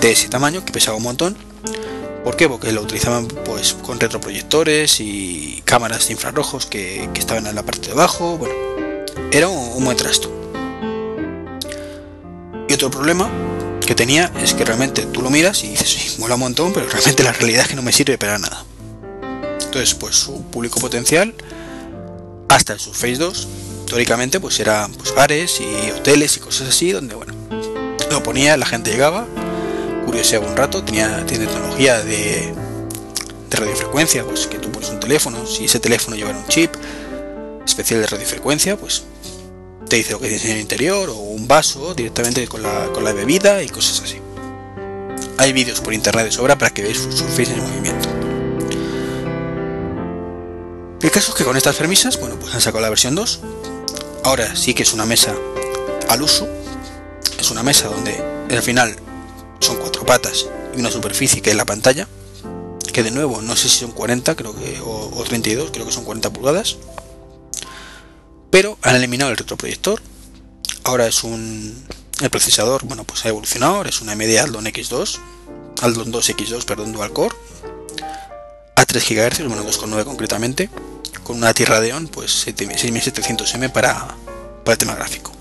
De 0.00 0.10
ese 0.10 0.28
tamaño 0.28 0.64
que 0.64 0.72
pesaba 0.72 0.96
un 0.96 1.02
montón. 1.02 1.36
¿Por 2.24 2.36
qué? 2.36 2.48
Porque 2.48 2.72
lo 2.72 2.82
utilizaban 2.82 3.26
pues 3.26 3.74
con 3.74 3.98
retroproyectores 4.00 5.00
y 5.00 5.62
cámaras 5.64 6.08
de 6.08 6.12
infrarrojos 6.12 6.66
que, 6.66 7.08
estaban 7.14 7.46
en 7.46 7.54
la 7.54 7.62
parte 7.62 7.86
de 7.86 7.92
abajo. 7.92 8.36
Bueno, 8.36 8.54
era 9.30 9.48
un, 9.48 9.76
un 9.76 9.84
buen 9.84 9.96
trasto. 9.96 10.37
Y 12.68 12.74
otro 12.74 12.90
problema 12.90 13.30
que 13.84 13.94
tenía 13.94 14.30
es 14.42 14.52
que 14.52 14.64
realmente 14.64 15.06
tú 15.06 15.22
lo 15.22 15.30
miras 15.30 15.64
y 15.64 15.68
dices, 15.68 15.88
sí, 15.88 16.20
mola 16.20 16.34
un 16.34 16.40
montón, 16.40 16.74
pero 16.74 16.86
realmente 16.86 17.24
la 17.24 17.32
realidad 17.32 17.62
es 17.62 17.68
que 17.68 17.74
no 17.74 17.82
me 17.82 17.92
sirve 17.92 18.18
para 18.18 18.38
nada. 18.38 18.64
Entonces, 19.64 19.94
pues 19.94 20.16
su 20.16 20.42
público 20.50 20.78
potencial, 20.78 21.34
hasta 22.48 22.74
el 22.74 22.80
Surface 22.80 23.16
2, 23.16 23.48
teóricamente, 23.86 24.38
pues 24.38 24.60
eran 24.60 24.92
pues, 24.92 25.14
bares 25.14 25.60
y 25.60 25.90
hoteles 25.90 26.36
y 26.36 26.40
cosas 26.40 26.68
así, 26.68 26.92
donde, 26.92 27.14
bueno, 27.14 27.34
lo 28.10 28.22
ponía, 28.22 28.56
la 28.58 28.66
gente 28.66 28.90
llegaba, 28.90 29.26
curioseaba 30.04 30.46
un 30.46 30.56
rato, 30.56 30.84
tenía, 30.84 31.24
tiene 31.24 31.46
tecnología 31.46 32.02
de, 32.02 32.52
de 33.48 33.56
radiofrecuencia, 33.56 34.24
pues 34.24 34.46
que 34.46 34.58
tú 34.58 34.70
pones 34.70 34.90
un 34.90 35.00
teléfono, 35.00 35.46
si 35.46 35.64
ese 35.64 35.80
teléfono 35.80 36.16
lleva 36.16 36.30
un 36.30 36.46
chip 36.48 36.74
especial 37.64 38.02
de 38.02 38.06
radiofrecuencia, 38.08 38.76
pues 38.76 39.04
te 39.88 39.96
dice 39.96 40.12
lo 40.12 40.20
que 40.20 40.28
tienes 40.28 40.44
en 40.44 40.52
el 40.52 40.60
interior 40.60 41.08
o 41.10 41.14
un 41.14 41.48
vaso 41.48 41.94
directamente 41.94 42.46
con 42.46 42.62
la, 42.62 42.90
con 42.92 43.04
la 43.04 43.12
bebida 43.12 43.62
y 43.62 43.68
cosas 43.68 44.00
así. 44.02 44.20
Hay 45.38 45.52
vídeos 45.52 45.80
por 45.80 45.94
internet 45.94 46.26
de 46.26 46.32
sobra 46.32 46.58
para 46.58 46.70
que 46.70 46.82
veáis 46.82 46.98
Surface 46.98 47.52
en 47.52 47.62
movimiento. 47.62 48.08
El 51.00 51.10
caso 51.10 51.30
es 51.30 51.38
que 51.38 51.44
con 51.44 51.56
estas 51.56 51.76
premisas, 51.76 52.18
bueno, 52.18 52.36
pues 52.38 52.54
han 52.54 52.60
sacado 52.60 52.82
la 52.82 52.88
versión 52.88 53.14
2. 53.14 53.40
Ahora 54.24 54.54
sí 54.56 54.74
que 54.74 54.82
es 54.82 54.92
una 54.92 55.06
mesa 55.06 55.34
al 56.08 56.22
uso. 56.22 56.48
Es 57.38 57.50
una 57.50 57.62
mesa 57.62 57.88
donde 57.88 58.20
al 58.50 58.62
final 58.62 58.96
son 59.60 59.76
cuatro 59.76 60.04
patas 60.04 60.46
y 60.76 60.80
una 60.80 60.90
superficie 60.90 61.40
que 61.40 61.50
es 61.50 61.56
la 61.56 61.64
pantalla, 61.64 62.08
que 62.92 63.02
de 63.02 63.10
nuevo 63.10 63.40
no 63.42 63.56
sé 63.56 63.68
si 63.68 63.78
son 63.78 63.92
40 63.92 64.34
creo 64.34 64.54
que, 64.54 64.80
o 64.84 65.24
32, 65.24 65.70
creo 65.72 65.86
que 65.86 65.92
son 65.92 66.04
40 66.04 66.30
pulgadas. 66.32 66.76
Pero 68.50 68.78
han 68.82 68.96
eliminado 68.96 69.30
el 69.30 69.36
retroproyector. 69.36 70.00
Ahora 70.84 71.06
es 71.06 71.24
un... 71.24 71.84
El 72.20 72.30
procesador, 72.30 72.84
bueno, 72.84 73.04
pues 73.04 73.24
ha 73.24 73.28
evolucionado. 73.28 73.84
Es 73.84 74.00
una 74.00 74.12
AMD 74.12 74.36
Adlon 74.38 74.66
X2. 74.66 75.18
Adlon 75.82 76.10
2 76.10 76.30
X2, 76.30 76.64
perdón, 76.64 76.92
dual 76.92 77.12
core. 77.12 77.34
A 78.74 78.84
3 78.84 79.08
GHz, 79.08 79.46
bueno, 79.46 79.64
2,9 79.64 80.04
concretamente. 80.04 80.70
Con 81.22 81.36
una 81.36 81.52
TI 81.52 81.64
Radeon, 81.64 82.08
pues 82.08 82.46
6700M 82.46 83.70
para, 83.70 84.16
para 84.64 84.72
el 84.72 84.78
tema 84.78 84.94
gráfico. 84.94 85.32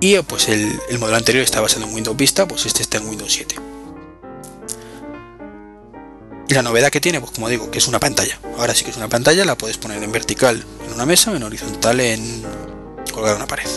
Y 0.00 0.18
pues 0.20 0.48
el, 0.48 0.80
el, 0.88 0.98
modelo 0.98 1.18
anterior 1.18 1.44
está 1.44 1.60
basado 1.60 1.84
en 1.84 1.94
Windows 1.94 2.16
Vista, 2.16 2.48
pues 2.48 2.64
este 2.64 2.82
está 2.82 2.96
en 2.96 3.08
Windows 3.08 3.32
7. 3.32 3.69
Y 6.50 6.54
la 6.54 6.62
novedad 6.62 6.90
que 6.90 7.00
tiene, 7.00 7.20
pues 7.20 7.30
como 7.30 7.48
digo, 7.48 7.70
que 7.70 7.78
es 7.78 7.86
una 7.86 8.00
pantalla. 8.00 8.36
Ahora 8.58 8.74
sí 8.74 8.82
que 8.82 8.90
es 8.90 8.96
una 8.96 9.08
pantalla, 9.08 9.44
la 9.44 9.56
puedes 9.56 9.78
poner 9.78 10.02
en 10.02 10.10
vertical 10.10 10.64
en 10.84 10.92
una 10.92 11.06
mesa, 11.06 11.30
en 11.30 11.44
horizontal 11.44 12.00
en 12.00 12.42
colgada 13.12 13.36
en 13.36 13.42
una 13.42 13.46
pared. 13.46 13.68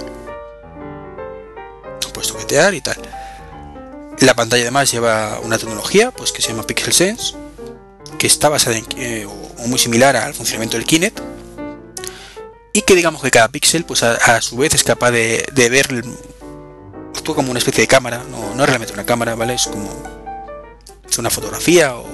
Puedes 2.15 2.31
toquetear 2.31 2.73
y 2.73 2.81
tal. 2.81 2.97
La 4.21 4.33
pantalla 4.33 4.63
además 4.63 4.91
lleva 4.91 5.39
una 5.43 5.59
tecnología 5.59 6.09
pues 6.09 6.31
que 6.31 6.41
se 6.41 6.49
llama 6.49 6.65
Pixel 6.65 6.93
Sense, 6.93 7.35
que 8.17 8.25
está 8.25 8.49
basada 8.49 8.75
en 8.75 8.85
eh, 8.97 9.27
o 9.27 9.67
muy 9.67 9.77
similar 9.77 10.15
al 10.15 10.33
funcionamiento 10.33 10.75
del 10.75 10.87
Kinect. 10.87 11.19
Y 12.73 12.81
que 12.81 12.95
digamos 12.95 13.21
que 13.21 13.29
cada 13.29 13.49
píxel 13.49 13.85
pues 13.85 14.01
a, 14.01 14.41
su 14.41 14.57
vez 14.57 14.73
es 14.73 14.83
capaz 14.83 15.11
de, 15.11 15.45
ver 15.55 16.03
actúa 17.15 17.35
como 17.35 17.51
una 17.51 17.59
especie 17.59 17.83
de 17.83 17.87
cámara, 17.87 18.23
no, 18.31 18.55
no 18.55 18.65
realmente 18.65 18.95
una 18.95 19.05
cámara, 19.05 19.35
¿vale? 19.35 19.53
Es 19.53 19.67
como 19.67 19.91
es 21.07 21.19
una 21.19 21.29
fotografía 21.29 21.95
o 21.95 22.07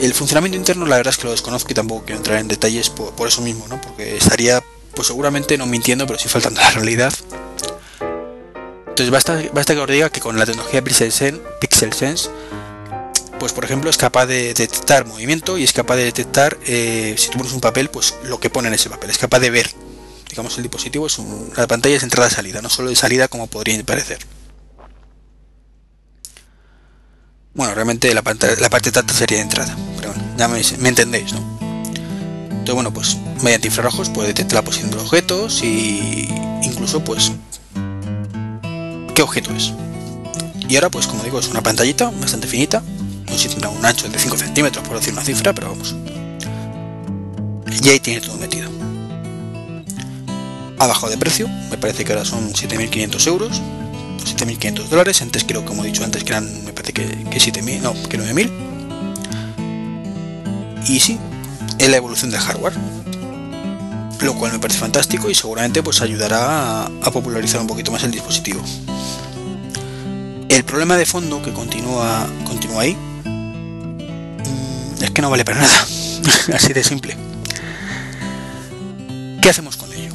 el 0.00 0.14
funcionamiento 0.14 0.56
interno 0.58 0.86
la 0.86 0.96
verdad 0.96 1.12
es 1.12 1.18
que 1.18 1.24
lo 1.24 1.30
desconozco 1.30 1.70
y 1.70 1.74
tampoco 1.74 2.04
quiero 2.04 2.18
entrar 2.18 2.38
en 2.38 2.48
detalles 2.48 2.90
por, 2.90 3.28
eso 3.28 3.42
mismo, 3.42 3.66
¿no? 3.68 3.80
Porque 3.80 4.16
estaría, 4.16 4.62
pues 4.94 5.08
seguramente 5.08 5.56
no 5.58 5.66
mintiendo, 5.66 6.06
pero 6.06 6.18
sí 6.18 6.28
faltando 6.28 6.60
a 6.60 6.64
la 6.64 6.70
realidad. 6.70 7.12
Entonces 8.88 9.10
basta, 9.10 9.74
que 9.74 9.80
os 9.80 9.88
diga 9.88 10.10
que 10.10 10.20
con 10.20 10.38
la 10.38 10.46
tecnología 10.46 10.82
Pixel 10.82 11.12
Sense 11.12 12.30
pues 13.38 13.52
por 13.52 13.64
ejemplo 13.64 13.90
es 13.90 13.96
capaz 13.96 14.26
de 14.26 14.54
detectar 14.54 15.06
movimiento 15.06 15.58
y 15.58 15.64
es 15.64 15.72
capaz 15.72 15.96
de 15.96 16.04
detectar, 16.04 16.56
eh, 16.66 17.14
si 17.18 17.28
tú 17.30 17.38
pones 17.38 17.52
un 17.52 17.60
papel, 17.60 17.90
pues 17.90 18.14
lo 18.24 18.40
que 18.40 18.48
pone 18.48 18.68
en 18.68 18.74
ese 18.74 18.88
papel. 18.88 19.10
Es 19.10 19.18
capaz 19.18 19.40
de 19.40 19.50
ver, 19.50 19.70
digamos, 20.30 20.56
el 20.56 20.62
dispositivo 20.62 21.06
es 21.06 21.18
un, 21.18 21.52
la 21.56 21.66
pantalla 21.66 21.96
es 21.96 22.02
entrada-salida, 22.02 22.62
no 22.62 22.70
solo 22.70 22.88
de 22.88 22.96
salida 22.96 23.28
como 23.28 23.46
podría 23.46 23.82
parecer. 23.84 24.18
Bueno, 27.54 27.72
realmente 27.72 28.12
la, 28.12 28.22
pantalla, 28.22 28.56
la 28.60 28.68
parte 28.68 28.90
táctil 28.90 29.16
sería 29.16 29.38
de 29.38 29.44
entrada, 29.44 29.76
pero 29.96 30.12
bueno, 30.12 30.24
ya 30.36 30.48
me, 30.48 30.60
me, 30.78 30.88
entendéis, 30.88 31.32
¿no? 31.32 31.58
Entonces, 32.50 32.74
bueno, 32.74 32.92
pues 32.92 33.16
mediante 33.42 33.68
infrarrojos 33.68 34.10
puede 34.10 34.28
detectar 34.28 34.56
la 34.56 34.62
posición 34.62 34.90
de 34.90 34.96
los 34.96 35.04
objetos 35.04 35.62
y 35.62 36.28
incluso, 36.64 37.04
pues, 37.04 37.30
qué 39.14 39.22
objeto 39.22 39.54
es. 39.54 39.72
Y 40.68 40.74
ahora, 40.74 40.90
pues, 40.90 41.06
como 41.06 41.22
digo, 41.22 41.38
es 41.38 41.46
una 41.46 41.62
pantallita 41.62 42.10
bastante 42.20 42.48
finita, 42.48 42.82
no 43.24 43.32
sé 43.32 43.38
si 43.38 43.48
tendrá 43.50 43.68
un 43.68 43.86
ancho 43.86 44.08
de 44.08 44.18
5 44.18 44.36
centímetros, 44.36 44.86
por 44.88 44.98
decir 44.98 45.12
una 45.12 45.22
cifra, 45.22 45.52
pero 45.52 45.68
vamos. 45.68 45.94
Y 47.84 47.88
ahí 47.88 48.00
tiene 48.00 48.20
todo 48.20 48.36
metido. 48.36 48.68
Ha 50.78 50.86
bajado 50.88 51.10
de 51.10 51.18
precio, 51.18 51.48
me 51.70 51.78
parece 51.78 52.04
que 52.04 52.12
ahora 52.12 52.24
son 52.24 52.52
7.500 52.52 53.26
euros 53.28 53.62
7.500 54.36 54.88
dólares. 54.88 55.22
Antes 55.22 55.44
creo, 55.44 55.64
como 55.64 55.84
he 55.84 55.86
dicho 55.88 56.04
antes, 56.04 56.24
que 56.24 56.30
eran, 56.30 56.64
me 56.64 56.72
parece 56.72 56.92
que, 56.92 57.04
que 57.04 57.38
7.000, 57.38 57.80
no, 57.80 57.94
que 58.08 58.18
9.000. 58.18 58.50
Y 60.86 61.00
sí, 61.00 61.18
es 61.78 61.88
la 61.88 61.96
evolución 61.96 62.30
del 62.30 62.40
hardware. 62.40 62.74
Lo 64.20 64.34
cual 64.34 64.52
me 64.52 64.58
parece 64.58 64.78
fantástico 64.78 65.28
y 65.30 65.34
seguramente 65.34 65.82
pues 65.82 66.00
ayudará 66.00 66.84
a, 66.84 66.86
a 66.86 67.10
popularizar 67.10 67.60
un 67.60 67.66
poquito 67.66 67.92
más 67.92 68.04
el 68.04 68.10
dispositivo. 68.10 68.62
El 70.48 70.64
problema 70.64 70.96
de 70.96 71.04
fondo 71.04 71.42
que 71.42 71.52
continúa, 71.52 72.26
continúa 72.46 72.82
ahí 72.82 72.96
es 75.04 75.10
que 75.10 75.20
no 75.20 75.30
vale 75.30 75.44
para 75.44 75.58
nada. 75.58 75.86
Así 76.54 76.72
de 76.72 76.82
simple. 76.82 77.16
¿Qué 79.42 79.50
hacemos 79.50 79.76
con 79.76 79.92
ello? 79.92 80.12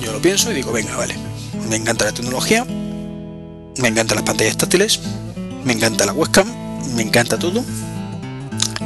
Yo 0.00 0.12
lo 0.12 0.22
pienso 0.22 0.50
y 0.50 0.54
digo, 0.54 0.72
venga, 0.72 0.96
vale. 0.96 1.14
Me 1.68 1.76
encanta 1.76 2.06
la 2.06 2.12
tecnología, 2.12 2.64
me 3.78 3.88
encantan 3.88 4.16
las 4.16 4.24
pantallas 4.24 4.56
táctiles, 4.56 5.00
me 5.64 5.72
encanta 5.72 6.06
la 6.06 6.12
webcam, 6.12 6.48
me 6.94 7.02
encanta 7.02 7.38
todo. 7.38 7.64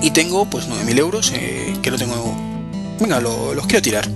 Y 0.02 0.10
tengo 0.10 0.44
pues 0.46 0.68
9.000 0.68 0.98
euros 0.98 1.32
eh, 1.34 1.76
que 1.82 1.90
lo 1.90 1.98
tengo... 1.98 2.36
Venga, 3.00 3.20
lo, 3.20 3.54
los 3.54 3.66
quiero 3.66 3.82
tirar. 3.82 4.08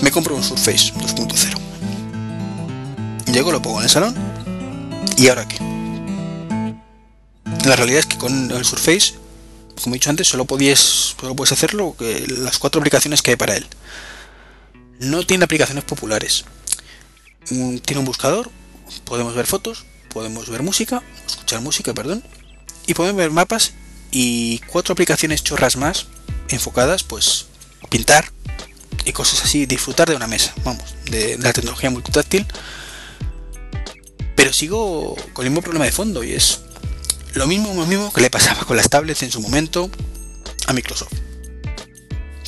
Me 0.00 0.10
compro 0.10 0.36
un 0.36 0.42
Surface 0.42 0.92
2.0. 0.94 1.58
Llego, 3.32 3.50
lo 3.50 3.60
pongo 3.60 3.78
en 3.78 3.84
el 3.84 3.90
salón. 3.90 4.14
¿Y 5.16 5.28
ahora 5.28 5.48
qué? 5.48 5.58
La 7.64 7.74
realidad 7.74 8.00
es 8.00 8.06
que 8.06 8.18
con 8.18 8.50
el 8.50 8.64
Surface, 8.64 9.14
como 9.82 9.94
he 9.94 9.98
dicho 9.98 10.10
antes, 10.10 10.28
solo, 10.28 10.44
podías, 10.44 11.16
solo 11.18 11.34
puedes 11.34 11.52
hacerlo 11.52 11.96
que 11.98 12.26
las 12.28 12.58
cuatro 12.58 12.80
aplicaciones 12.80 13.22
que 13.22 13.32
hay 13.32 13.36
para 13.36 13.56
él. 13.56 13.66
No 15.00 15.24
tiene 15.24 15.44
aplicaciones 15.44 15.84
populares. 15.84 16.44
Tiene 17.48 17.98
un 17.98 18.04
buscador, 18.04 18.50
podemos 19.04 19.34
ver 19.34 19.46
fotos, 19.46 19.84
podemos 20.10 20.48
ver 20.48 20.62
música, 20.62 21.02
escuchar 21.26 21.60
música, 21.60 21.94
perdón, 21.94 22.22
y 22.86 22.94
podemos 22.94 23.18
ver 23.18 23.30
mapas 23.30 23.72
y 24.10 24.60
cuatro 24.60 24.92
aplicaciones 24.92 25.42
chorras 25.42 25.76
más 25.76 26.06
enfocadas, 26.48 27.02
pues, 27.02 27.46
pintar 27.90 28.30
y 29.04 29.12
cosas 29.12 29.42
así, 29.44 29.66
disfrutar 29.66 30.08
de 30.08 30.16
una 30.16 30.26
mesa, 30.26 30.54
vamos, 30.64 30.94
de, 31.10 31.38
la 31.38 31.52
tecnología 31.52 31.90
multitáctil. 31.90 32.46
Pero 34.34 34.52
sigo 34.52 35.16
con 35.32 35.44
el 35.44 35.50
mismo 35.50 35.62
problema 35.62 35.84
de 35.86 35.92
fondo 35.92 36.22
y 36.22 36.32
es 36.32 36.60
lo 37.34 37.46
mismo, 37.46 37.74
lo 37.74 37.86
mismo 37.86 38.12
que 38.12 38.20
le 38.20 38.30
pasaba 38.30 38.64
con 38.64 38.76
las 38.76 38.88
tablets 38.88 39.22
en 39.22 39.30
su 39.30 39.40
momento 39.40 39.90
a 40.66 40.72
Microsoft. 40.72 41.12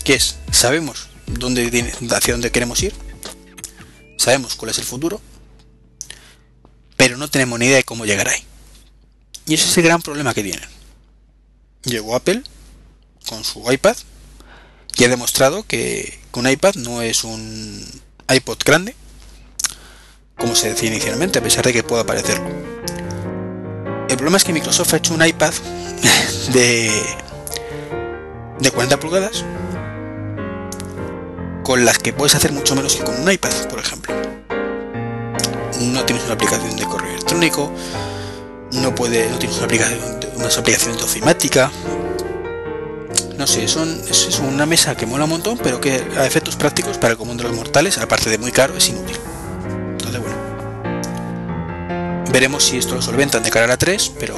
Que 0.04 0.14
es, 0.14 0.36
sabemos 0.50 1.08
dónde, 1.26 1.92
hacia 2.10 2.34
dónde 2.34 2.50
queremos 2.50 2.82
ir, 2.82 2.94
sabemos 4.16 4.54
cuál 4.54 4.70
es 4.70 4.78
el 4.78 4.84
futuro, 4.84 5.20
no 7.18 7.28
tenemos 7.28 7.58
ni 7.58 7.66
idea 7.66 7.76
de 7.76 7.84
cómo 7.84 8.06
llegar 8.06 8.28
ahí. 8.28 8.42
Y 9.46 9.54
ese 9.54 9.68
es 9.68 9.78
el 9.78 9.84
gran 9.84 10.02
problema 10.02 10.34
que 10.34 10.42
tienen. 10.42 10.68
Llegó 11.84 12.14
Apple 12.14 12.42
con 13.28 13.44
su 13.44 13.70
iPad 13.70 13.96
y 14.96 15.04
ha 15.04 15.08
demostrado 15.08 15.64
que 15.64 16.18
un 16.38 16.48
iPad 16.48 16.76
no 16.76 17.02
es 17.02 17.24
un 17.24 17.84
iPod 18.32 18.58
grande, 18.64 18.94
como 20.36 20.54
se 20.54 20.68
decía 20.68 20.88
inicialmente, 20.88 21.40
a 21.40 21.42
pesar 21.42 21.64
de 21.64 21.72
que 21.72 21.82
pueda 21.82 22.06
parecerlo. 22.06 22.46
El 24.08 24.16
problema 24.16 24.36
es 24.36 24.44
que 24.44 24.52
Microsoft 24.52 24.94
ha 24.94 24.98
hecho 24.98 25.14
un 25.14 25.26
iPad 25.26 25.52
de, 26.52 26.92
de 28.60 28.70
40 28.70 29.00
pulgadas 29.00 29.44
con 31.64 31.84
las 31.84 31.98
que 31.98 32.12
puedes 32.12 32.36
hacer 32.36 32.52
mucho 32.52 32.76
menos 32.76 32.94
que 32.94 33.02
con 33.02 33.20
un 33.20 33.30
iPad, 33.30 33.68
por 33.68 33.80
ejemplo 33.80 34.37
no 35.80 36.04
tienes 36.04 36.24
una 36.24 36.34
aplicación 36.34 36.76
de 36.76 36.84
correo 36.84 37.12
electrónico, 37.12 37.72
no 38.72 38.94
puede, 38.94 39.28
no 39.30 39.38
tienes 39.38 39.56
una 39.58 39.66
aplicación, 39.66 40.96
de 40.96 41.02
ofimática. 41.02 41.70
No 43.36 43.46
sé, 43.46 43.64
es, 43.64 43.76
una 44.40 44.66
mesa 44.66 44.96
que 44.96 45.06
mola 45.06 45.24
un 45.24 45.30
montón, 45.30 45.58
pero 45.62 45.80
que 45.80 46.04
a 46.16 46.26
efectos 46.26 46.56
prácticos 46.56 46.98
para 46.98 47.12
el 47.12 47.18
común 47.18 47.36
de 47.36 47.44
los 47.44 47.52
mortales, 47.54 47.98
aparte 47.98 48.30
de 48.30 48.38
muy 48.38 48.50
caro, 48.50 48.76
es 48.76 48.88
inútil. 48.88 49.16
Entonces, 49.92 50.20
bueno. 50.20 50.36
Veremos 52.32 52.64
si 52.64 52.78
esto 52.78 52.94
lo 52.94 53.02
solventan 53.02 53.42
de 53.42 53.50
cara 53.50 53.66
a 53.66 53.68
la 53.68 53.76
3, 53.76 54.12
pero 54.18 54.34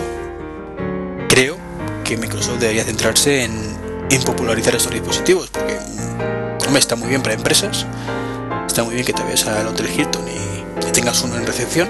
creo 1.28 1.57
que 2.05 2.16
Microsoft 2.16 2.59
debería 2.59 2.84
centrarse 2.84 3.45
en, 3.45 3.78
popularizar 4.26 4.74
estos 4.74 4.93
dispositivos, 4.93 5.49
porque 5.49 5.78
hombre, 6.66 6.80
está 6.80 6.95
muy 6.97 7.09
bien 7.09 7.22
para 7.22 7.34
empresas, 7.34 7.86
está 8.66 8.84
muy 8.84 8.95
bien 8.95 9.07
que 9.07 9.12
te 9.12 9.22
veas 9.22 9.47
al 9.47 9.66
Hotel 9.68 9.88
Hilton 9.88 10.24
y 10.28 10.59
que 10.80 10.92
tengas 10.92 11.22
uno 11.22 11.36
en 11.36 11.46
recepción, 11.46 11.88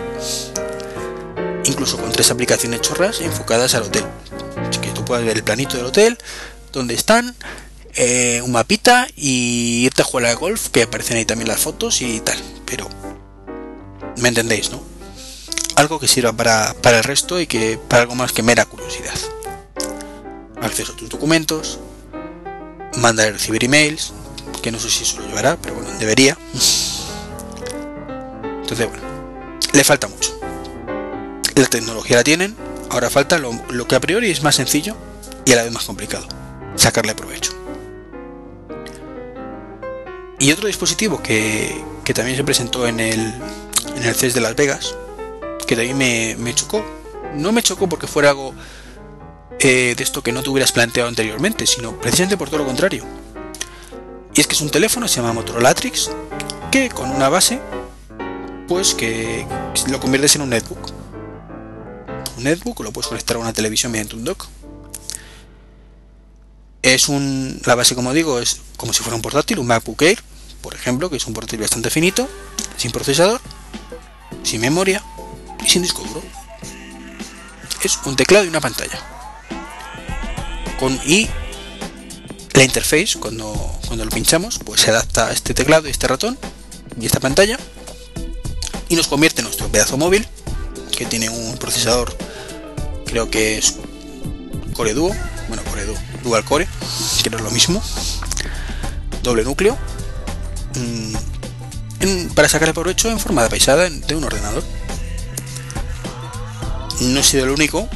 incluso 1.65 1.97
con 1.99 2.13
tres 2.13 2.31
aplicaciones 2.31 2.81
chorras 2.81 3.21
enfocadas 3.21 3.75
al 3.75 3.85
hotel. 3.85 4.05
Así 4.69 4.81
que 4.81 4.91
tú 4.91 5.05
puedes 5.05 5.25
ver 5.25 5.37
el 5.37 5.45
planito 5.45 5.77
del 5.77 5.87
hotel, 5.87 6.19
dónde 6.73 6.95
están, 6.95 7.35
eh, 7.95 8.41
un 8.45 8.53
mapita 8.53 9.09
y 9.17 9.85
irte 9.87 10.03
a 10.03 10.05
jugar 10.05 10.27
al 10.27 10.37
golf, 10.37 10.69
que 10.69 10.83
aparecen 10.83 11.17
ahí 11.17 11.25
también 11.25 11.49
las 11.49 11.61
fotos 11.61 12.03
y 12.03 12.21
tal. 12.21 12.39
Pero, 12.67 12.89
¿me 14.19 14.29
entendéis, 14.29 14.71
no? 14.71 14.83
Algo 15.77 15.99
que 15.99 16.09
sirva 16.09 16.33
para, 16.33 16.75
para 16.83 16.99
el 16.99 17.05
resto 17.05 17.41
y 17.41 17.47
que 17.47 17.79
para 17.89 18.03
algo 18.03 18.15
más 18.15 18.33
que 18.33 18.43
mera 18.43 18.65
curiosidad. 18.67 19.15
Acceso 20.61 20.93
a 20.93 20.97
tus 20.97 21.09
documentos, 21.09 21.79
mandar 22.97 23.29
y 23.29 23.33
recibir 23.33 23.65
emails, 23.65 24.13
que 24.63 24.71
no 24.71 24.79
sé 24.79 24.91
si 24.91 25.05
eso 25.05 25.21
lo 25.21 25.27
llevará, 25.27 25.57
pero 25.57 25.75
bueno, 25.75 25.91
debería. 25.99 26.37
Entonces, 28.71 28.89
bueno, 28.89 29.03
le 29.73 29.83
falta 29.83 30.07
mucho. 30.07 30.39
la 31.57 31.67
tecnología 31.67 32.19
la 32.19 32.23
tienen, 32.23 32.55
ahora 32.89 33.11
falta 33.11 33.37
lo, 33.37 33.89
que 33.89 33.97
a 33.97 34.01
priori 34.01 34.31
es 34.31 34.45
más 34.45 34.55
sencillo 34.55 34.97
y 35.45 35.51
a 35.53 35.57
la 35.57 35.65
vez 35.65 35.73
más 35.73 35.85
complicado, 35.87 36.29
sacarle 36.77 37.17
provecho. 37.17 37.53
Y 40.39 40.53
otro 40.53 40.69
dispositivo 40.69 41.21
que, 41.21 41.83
que 42.05 42.15
también 42.15 42.37
se 42.37 42.45
presentó 42.45 42.87
en 42.87 43.01
el, 43.01 43.35
en 43.97 44.03
el 44.05 44.15
CES 44.15 44.35
de 44.35 44.41
Las 44.41 44.55
Vegas, 44.55 44.95
que 45.67 45.75
también 45.75 45.99
me, 45.99 46.37
me 46.39 46.55
chocó. 46.55 46.85
No 47.35 47.51
me 47.51 47.65
chocó 47.65 47.89
porque 47.89 48.07
fuera 48.07 48.31
algo 48.31 48.55
eh, 49.59 49.95
de 49.97 50.05
esto 50.05 50.23
que 50.23 50.31
no 50.31 50.45
te 50.45 50.51
hubieras 50.51 50.71
planteado 50.71 51.09
anteriormente, 51.09 51.67
sino 51.67 52.01
precisamente 52.01 52.37
por 52.37 52.49
todo 52.49 52.59
lo 52.59 52.67
contrario. 52.67 53.05
Y 54.33 54.41
es 54.41 54.47
que 54.47 54.55
es 54.55 54.61
un 54.61 54.71
teléfono, 54.71 55.09
se 55.09 55.17
llama 55.17 55.33
Motorola 55.33 55.75
Trix, 55.75 56.09
que 56.71 56.89
con 56.89 57.11
una 57.11 57.29
base, 57.29 57.61
pues 58.71 58.95
que 58.95 59.45
lo 59.89 59.99
conviertes 59.99 60.37
en 60.37 60.43
un 60.43 60.51
netbook. 60.51 60.93
Un 62.37 62.45
netbook 62.45 62.79
lo 62.85 62.93
puedes 62.93 63.09
conectar 63.09 63.37
a 63.37 63.41
una 63.41 63.53
televisión 63.53 63.91
mediante 63.91 64.15
un 64.15 64.25
dock. 64.25 64.47
Es 66.81 67.09
un, 67.09 67.61
la 67.65 67.75
base 67.75 67.97
como 67.97 68.13
digo, 68.13 68.39
es 68.39 68.61
como 68.77 68.93
si 68.93 69.03
fuera 69.03 69.17
un 69.17 69.23
portátil, 69.23 69.59
un 69.59 69.67
MacBook 69.67 70.01
Air, 70.03 70.23
por 70.63 70.77
ejemplo, 70.77 71.11
que 71.11 71.17
es 71.17 71.27
un 71.27 71.35
portátil 71.35 71.59
bastante 71.59 71.91
finito, 71.91 72.29
sin 72.77 72.93
procesador, 72.93 73.41
sin 74.45 74.61
memoria 74.61 75.03
y 75.67 75.69
sin 75.69 75.83
disco 75.83 76.05
duro. 76.05 76.23
Es 77.83 77.99
un 78.05 78.15
teclado 78.15 78.45
y 78.45 78.49
una 78.51 78.61
pantalla. 78.61 79.01
Con 80.79 80.93
y 81.05 81.29
la 82.55 82.63
interface 82.63 83.19
cuando, 83.19 83.53
cuando 83.89 84.05
lo 84.05 84.13
pinchamos, 84.13 84.61
pues 84.65 84.83
se 84.83 84.91
adapta 84.91 85.27
a 85.27 85.33
este 85.33 85.55
teclado 85.55 85.89
y 85.89 85.91
este 85.91 86.07
ratón 86.07 86.39
y 87.01 87.07
esta 87.07 87.19
pantalla 87.19 87.59
y 88.91 88.97
nos 88.97 89.09
convierte 89.09 89.41
nuestro 89.41 89.69
pedazo 89.69 89.97
móvil 89.97 90.27
que 90.95 91.07
tiene 91.07 91.31
un 91.31 91.57
procesador, 91.57 92.15
creo 93.07 93.31
que 93.31 93.57
es 93.57 93.77
Core 94.75 94.93
Duo, 94.93 95.15
bueno 95.49 95.63
Core 95.65 95.87
Duo, 95.87 95.97
Dual 96.23 96.45
Core, 96.45 96.69
que 97.23 97.31
no 97.31 97.39
es 97.39 97.43
lo 97.43 97.51
mismo, 97.51 97.83
doble 99.23 99.45
núcleo 99.45 99.79
para 102.35 102.49
sacar 102.49 102.69
el 102.69 102.75
provecho 102.75 103.11
en 103.11 103.21
forma 103.21 103.43
de 103.43 103.51
paisada 103.51 103.89
de 103.89 104.15
un 104.15 104.25
ordenador. 104.25 104.65
No 107.01 107.21
he 107.21 107.23
sido 107.23 107.45
el 107.45 107.51
único 107.51 107.89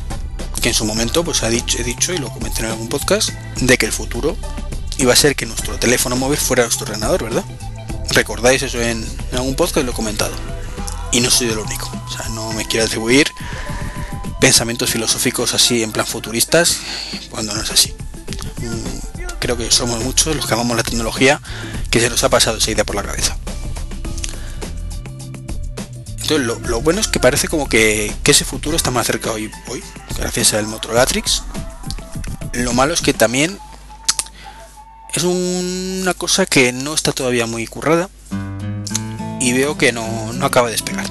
que 0.63 0.69
en 0.69 0.75
su 0.75 0.85
momento 0.85 1.25
pues 1.25 1.43
ha 1.43 1.49
dicho, 1.49 1.79
he 1.79 1.85
dicho 1.85 2.13
y 2.13 2.19
lo 2.19 2.31
comenté 2.31 2.61
en 2.61 2.67
algún 2.67 2.89
podcast 2.89 3.31
de 3.61 3.77
que 3.77 3.87
el 3.87 3.93
futuro 3.93 4.37
iba 4.99 5.13
a 5.13 5.17
ser 5.17 5.37
que 5.37 5.45
nuestro 5.45 5.79
teléfono 5.79 6.17
móvil 6.17 6.39
fuera 6.39 6.63
nuestro 6.63 6.87
ordenador, 6.87 7.25
¿verdad? 7.25 7.45
¿Recordáis 8.11 8.63
eso 8.63 8.81
en, 8.81 9.05
algún 9.33 9.57
podcast? 9.57 9.85
Lo 9.85 9.93
he 9.93 9.95
comentado. 9.95 10.35
Y 11.15 11.21
no 11.21 11.31
soy 11.31 11.49
el 11.49 11.59
único. 11.59 11.91
O 12.07 12.11
sea, 12.11 12.29
no 12.31 12.53
me 12.53 12.67
quiero 12.67 12.85
atribuir 12.85 13.31
pensamientos 14.41 14.91
filosóficos 14.91 15.55
así 15.55 15.83
en 15.85 15.93
plan 15.93 16.07
futuristas 16.07 16.81
cuando 17.31 17.55
no 17.55 17.63
es 17.63 17.71
así. 17.71 17.95
Mm, 18.59 19.39
creo 19.39 19.57
que 19.57 19.71
somos 19.71 20.03
muchos 20.03 20.35
los 20.35 20.47
que 20.47 20.55
amamos 20.55 20.77
la 20.77 20.83
tecnología 20.83 21.41
que 21.89 22.01
se 22.01 22.11
nos 22.11 22.25
ha 22.25 22.29
pasado 22.29 22.59
esa 22.59 22.73
idea 22.73 22.85
por 22.85 22.97
la 22.97 23.05
cabeza. 23.05 23.39
Entonces 26.09 26.41
lo, 26.41 26.81
bueno 26.81 27.01
es 27.01 27.07
que 27.07 27.21
parece 27.21 27.47
como 27.47 27.69
que, 27.69 28.13
ese 28.25 28.45
futuro 28.45 28.77
está 28.77 28.91
más 28.91 29.07
cerca 29.07 29.31
hoy, 29.31 29.53
hoy 29.69 29.85
gracias 30.19 30.53
al 30.55 30.67
Motorola 30.67 31.07
Trix. 31.07 31.45
Lo 32.55 32.73
malo 32.73 32.93
es 32.93 33.03
que 33.03 33.15
también 33.15 33.57
es 35.13 35.23
una 35.23 36.13
cosa 36.15 36.45
que 36.45 36.73
no 36.73 36.93
está 36.93 37.13
todavía 37.13 37.47
muy 37.47 37.69
currada 37.69 38.11
y 39.45 39.53
veo 39.53 39.77
que 39.77 39.93
no, 39.93 40.07
acaba 40.41 40.69
de 40.69 40.73
despegar. 40.73 41.05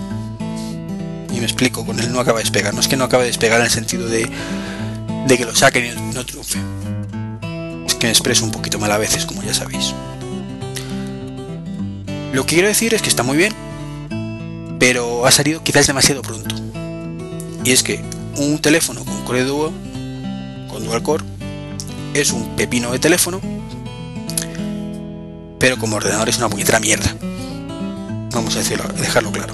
Y 1.31 1.37
me 1.37 1.43
explico 1.43 1.85
con 1.85 1.99
él 1.99 2.11
no 2.11 2.19
acaba 2.19 2.39
de 2.39 2.43
despegar. 2.43 2.73
No 2.73 2.79
es 2.79 2.87
que 2.87 2.97
no 2.97 3.03
acabe 3.03 3.25
de 3.25 3.29
despegar 3.29 3.59
en 3.59 3.65
el 3.65 3.71
sentido 3.71 4.07
de, 4.07 4.27
de 5.27 5.37
que 5.37 5.45
lo 5.45 5.55
saquen 5.55 5.85
y 5.85 6.13
no 6.15 6.25
triunfe. 6.25 6.57
Es 7.85 7.93
que 7.93 8.07
me 8.07 8.11
expreso 8.11 8.43
un 8.43 8.49
poquito 8.49 8.79
mal 8.79 8.91
a 8.91 8.97
veces, 8.97 9.27
como 9.27 9.43
ya 9.43 9.53
sabéis. 9.53 9.93
Lo 12.33 12.43
que 12.47 12.55
quiero 12.55 12.67
decir 12.67 12.95
es 12.95 13.03
que 13.03 13.09
está 13.09 13.21
muy 13.21 13.37
bien, 13.37 13.53
pero 14.79 15.27
ha 15.27 15.31
salido 15.31 15.61
quizás 15.61 15.85
demasiado 15.85 16.23
pronto. 16.23 16.55
Y 17.63 17.69
es 17.69 17.83
que 17.83 18.03
un 18.37 18.57
teléfono 18.57 19.05
con 19.05 19.23
Core 19.25 19.43
Duo, 19.43 19.71
con 20.69 20.83
Dual 20.83 21.03
Core, 21.03 21.23
es 22.15 22.31
un 22.31 22.55
pepino 22.55 22.91
de 22.91 22.97
teléfono, 22.97 23.39
pero 25.59 25.77
como 25.77 25.97
ordenador 25.97 26.29
es 26.29 26.39
una 26.39 26.49
puñetera 26.49 26.79
mierda. 26.79 27.15
Vamos 28.33 28.55
a 28.55 28.59
decirlo, 28.59 28.87
dejarlo 28.93 29.31
claro. 29.31 29.53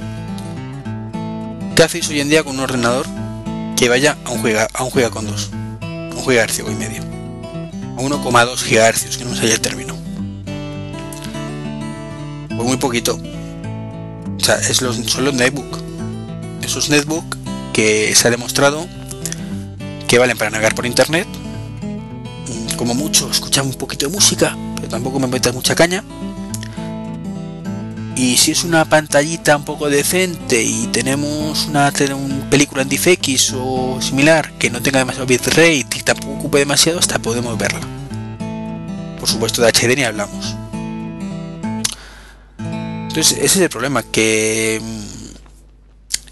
¿Qué 1.75 1.83
hacéis 1.83 2.09
hoy 2.09 2.19
en 2.19 2.29
día 2.29 2.43
con 2.43 2.55
un 2.55 2.61
ordenador 2.61 3.05
que 3.75 3.89
vaya 3.89 4.17
a 4.25 4.31
un 4.31 4.39
juega, 4.41 4.67
a 4.73 4.83
un 4.83 4.89
juega 4.89 5.09
con 5.09 5.27
2? 5.27 5.49
Un 5.81 6.23
GHz 6.25 6.59
y 6.59 6.75
medio. 6.75 7.01
A 7.97 8.01
1,2 8.01 8.63
GHz, 8.63 9.17
que 9.17 9.23
no 9.23 9.31
me 9.31 9.35
sale 9.35 9.53
el 9.53 9.61
término. 9.61 9.95
Pues 12.49 12.67
muy 12.67 12.77
poquito 12.77 13.19
o 14.39 14.43
sea, 14.43 14.55
es 14.55 14.81
los, 14.81 14.95
son 14.95 15.25
los 15.25 15.33
netbook. 15.33 15.79
Esos 16.63 16.89
netbook 16.89 17.35
que 17.73 18.15
se 18.15 18.27
ha 18.27 18.31
demostrado 18.31 18.87
que 20.07 20.17
valen 20.17 20.37
para 20.37 20.49
navegar 20.49 20.75
por 20.75 20.85
internet. 20.85 21.27
Como 22.77 22.93
mucho, 22.93 23.29
escuchar 23.29 23.65
un 23.65 23.73
poquito 23.73 24.07
de 24.07 24.13
música, 24.13 24.55
pero 24.75 24.87
tampoco 24.87 25.19
me 25.19 25.27
metas 25.27 25.53
mucha 25.53 25.75
caña. 25.75 26.03
Y 28.19 28.35
si 28.35 28.51
es 28.51 28.65
una 28.65 28.83
pantallita 28.83 29.55
un 29.55 29.63
poco 29.63 29.89
decente 29.89 30.61
y 30.61 30.87
tenemos 30.87 31.67
una, 31.67 31.89
película 32.49 32.81
en 32.81 32.89
DFX 32.89 33.53
o 33.55 34.01
similar 34.01 34.51
que 34.57 34.69
no 34.69 34.81
tenga 34.81 34.99
demasiado 34.99 35.25
bitrate 35.25 35.71
y 35.95 36.03
tampoco 36.03 36.33
ocupe 36.33 36.59
demasiado, 36.59 36.99
hasta 36.99 37.17
podemos 37.17 37.57
verla. 37.57 37.79
Por 39.17 39.29
supuesto, 39.29 39.61
de 39.61 39.69
HD 39.69 39.95
ni 39.95 40.03
hablamos. 40.03 40.53
Entonces, 42.57 43.37
ese 43.37 43.45
es 43.45 43.55
el 43.55 43.69
problema, 43.69 44.03
que 44.03 44.81
mm, 44.83 45.35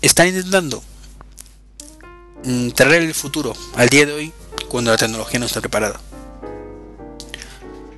están 0.01 0.27
intentando 0.27 0.83
mm, 2.43 2.71
traer 2.71 3.03
el 3.03 3.13
futuro 3.13 3.55
al 3.77 3.87
día 3.87 4.05
de 4.05 4.11
hoy 4.11 4.33
cuando 4.67 4.91
la 4.91 4.97
tecnología 4.97 5.39
no 5.39 5.45
está 5.45 5.61
preparada. 5.61 6.01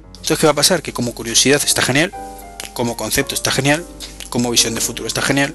Entonces, 0.09 0.37
¿qué 0.37 0.45
va 0.45 0.51
a 0.51 0.55
pasar? 0.55 0.83
Que 0.83 0.93
como 0.93 1.15
curiosidad 1.15 1.59
está 1.65 1.81
genial, 1.81 2.13
como 2.79 2.95
concepto 2.95 3.35
está 3.35 3.51
genial, 3.51 3.85
como 4.29 4.49
visión 4.49 4.73
de 4.73 4.79
futuro 4.79 5.05
está 5.05 5.21
genial, 5.21 5.53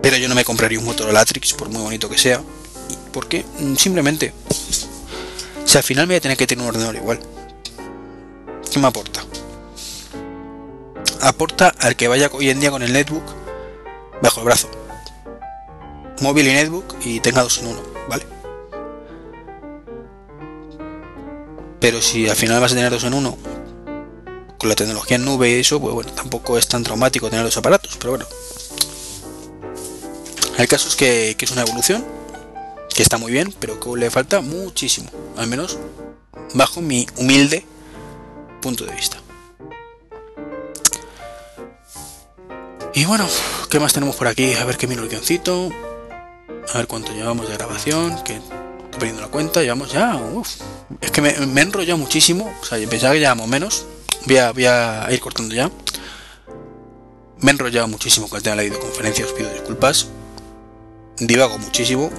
pero 0.00 0.16
yo 0.16 0.26
no 0.26 0.34
me 0.34 0.46
compraría 0.46 0.78
un 0.78 0.86
Motorola 0.86 1.26
Trix 1.26 1.52
por 1.52 1.68
muy 1.68 1.82
bonito 1.82 2.08
que 2.08 2.16
sea, 2.16 2.40
porque 3.12 3.44
mm, 3.58 3.74
simplemente, 3.74 4.32
si 5.66 5.76
al 5.76 5.84
final 5.84 6.06
me 6.06 6.14
voy 6.14 6.16
a 6.16 6.20
tener 6.22 6.38
que 6.38 6.46
tener 6.46 6.62
un 6.62 6.70
ordenador 6.70 6.96
igual, 6.96 7.20
¿qué 8.72 8.78
me 8.78 8.86
aporta? 8.86 9.22
aporta 11.20 11.74
al 11.80 11.96
que 11.96 12.08
vaya 12.08 12.30
hoy 12.32 12.48
en 12.48 12.58
día 12.58 12.70
con 12.70 12.82
el 12.82 12.94
netbook 12.94 13.22
bajo 14.22 14.40
el 14.40 14.46
brazo. 14.46 14.70
Móvil 16.22 16.48
y 16.48 16.54
netbook 16.54 16.94
y 17.04 17.20
tenga 17.20 17.42
dos 17.42 17.58
en 17.58 17.66
uno, 17.66 17.82
¿vale? 18.08 18.24
Pero 21.78 22.00
si 22.00 22.26
al 22.26 22.36
final 22.36 22.58
vas 22.58 22.72
a 22.72 22.74
tener 22.74 22.90
dos 22.90 23.04
en 23.04 23.12
uno, 23.12 23.36
con 24.62 24.68
la 24.68 24.76
tecnología 24.76 25.16
en 25.16 25.24
nube 25.24 25.50
y 25.50 25.54
eso, 25.54 25.80
pues 25.80 25.92
bueno, 25.92 26.12
tampoco 26.12 26.56
es 26.56 26.68
tan 26.68 26.84
traumático 26.84 27.28
tener 27.28 27.44
los 27.44 27.56
aparatos, 27.56 27.96
pero 27.98 28.12
bueno. 28.12 28.26
El 30.56 30.68
caso 30.68 30.88
es 30.88 30.94
que, 30.94 31.36
es 31.36 31.50
una 31.50 31.62
evolución, 31.62 32.06
que 32.94 33.02
está 33.02 33.18
muy 33.18 33.32
bien, 33.32 33.52
pero 33.58 33.80
que 33.80 33.90
le 33.98 34.08
falta 34.08 34.40
muchísimo, 34.40 35.10
al 35.36 35.48
menos 35.48 35.78
bajo 36.54 36.80
mi 36.80 37.08
humilde 37.16 37.66
punto 38.60 38.84
de 38.84 38.94
vista. 38.94 39.16
Y 42.94 43.04
bueno, 43.04 43.26
¿qué 43.68 43.80
más 43.80 43.92
tenemos 43.92 44.14
por 44.14 44.28
aquí? 44.28 44.54
A 44.54 44.64
ver 44.64 44.76
qué 44.76 44.86
miro 44.86 45.02
el 45.02 45.08
guioncito. 45.08 45.70
A 46.72 46.78
ver 46.78 46.86
cuánto 46.86 47.10
llevamos 47.12 47.48
de 47.48 47.54
grabación. 47.54 48.22
Que 48.22 48.34
estoy 48.34 48.90
perdiendo 48.90 49.22
la 49.22 49.28
cuenta. 49.28 49.62
Llevamos 49.62 49.90
ya. 49.90 50.20
Es 51.00 51.10
que 51.10 51.22
me, 51.22 51.32
me 51.46 51.62
he 51.62 51.64
enrollado 51.64 51.96
muchísimo. 51.96 52.54
O 52.60 52.64
sea, 52.66 52.78
pensaba 52.86 53.14
que 53.14 53.20
llevamos 53.20 53.48
menos. 53.48 53.86
Voy 54.26 54.36
a, 54.36 54.52
voy 54.52 54.66
a 54.66 55.08
ir 55.10 55.20
cortando 55.20 55.54
ya. 55.54 55.70
Me 57.40 57.50
he 57.50 57.54
enrollado 57.54 57.88
muchísimo 57.88 58.28
con 58.28 58.36
el 58.36 58.42
tema 58.42 58.56
la 58.56 58.62
videoconferencia. 58.62 59.24
Os 59.24 59.32
pido 59.32 59.52
disculpas. 59.52 60.08
Divago 61.18 61.58
muchísimo. 61.58 62.10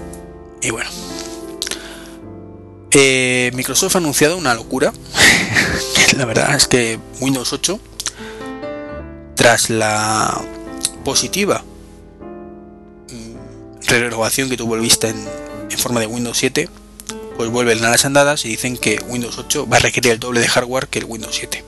Y 0.62 0.72
bueno. 0.72 0.90
Eh, 2.92 3.52
Microsoft 3.56 3.96
ha 3.96 4.00
anunciado 4.00 4.38
una 4.38 4.54
locura. 4.54 4.94
la 6.18 6.26
verdad 6.26 6.56
es 6.56 6.68
que 6.68 7.00
Windows 7.20 7.54
8 7.54 7.80
tras 9.36 9.70
la 9.70 10.42
positiva 11.04 11.64
mm, 13.10 13.88
renovación 13.88 14.50
que 14.50 14.58
tuvo 14.58 14.76
el 14.76 14.82
Vista 14.82 15.10
en, 15.10 15.28
forma 15.78 16.00
de 16.00 16.06
Windows 16.06 16.38
7, 16.38 16.70
pues 17.36 17.50
vuelven 17.50 17.84
a 17.84 17.90
las 17.90 18.06
andadas 18.06 18.46
y 18.46 18.50
dicen 18.50 18.78
que 18.78 19.04
Windows 19.08 19.40
8 19.40 19.68
va 19.68 19.78
a 19.78 19.80
requerir 19.80 20.12
el 20.12 20.20
doble 20.20 20.40
de 20.40 20.48
hardware 20.48 20.88
que 20.88 21.00
el 21.00 21.06
Windows 21.06 21.36
7. 21.36 21.64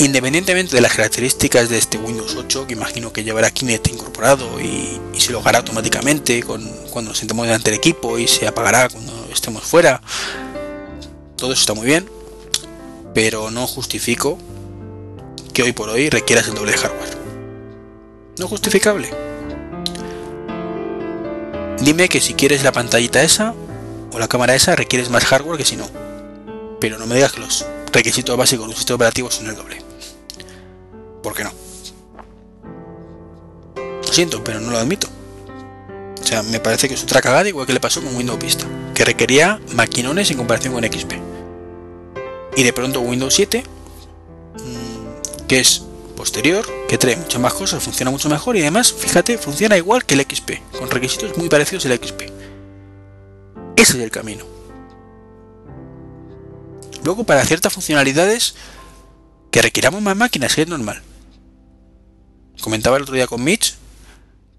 Independientemente 0.00 0.74
de 0.74 0.80
las 0.80 0.94
características 0.94 1.68
de 1.68 1.78
este 1.78 1.98
Windows 1.98 2.34
8, 2.34 2.66
que 2.66 2.72
imagino 2.72 3.12
que 3.12 3.22
llevará 3.22 3.50
Kinect 3.50 3.88
incorporado 3.88 4.60
y, 4.60 4.98
se 5.18 5.32
lo 5.32 5.46
hará 5.46 5.58
automáticamente 5.58 6.42
con, 6.42 6.66
cuando 6.90 7.10
nos 7.10 7.18
sentemos 7.18 7.44
delante 7.44 7.70
del 7.70 7.78
equipo 7.78 8.18
y 8.18 8.26
se 8.26 8.46
apagará 8.46 8.88
cuando 8.88 9.28
estemos 9.30 9.62
fuera, 9.62 10.00
todo 11.36 11.52
eso 11.52 11.60
está 11.60 11.74
muy 11.74 11.84
bien, 11.84 12.08
pero 13.12 13.50
no 13.50 13.66
justifico 13.66 14.38
que 15.52 15.62
hoy 15.62 15.72
por 15.72 15.90
hoy 15.90 16.08
requieras 16.08 16.48
el 16.48 16.54
doble 16.54 16.72
hardware. 16.72 17.18
No 18.38 18.48
justificable. 18.48 19.10
Dime 21.82 22.08
que 22.08 22.20
si 22.20 22.32
quieres 22.32 22.64
la 22.64 22.72
pantallita 22.72 23.22
esa 23.22 23.54
o 24.10 24.18
la 24.18 24.28
cámara 24.28 24.54
esa 24.54 24.74
requieres 24.74 25.10
más 25.10 25.26
hardware 25.26 25.58
que 25.58 25.66
si 25.66 25.76
no. 25.76 25.86
Pero 26.80 26.98
no 26.98 27.06
me 27.06 27.16
digas 27.16 27.32
que 27.32 27.40
los 27.40 27.66
requisitos 27.92 28.36
básicos 28.38 28.66
de 28.66 28.70
un 28.70 28.76
sistema 28.76 28.96
operativo 28.96 29.30
son 29.30 29.48
el 29.48 29.56
doble. 29.56 29.79
¿Por 31.22 31.34
qué 31.34 31.44
no? 31.44 31.52
Lo 33.76 34.12
siento, 34.12 34.42
pero 34.42 34.60
no 34.60 34.70
lo 34.70 34.78
admito. 34.78 35.08
O 36.20 36.26
sea, 36.26 36.42
me 36.42 36.60
parece 36.60 36.88
que 36.88 36.94
es 36.94 37.02
otra 37.02 37.20
cagada 37.20 37.48
igual 37.48 37.66
que 37.66 37.72
le 37.72 37.80
pasó 37.80 38.02
con 38.02 38.14
Windows 38.16 38.38
Vista, 38.38 38.66
que 38.94 39.04
requería 39.04 39.60
maquinones 39.74 40.30
en 40.30 40.36
comparación 40.36 40.74
con 40.74 40.84
XP. 40.84 41.12
Y 42.56 42.62
de 42.62 42.72
pronto 42.72 43.00
Windows 43.00 43.34
7, 43.34 43.62
mm, 43.62 45.46
que 45.46 45.60
es 45.60 45.82
posterior, 46.16 46.66
que 46.88 46.98
trae 46.98 47.16
muchas 47.16 47.40
más 47.40 47.54
cosas, 47.54 47.82
funciona 47.82 48.10
mucho 48.10 48.28
mejor 48.28 48.56
y 48.56 48.60
además, 48.60 48.92
fíjate, 48.92 49.38
funciona 49.38 49.76
igual 49.76 50.04
que 50.04 50.14
el 50.14 50.20
XP, 50.22 50.62
con 50.78 50.90
requisitos 50.90 51.36
muy 51.38 51.48
parecidos 51.48 51.86
al 51.86 51.92
XP. 51.92 52.22
Ese 53.76 53.96
es 53.96 54.04
el 54.04 54.10
camino. 54.10 54.44
Luego, 57.02 57.24
para 57.24 57.44
ciertas 57.44 57.72
funcionalidades 57.72 58.54
que 59.50 59.62
requiramos 59.62 60.02
más 60.02 60.16
máquinas, 60.16 60.54
que 60.54 60.62
es 60.62 60.68
normal 60.68 61.02
comentaba 62.60 62.96
el 62.96 63.02
otro 63.02 63.14
día 63.14 63.26
con 63.26 63.42
Mitch, 63.42 63.74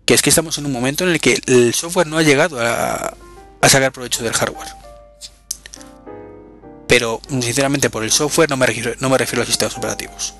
que 0.05 0.13
es 0.13 0.21
que 0.21 0.29
estamos 0.29 0.57
en 0.57 0.65
un 0.65 0.71
momento 0.71 1.03
en 1.03 1.11
el 1.11 1.19
que 1.19 1.41
el 1.45 1.73
software 1.73 2.07
no 2.07 2.17
ha 2.17 2.23
llegado 2.23 2.59
a, 2.59 3.15
sacar 3.67 3.91
provecho 3.91 4.23
del 4.23 4.33
hardware. 4.33 4.69
Pero 6.87 7.21
sinceramente 7.29 7.89
por 7.89 8.03
el 8.03 8.11
software 8.11 8.49
no 8.49 8.57
me, 8.57 8.65
refiero, 8.65 8.93
no 8.99 9.09
me 9.09 9.17
refiero 9.17 9.43
a 9.43 9.45
sistemas 9.45 9.77
operativos. 9.77 10.33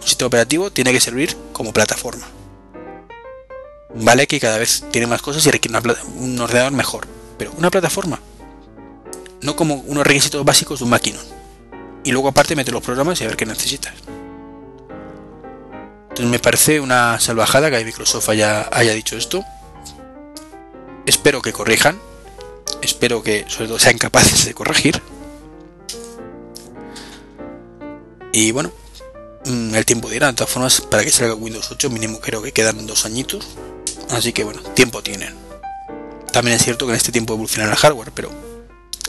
Un 0.00 0.06
sistema 0.06 0.26
operativo 0.26 0.70
tiene 0.70 0.92
que 0.92 1.00
servir 1.00 1.34
como 1.52 1.72
plataforma. 1.72 2.26
Vale 3.94 4.26
que 4.26 4.38
cada 4.38 4.58
vez 4.58 4.84
tiene 4.90 5.06
más 5.06 5.22
cosas 5.22 5.46
y 5.46 5.50
requiere 5.50 5.78
un 6.16 6.38
ordenador 6.38 6.72
mejor. 6.72 7.06
Pero 7.38 7.52
una 7.56 7.70
plataforma. 7.70 8.20
No 9.40 9.56
como 9.56 9.76
unos 9.76 10.06
requisitos 10.06 10.44
básicos 10.44 10.80
de 10.80 10.84
un 10.84 10.90
maquinón. 10.90 11.24
Y 12.04 12.12
luego 12.12 12.28
aparte 12.28 12.54
meter 12.54 12.74
los 12.74 12.82
programas 12.82 13.20
y 13.20 13.24
a 13.24 13.28
ver 13.28 13.36
qué 13.36 13.46
necesitas. 13.46 13.94
Entonces 16.16 16.30
me 16.30 16.38
parece 16.38 16.80
una 16.80 17.20
salvajada 17.20 17.70
que 17.70 17.84
Microsoft 17.84 18.30
haya, 18.30 18.70
haya 18.72 18.94
dicho 18.94 19.18
esto. 19.18 19.44
Espero 21.04 21.42
que 21.42 21.52
corrijan. 21.52 22.00
Espero 22.80 23.22
que 23.22 23.44
sobre 23.48 23.68
todo 23.68 23.78
sean 23.78 23.98
capaces 23.98 24.46
de 24.46 24.54
corregir. 24.54 25.02
Y 28.32 28.50
bueno, 28.50 28.72
mm, 29.44 29.74
el 29.74 29.84
tiempo 29.84 30.08
dirá. 30.08 30.28
De 30.28 30.32
todas 30.32 30.50
formas, 30.50 30.80
para 30.80 31.04
que 31.04 31.10
salga 31.10 31.34
Windows 31.34 31.70
8 31.70 31.90
mínimo 31.90 32.18
creo 32.18 32.40
que 32.40 32.52
quedan 32.52 32.86
dos 32.86 33.04
añitos. 33.04 33.48
Así 34.08 34.32
que 34.32 34.42
bueno, 34.42 34.62
tiempo 34.72 35.02
tienen. 35.02 35.34
También 36.32 36.56
es 36.56 36.64
cierto 36.64 36.86
que 36.86 36.92
en 36.92 36.96
este 36.96 37.12
tiempo 37.12 37.34
evoluciona 37.34 37.68
el 37.68 37.76
hardware, 37.76 38.12
pero 38.14 38.30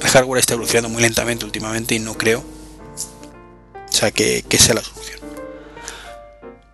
el 0.02 0.10
hardware 0.10 0.42
está 0.42 0.56
evolucionando 0.56 0.90
muy 0.90 1.02
lentamente 1.02 1.46
últimamente 1.46 1.96
y 1.96 2.00
no 2.00 2.18
creo 2.18 2.40
o 2.40 3.92
sea, 3.94 4.12
que, 4.12 4.44
que 4.50 4.60
sea 4.60 4.76
la 4.76 4.84
solución. 4.84 5.27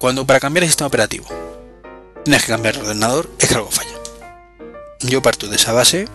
Cuando 0.03 0.27
para 0.27 0.41
cambiar 0.41 0.65
el 0.65 0.69
sistema 0.69 0.89
operativo 0.89 1.25
tienes 2.25 2.41
que 2.41 2.51
cambiar 2.51 2.75
el 2.75 2.81
ordenador, 2.81 3.31
es 3.39 3.47
que 3.47 3.55
algo 3.55 3.71
falla. 3.71 3.97
Yo 4.99 5.21
parto 5.21 5.47
de 5.47 5.55
esa 5.55 5.71
base, 5.71 6.09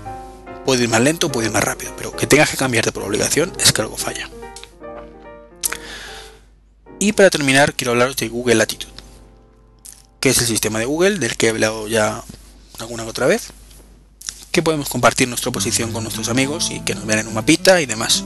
puedo 0.67 0.83
ir 0.83 0.91
más 0.91 1.01
lento, 1.01 1.33
puedo 1.33 1.47
ir 1.47 1.53
más 1.55 1.65
rápido, 1.65 1.95
pero 1.97 2.15
que 2.15 2.27
tengas 2.27 2.51
que 2.51 2.59
cambiarte 2.59 2.93
por 2.93 3.03
obligación 3.03 3.51
es 3.59 3.73
que 3.73 3.81
algo 3.81 3.97
falla. 3.97 4.29
Y 6.99 7.13
para 7.13 7.31
terminar, 7.31 7.73
quiero 7.73 7.93
hablaros 7.93 8.17
de 8.17 8.29
Google 8.29 8.57
Latitude, 8.57 8.93
que 10.21 10.29
es 10.29 10.39
el 10.39 10.47
sistema 10.47 10.79
de 10.79 10.85
Google 10.85 11.19
del 11.19 11.39
que 11.39 11.47
he 11.47 11.49
hablado 11.49 11.89
ya 11.89 12.23
alguna 12.81 13.07
otra 13.07 13.25
vez, 13.25 13.53
que 14.53 14.61
podemos 14.61 14.91
compartir 14.91 15.29
nuestra 15.29 15.51
posición 15.51 15.93
con 15.93 16.03
nuestros 16.03 16.29
amigos 16.29 16.71
y 16.71 16.81
que 16.81 16.95
nos 16.95 17.07
vean 17.07 17.21
en 17.21 17.29
un 17.29 17.33
mapita 17.33 17.81
y 17.81 17.87
demás. 17.87 18.25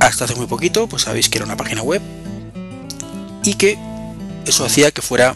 Hasta 0.00 0.24
hace 0.24 0.36
muy 0.36 0.46
poquito, 0.46 0.86
pues 0.86 1.02
sabéis 1.02 1.28
que 1.28 1.36
era 1.36 1.44
una 1.44 1.58
página 1.58 1.82
web 1.82 2.00
y 3.44 3.52
que 3.56 3.78
eso 4.46 4.64
hacía 4.64 4.90
que 4.90 5.02
fuera 5.02 5.34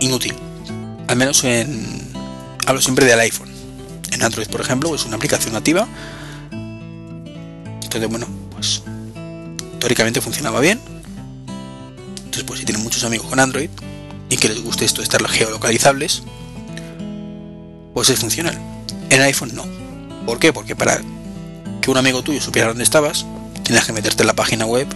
inútil. 0.00 0.34
Al 1.06 1.16
menos 1.16 1.44
en. 1.44 2.12
Hablo 2.66 2.80
siempre 2.80 3.04
del 3.04 3.20
iPhone. 3.20 3.50
En 4.12 4.22
Android, 4.22 4.46
por 4.48 4.60
ejemplo, 4.60 4.94
es 4.94 5.04
una 5.04 5.16
aplicación 5.16 5.52
nativa. 5.52 5.86
Entonces, 7.82 8.08
bueno, 8.08 8.26
pues. 8.50 8.82
Teóricamente 9.78 10.20
funcionaba 10.20 10.60
bien. 10.60 10.80
Entonces, 12.16 12.44
pues 12.44 12.60
si 12.60 12.66
tienen 12.66 12.82
muchos 12.82 13.04
amigos 13.04 13.28
con 13.28 13.38
Android 13.38 13.68
y 14.30 14.36
que 14.36 14.48
les 14.48 14.62
guste 14.62 14.84
esto 14.84 15.02
de 15.02 15.04
estar 15.04 15.22
geolocalizables, 15.28 16.22
pues 17.92 18.08
es 18.10 18.18
funcional. 18.18 18.58
En 19.10 19.20
iPhone 19.20 19.54
no. 19.54 19.64
¿Por 20.24 20.38
qué? 20.38 20.52
Porque 20.52 20.74
para 20.74 21.00
que 21.82 21.90
un 21.90 21.98
amigo 21.98 22.22
tuyo 22.22 22.40
supiera 22.40 22.68
dónde 22.68 22.82
estabas, 22.82 23.26
tienes 23.62 23.84
que 23.84 23.92
meterte 23.92 24.22
en 24.22 24.28
la 24.28 24.32
página 24.32 24.64
web 24.64 24.88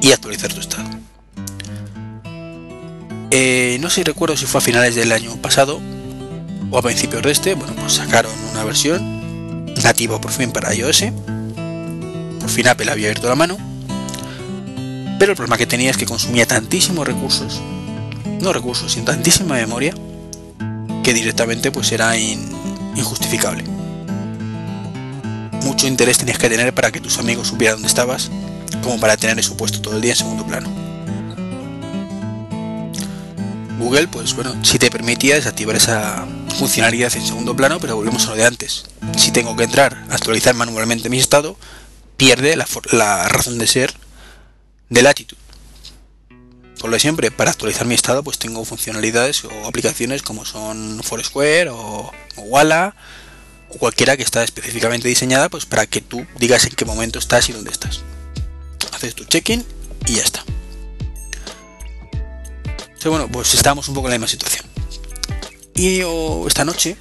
y 0.00 0.12
actualizar 0.12 0.52
tu 0.52 0.60
estado. 0.60 1.01
Eh, 3.34 3.78
no 3.80 3.88
sé 3.88 3.96
si 3.96 4.02
recuerdo 4.04 4.36
si 4.36 4.44
fue 4.44 4.58
a 4.58 4.60
finales 4.60 4.94
del 4.94 5.10
año 5.10 5.34
pasado 5.36 5.80
o 6.70 6.76
a 6.76 6.82
principios 6.82 7.22
de 7.22 7.30
este. 7.30 7.54
Bueno, 7.54 7.74
pues 7.76 7.94
sacaron 7.94 8.30
una 8.50 8.62
versión 8.62 9.64
nativa 9.82 10.20
por 10.20 10.32
fin 10.32 10.52
para 10.52 10.74
iOS. 10.74 11.04
Por 12.40 12.50
fin 12.50 12.68
Apple 12.68 12.90
había 12.90 13.06
abierto 13.06 13.30
la 13.30 13.34
mano. 13.34 13.56
Pero 15.18 15.32
el 15.32 15.36
problema 15.36 15.56
que 15.56 15.66
tenía 15.66 15.90
es 15.90 15.96
que 15.96 16.04
consumía 16.04 16.46
tantísimos 16.46 17.06
recursos, 17.06 17.62
no 18.40 18.52
recursos, 18.52 18.92
sino 18.92 19.06
tantísima 19.06 19.54
memoria, 19.54 19.94
que 21.02 21.14
directamente 21.14 21.70
pues 21.70 21.90
era 21.92 22.18
injustificable. 22.18 23.64
Mucho 25.62 25.86
interés 25.86 26.18
tenías 26.18 26.38
que 26.38 26.50
tener 26.50 26.74
para 26.74 26.92
que 26.92 27.00
tus 27.00 27.16
amigos 27.18 27.48
supieran 27.48 27.76
dónde 27.76 27.88
estabas, 27.88 28.30
como 28.82 29.00
para 29.00 29.16
tener 29.16 29.38
eso 29.38 29.56
puesto 29.56 29.80
todo 29.80 29.94
el 29.96 30.02
día 30.02 30.12
en 30.12 30.18
segundo 30.18 30.44
plano. 30.44 30.81
Google, 33.82 34.06
pues 34.06 34.34
bueno, 34.34 34.64
si 34.64 34.78
te 34.78 34.90
permitía 34.90 35.34
desactivar 35.34 35.74
esa 35.74 36.24
funcionalidad 36.56 37.12
en 37.16 37.26
segundo 37.26 37.56
plano, 37.56 37.80
pero 37.80 37.96
volvemos 37.96 38.24
a 38.26 38.30
lo 38.30 38.36
de 38.36 38.44
antes. 38.44 38.84
Si 39.16 39.32
tengo 39.32 39.56
que 39.56 39.64
entrar 39.64 40.06
a 40.08 40.14
actualizar 40.14 40.54
manualmente 40.54 41.10
mi 41.10 41.18
estado, 41.18 41.56
pierde 42.16 42.56
la, 42.56 43.28
razón 43.28 43.58
de 43.58 43.66
ser 43.66 43.92
de 44.88 45.02
Latitude. 45.02 45.40
Por 46.78 46.90
lo 46.90 46.94
de 46.94 47.00
siempre, 47.00 47.32
para 47.32 47.50
actualizar 47.50 47.84
mi 47.86 47.96
estado, 47.96 48.22
pues 48.22 48.38
tengo 48.38 48.64
funcionalidades 48.64 49.44
o 49.44 49.50
aplicaciones 49.66 50.22
como 50.22 50.44
son 50.44 51.00
Foursquare 51.02 51.70
o, 51.70 52.12
o 52.36 52.40
Walla 52.42 52.94
o 53.68 53.78
cualquiera 53.78 54.16
que 54.16 54.22
está 54.22 54.44
específicamente 54.44 55.08
diseñada 55.08 55.48
pues 55.48 55.66
para 55.66 55.86
que 55.86 56.00
tú 56.00 56.24
digas 56.38 56.64
en 56.66 56.74
qué 56.74 56.84
momento 56.84 57.18
estás 57.18 57.48
y 57.48 57.52
dónde 57.52 57.72
estás. 57.72 58.02
Haces 58.92 59.16
tu 59.16 59.24
check-in 59.24 59.64
y 60.06 60.14
ya 60.14 60.22
está 60.22 60.44
bueno, 63.10 63.28
pues 63.28 63.54
estamos 63.54 63.88
un 63.88 63.94
poco 63.94 64.08
en 64.08 64.12
la 64.12 64.18
misma 64.18 64.28
situación. 64.28 64.66
Y 65.74 66.02
esta 66.46 66.64
noche, 66.64 66.96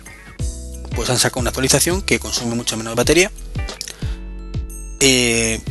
pues 0.95 1.09
han 1.09 1.19
sacado 1.19 1.41
una 1.41 1.49
actualización 1.49 2.01
que 2.01 2.19
consume 2.19 2.55
mucho 2.55 2.77
menos 2.77 2.95
batería. 2.95 3.31
Eh, 4.99 5.61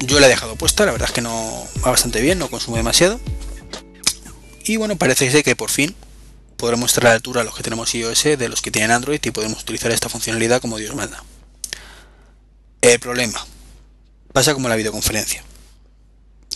yo 0.00 0.20
la 0.20 0.26
he 0.26 0.30
dejado 0.30 0.56
puesta, 0.56 0.86
la 0.86 0.92
verdad 0.92 1.08
es 1.08 1.14
que 1.14 1.20
no 1.20 1.66
va 1.84 1.90
bastante 1.90 2.20
bien, 2.20 2.38
no 2.38 2.48
consume 2.48 2.78
demasiado. 2.78 3.20
Y 4.64 4.76
bueno, 4.76 4.96
parece 4.96 5.42
que 5.42 5.56
por 5.56 5.70
fin 5.70 5.94
podremos 6.56 6.90
estar 6.90 7.06
a 7.06 7.10
la 7.10 7.14
altura 7.14 7.44
los 7.44 7.54
que 7.54 7.62
tenemos 7.62 7.94
iOS 7.94 8.24
de 8.24 8.48
los 8.48 8.62
que 8.62 8.70
tienen 8.70 8.90
Android 8.90 9.20
y 9.22 9.30
podemos 9.30 9.62
utilizar 9.62 9.90
esta 9.92 10.08
funcionalidad 10.08 10.60
como 10.60 10.78
Dios 10.78 10.94
manda. 10.94 11.22
El 12.80 12.98
problema 12.98 13.44
pasa 14.32 14.54
como 14.54 14.68
la 14.68 14.76
videoconferencia. 14.76 15.44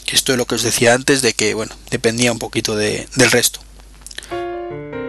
Esto 0.07 0.33
es 0.33 0.39
lo 0.39 0.47
que 0.47 0.57
os 0.57 0.63
decía 0.63 0.95
antes 0.95 1.23
de 1.23 1.33
que, 1.33 1.55
bueno, 1.55 1.75
dependía 1.91 2.33
un 2.33 2.39
poquito 2.39 2.77
del 2.77 3.31
resto. 3.31 3.61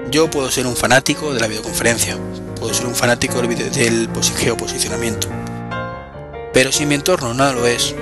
Yo 0.10 0.30
puedo 0.30 0.52
ser 0.52 0.68
un 0.68 0.76
fanático 0.76 1.34
de 1.34 1.40
la 1.40 1.48
videoconferencia, 1.48 2.18
puedo 2.60 2.74
ser 2.74 2.86
un 2.86 2.96
fanático 2.96 3.42
del, 3.42 3.72
del 3.72 4.10
geoposicionamiento, 4.38 5.30
pero 6.54 6.72
si 6.72 6.86
mi 6.86 6.96
entorno 6.96 7.34
nada 7.34 7.54
lo 7.54 7.66
es, 7.66 7.96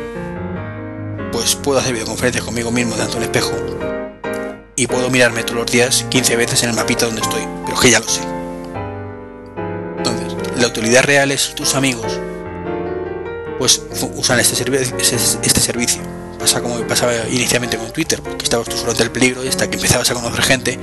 pues 1.31 1.55
puedo 1.55 1.79
hacer 1.79 1.93
videoconferencias 1.93 2.43
conmigo 2.43 2.71
mismo 2.71 2.93
delante 2.93 3.13
de 3.13 3.17
un 3.17 3.23
espejo 3.23 3.51
y 4.75 4.87
puedo 4.87 5.09
mirarme 5.11 5.43
todos 5.43 5.57
los 5.57 5.71
días 5.71 6.05
15 6.09 6.35
veces 6.35 6.63
en 6.63 6.69
el 6.69 6.75
mapita 6.75 7.05
donde 7.05 7.21
estoy, 7.21 7.43
pero 7.65 7.79
que 7.79 7.91
ya 7.91 7.99
lo 7.99 8.09
sé. 8.09 8.21
Entonces, 9.97 10.33
la 10.57 10.67
utilidad 10.67 11.03
real 11.03 11.31
es 11.31 11.53
tus 11.53 11.75
amigos 11.75 12.19
pues 13.59 13.81
usan 14.15 14.39
este, 14.39 14.53
este 14.53 15.59
servicio 15.59 16.01
pasa 16.39 16.61
como 16.61 16.79
pasaba 16.87 17.13
inicialmente 17.29 17.77
con 17.77 17.91
Twitter, 17.91 18.21
porque 18.21 18.43
estabas 18.43 18.67
tú 18.67 18.77
solo 18.77 18.91
ante 18.91 19.03
el 19.03 19.11
peligro 19.11 19.43
y 19.43 19.47
hasta 19.47 19.69
que 19.69 19.75
empezabas 19.75 20.09
a 20.09 20.15
conocer 20.15 20.41
gente, 20.41 20.79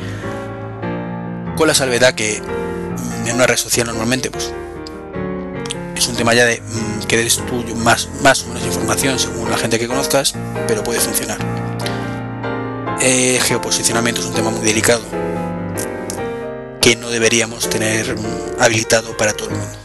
con 1.57 1.67
la 1.67 1.75
salvedad 1.75 2.15
que 2.15 2.37
en 2.37 3.35
una 3.35 3.47
red 3.47 3.57
social 3.57 3.87
normalmente 3.87 4.31
pues 4.31 4.53
es 5.97 6.07
un 6.09 6.17
tema 6.17 6.35
ya 6.35 6.45
de 6.45 6.61
mm, 6.61 7.07
que 7.07 7.17
des 7.17 7.37
tú 7.37 7.65
más, 7.77 8.09
más 8.23 8.43
o 8.45 8.49
menos 8.49 8.65
información 8.65 9.19
según 9.19 9.51
la 9.51 9.57
gente 9.57 9.79
que 9.79 9.89
conozcas, 9.89 10.35
pero 10.69 10.85
puede 10.85 11.01
funcionar. 11.01 11.39
Eh, 13.01 13.41
geoposicionamiento 13.43 14.21
es 14.21 14.27
un 14.27 14.35
tema 14.35 14.51
muy 14.51 14.65
delicado 14.65 15.03
que 16.81 16.97
no 16.97 17.11
deberíamos 17.11 17.69
tener 17.69 18.17
mm, 18.17 18.61
habilitado 18.61 19.17
para 19.17 19.33
todo 19.33 19.49
el 19.51 19.57
mundo. 19.57 19.79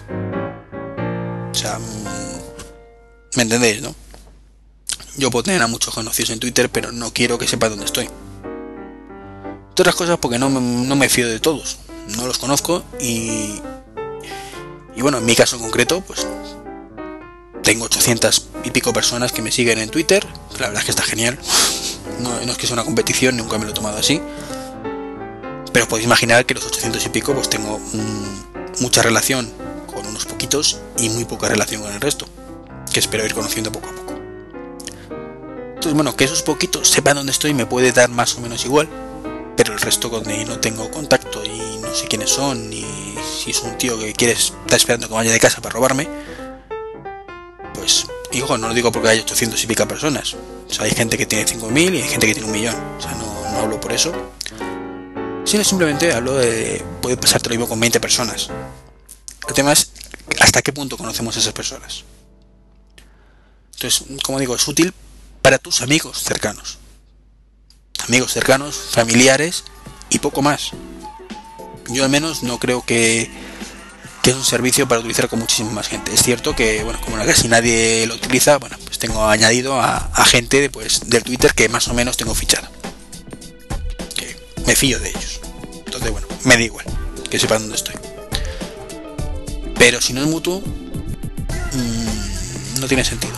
O 1.51 1.55
sea, 1.55 1.79
mm, 1.79 3.37
¿me 3.37 3.43
entendéis, 3.43 3.81
no? 3.81 3.95
Yo 5.17 5.29
puedo 5.29 5.43
tener 5.43 5.61
a 5.61 5.67
muchos 5.67 5.93
conocidos 5.93 6.29
en 6.29 6.39
Twitter, 6.39 6.69
pero 6.69 6.91
no 6.91 7.13
quiero 7.13 7.37
que 7.37 7.47
sepan 7.47 7.71
dónde 7.71 7.85
estoy. 7.85 8.09
Otras 9.71 9.95
cosas 9.95 10.17
porque 10.19 10.37
no, 10.37 10.49
no 10.49 10.95
me 10.95 11.09
fío 11.09 11.27
de 11.27 11.39
todos. 11.39 11.77
No 12.15 12.27
los 12.27 12.37
conozco 12.37 12.83
y... 12.99 13.59
Y 14.95 15.01
bueno, 15.01 15.17
en 15.17 15.25
mi 15.25 15.35
caso 15.35 15.55
en 15.55 15.63
concreto, 15.63 16.01
pues... 16.01 16.27
Tengo 17.63 17.85
800 17.85 18.47
y 18.63 18.71
pico 18.71 18.91
personas 18.93 19.31
que 19.31 19.41
me 19.41 19.51
siguen 19.51 19.79
en 19.79 19.89
Twitter. 19.89 20.25
La 20.59 20.67
verdad 20.67 20.79
es 20.79 20.85
que 20.85 20.91
está 20.91 21.03
genial. 21.03 21.37
No, 22.19 22.39
es 22.39 22.57
que 22.57 22.67
sea 22.67 22.73
una 22.73 22.83
competición, 22.83 23.37
nunca 23.37 23.57
me 23.57 23.65
lo 23.65 23.71
he 23.71 23.73
tomado 23.73 23.97
así. 23.97 24.21
Pero 25.73 25.87
podéis 25.87 26.05
imaginar 26.05 26.45
que 26.45 26.53
los 26.53 26.65
800 26.65 27.05
y 27.05 27.09
pico 27.09 27.33
pues 27.33 27.49
tengo 27.49 27.79
mucha 28.79 29.01
relación 29.01 29.51
con 29.93 30.05
unos 30.05 30.25
poquitos 30.25 30.79
y 30.97 31.09
muy 31.09 31.25
poca 31.25 31.47
relación 31.47 31.81
con 31.81 31.91
el 31.91 32.01
resto, 32.01 32.25
que 32.91 32.99
espero 32.99 33.25
ir 33.25 33.33
conociendo 33.33 33.71
poco 33.71 33.87
a 33.87 33.91
poco. 33.91 34.00
Entonces, 35.81 35.95
bueno, 35.95 36.15
que 36.15 36.25
esos 36.25 36.43
poquitos 36.43 36.87
sepan 36.87 37.15
dónde 37.15 37.31
estoy 37.31 37.55
me 37.55 37.65
puede 37.65 37.91
dar 37.91 38.07
más 38.07 38.35
o 38.35 38.39
menos 38.39 38.63
igual, 38.65 38.87
pero 39.57 39.73
el 39.73 39.79
resto 39.79 40.09
donde 40.09 40.45
no 40.45 40.59
tengo 40.59 40.91
contacto 40.91 41.43
y 41.43 41.79
no 41.79 41.91
sé 41.95 42.07
quiénes 42.07 42.29
son, 42.29 42.69
ni 42.69 42.85
si 43.41 43.49
es 43.49 43.61
un 43.61 43.75
tío 43.79 43.97
que 43.97 44.13
quiere 44.13 44.33
estar 44.33 44.77
esperando 44.77 45.07
que 45.07 45.15
vaya 45.15 45.31
de 45.31 45.39
casa 45.39 45.59
para 45.59 45.73
robarme, 45.73 46.07
pues, 47.73 48.05
hijo, 48.31 48.59
no 48.59 48.67
lo 48.67 48.75
digo 48.75 48.91
porque 48.91 49.09
hay 49.09 49.19
800 49.21 49.63
y 49.63 49.65
pica 49.65 49.87
personas. 49.87 50.35
O 50.69 50.71
sea, 50.71 50.85
hay 50.85 50.91
gente 50.91 51.17
que 51.17 51.25
tiene 51.25 51.47
5.000 51.47 51.95
y 51.95 52.01
hay 52.03 52.09
gente 52.09 52.27
que 52.27 52.33
tiene 52.35 52.45
un 52.47 52.53
millón. 52.53 52.75
O 52.99 53.01
sea, 53.01 53.13
no, 53.13 53.51
no 53.51 53.59
hablo 53.61 53.81
por 53.81 53.91
eso 53.91 54.13
sino 55.45 55.63
simplemente 55.63 56.13
hablo 56.13 56.35
de 56.35 56.85
puede 57.01 57.17
pasarte 57.17 57.49
lo 57.49 57.55
mismo 57.55 57.67
con 57.67 57.79
20 57.79 57.99
personas. 57.99 58.49
El 59.47 59.53
tema 59.55 59.73
es 59.73 59.91
hasta 60.39 60.61
qué 60.61 60.71
punto 60.71 60.95
conocemos 60.95 61.35
a 61.35 61.39
esas 61.39 61.53
personas. 61.53 62.03
Entonces, 63.73 64.03
como 64.21 64.39
digo, 64.39 64.55
es 64.55 64.67
útil 64.67 64.93
para 65.41 65.57
tus 65.57 65.81
amigos 65.81 66.23
cercanos. 66.23 66.77
Amigos 68.07 68.33
cercanos, 68.33 68.75
familiares 68.91 69.63
y 70.09 70.19
poco 70.19 70.41
más. 70.41 70.71
Yo 71.89 72.03
al 72.03 72.09
menos 72.09 72.43
no 72.43 72.57
creo 72.57 72.83
que, 72.85 73.29
que 74.23 74.31
es 74.31 74.35
un 74.35 74.45
servicio 74.45 74.87
para 74.87 74.99
utilizar 74.99 75.29
con 75.29 75.39
muchísima 75.39 75.71
más 75.71 75.87
gente. 75.87 76.13
Es 76.13 76.23
cierto 76.23 76.55
que, 76.55 76.83
bueno, 76.83 76.99
como 77.01 77.17
casi 77.17 77.47
nadie 77.47 78.05
lo 78.07 78.15
utiliza, 78.15 78.57
bueno, 78.57 78.77
pues 78.85 78.99
tengo 78.99 79.27
añadido 79.27 79.79
a, 79.79 80.25
gente 80.25 80.69
pues, 80.69 81.09
del 81.09 81.23
Twitter 81.23 81.53
que 81.53 81.69
más 81.69 81.87
o 81.87 81.93
menos 81.93 82.17
tengo 82.17 82.33
fichado. 82.33 82.67
Que 84.15 84.37
me 84.65 84.75
fío 84.75 84.99
de 84.99 85.09
ellos. 85.09 85.41
Entonces, 85.85 86.11
bueno, 86.11 86.27
me 86.45 86.55
da 86.55 86.61
igual 86.61 86.85
que 87.31 87.39
sepa 87.39 87.57
dónde 87.57 87.75
estoy. 87.75 87.95
Pero 89.79 89.99
si 90.01 90.13
no 90.13 90.21
es 90.21 90.27
mutuo, 90.27 90.59
mmm, 90.59 92.79
no 92.79 92.87
tiene 92.87 93.03
sentido. 93.03 93.33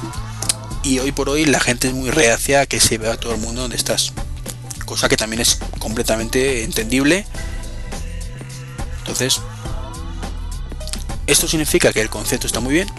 Y 0.84 0.99
hoy 0.99 1.13
por 1.13 1.29
hoy 1.29 1.45
la 1.45 1.61
gente 1.61 1.88
es 1.88 1.93
muy 1.93 2.11
reacia 2.11 2.61
a 2.61 2.65
que 2.65 2.81
se 2.81 2.97
vea 2.97 3.15
todo 3.17 3.34
el 3.34 3.39
mundo 3.39 3.61
donde 3.61 3.77
estás. 3.77 4.11
Cosa 4.86 5.07
que 5.07 5.15
también 5.15 5.41
es 5.41 5.59
completamente 5.79 6.63
entendible. 6.63 7.25
Entonces, 8.99 9.39
esto 11.25 11.47
significa 11.47 11.93
que 11.93 12.01
el 12.01 12.09
concepto 12.09 12.47
está 12.47 12.59
muy 12.59 12.73
bien. 12.73 12.89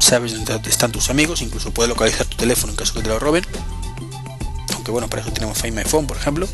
Sabes 0.00 0.32
dónde 0.32 0.68
están 0.68 0.90
tus 0.90 1.10
amigos, 1.10 1.42
incluso 1.42 1.72
puedes 1.72 1.88
localizar 1.88 2.26
tu 2.26 2.36
teléfono 2.36 2.72
en 2.72 2.76
caso 2.76 2.94
que 2.94 3.02
te 3.02 3.08
lo 3.08 3.20
roben. 3.20 3.46
Aunque 4.74 4.90
bueno, 4.90 5.08
para 5.08 5.22
eso 5.22 5.32
tenemos 5.32 5.56
Find 5.58 5.76
My 5.76 5.84
Phone, 5.84 6.08
por 6.08 6.16
ejemplo. 6.16 6.48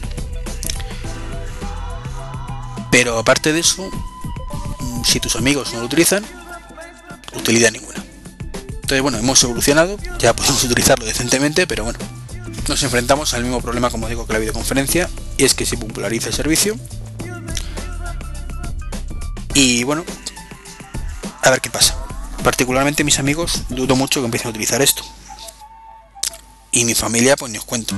Pero 2.90 3.18
aparte 3.18 3.54
de 3.54 3.60
eso, 3.60 3.90
si 5.02 5.18
tus 5.18 5.36
amigos 5.36 5.72
no 5.72 5.80
lo 5.80 5.86
utilizan, 5.86 6.24
utilidad 7.34 7.72
ninguna. 7.72 7.87
Entonces, 8.88 9.02
bueno, 9.02 9.18
hemos 9.18 9.44
evolucionado, 9.44 9.98
ya 10.18 10.34
podemos 10.34 10.64
utilizarlo 10.64 11.04
decentemente, 11.04 11.66
pero 11.66 11.84
bueno, 11.84 11.98
nos 12.66 12.82
enfrentamos 12.82 13.34
al 13.34 13.42
mismo 13.42 13.60
problema, 13.60 13.90
como 13.90 14.08
digo, 14.08 14.26
que 14.26 14.32
la 14.32 14.38
videoconferencia, 14.38 15.10
y 15.36 15.44
es 15.44 15.52
que 15.52 15.66
se 15.66 15.76
populariza 15.76 16.28
el 16.28 16.34
servicio. 16.34 16.74
Y 19.52 19.84
bueno, 19.84 20.06
a 21.42 21.50
ver 21.50 21.60
qué 21.60 21.68
pasa. 21.68 21.98
Particularmente 22.42 23.04
mis 23.04 23.18
amigos 23.18 23.64
dudo 23.68 23.94
mucho 23.94 24.20
que 24.20 24.24
empiecen 24.24 24.46
a 24.46 24.50
utilizar 24.52 24.80
esto. 24.80 25.02
Y 26.72 26.86
mi 26.86 26.94
familia, 26.94 27.36
pues 27.36 27.52
ni 27.52 27.58
os 27.58 27.66
cuento. 27.66 27.94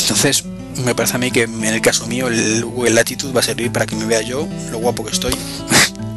Entonces, 0.00 0.44
me 0.84 0.96
parece 0.96 1.14
a 1.14 1.18
mí 1.20 1.30
que 1.30 1.44
en 1.44 1.64
el 1.64 1.80
caso 1.80 2.08
mío 2.08 2.26
el 2.26 2.64
Google 2.64 2.90
Latitude 2.90 3.32
va 3.32 3.38
a 3.38 3.44
servir 3.44 3.70
para 3.70 3.86
que 3.86 3.94
me 3.94 4.04
vea 4.04 4.20
yo 4.20 4.48
lo 4.72 4.78
guapo 4.78 5.04
que 5.04 5.12
estoy 5.12 5.36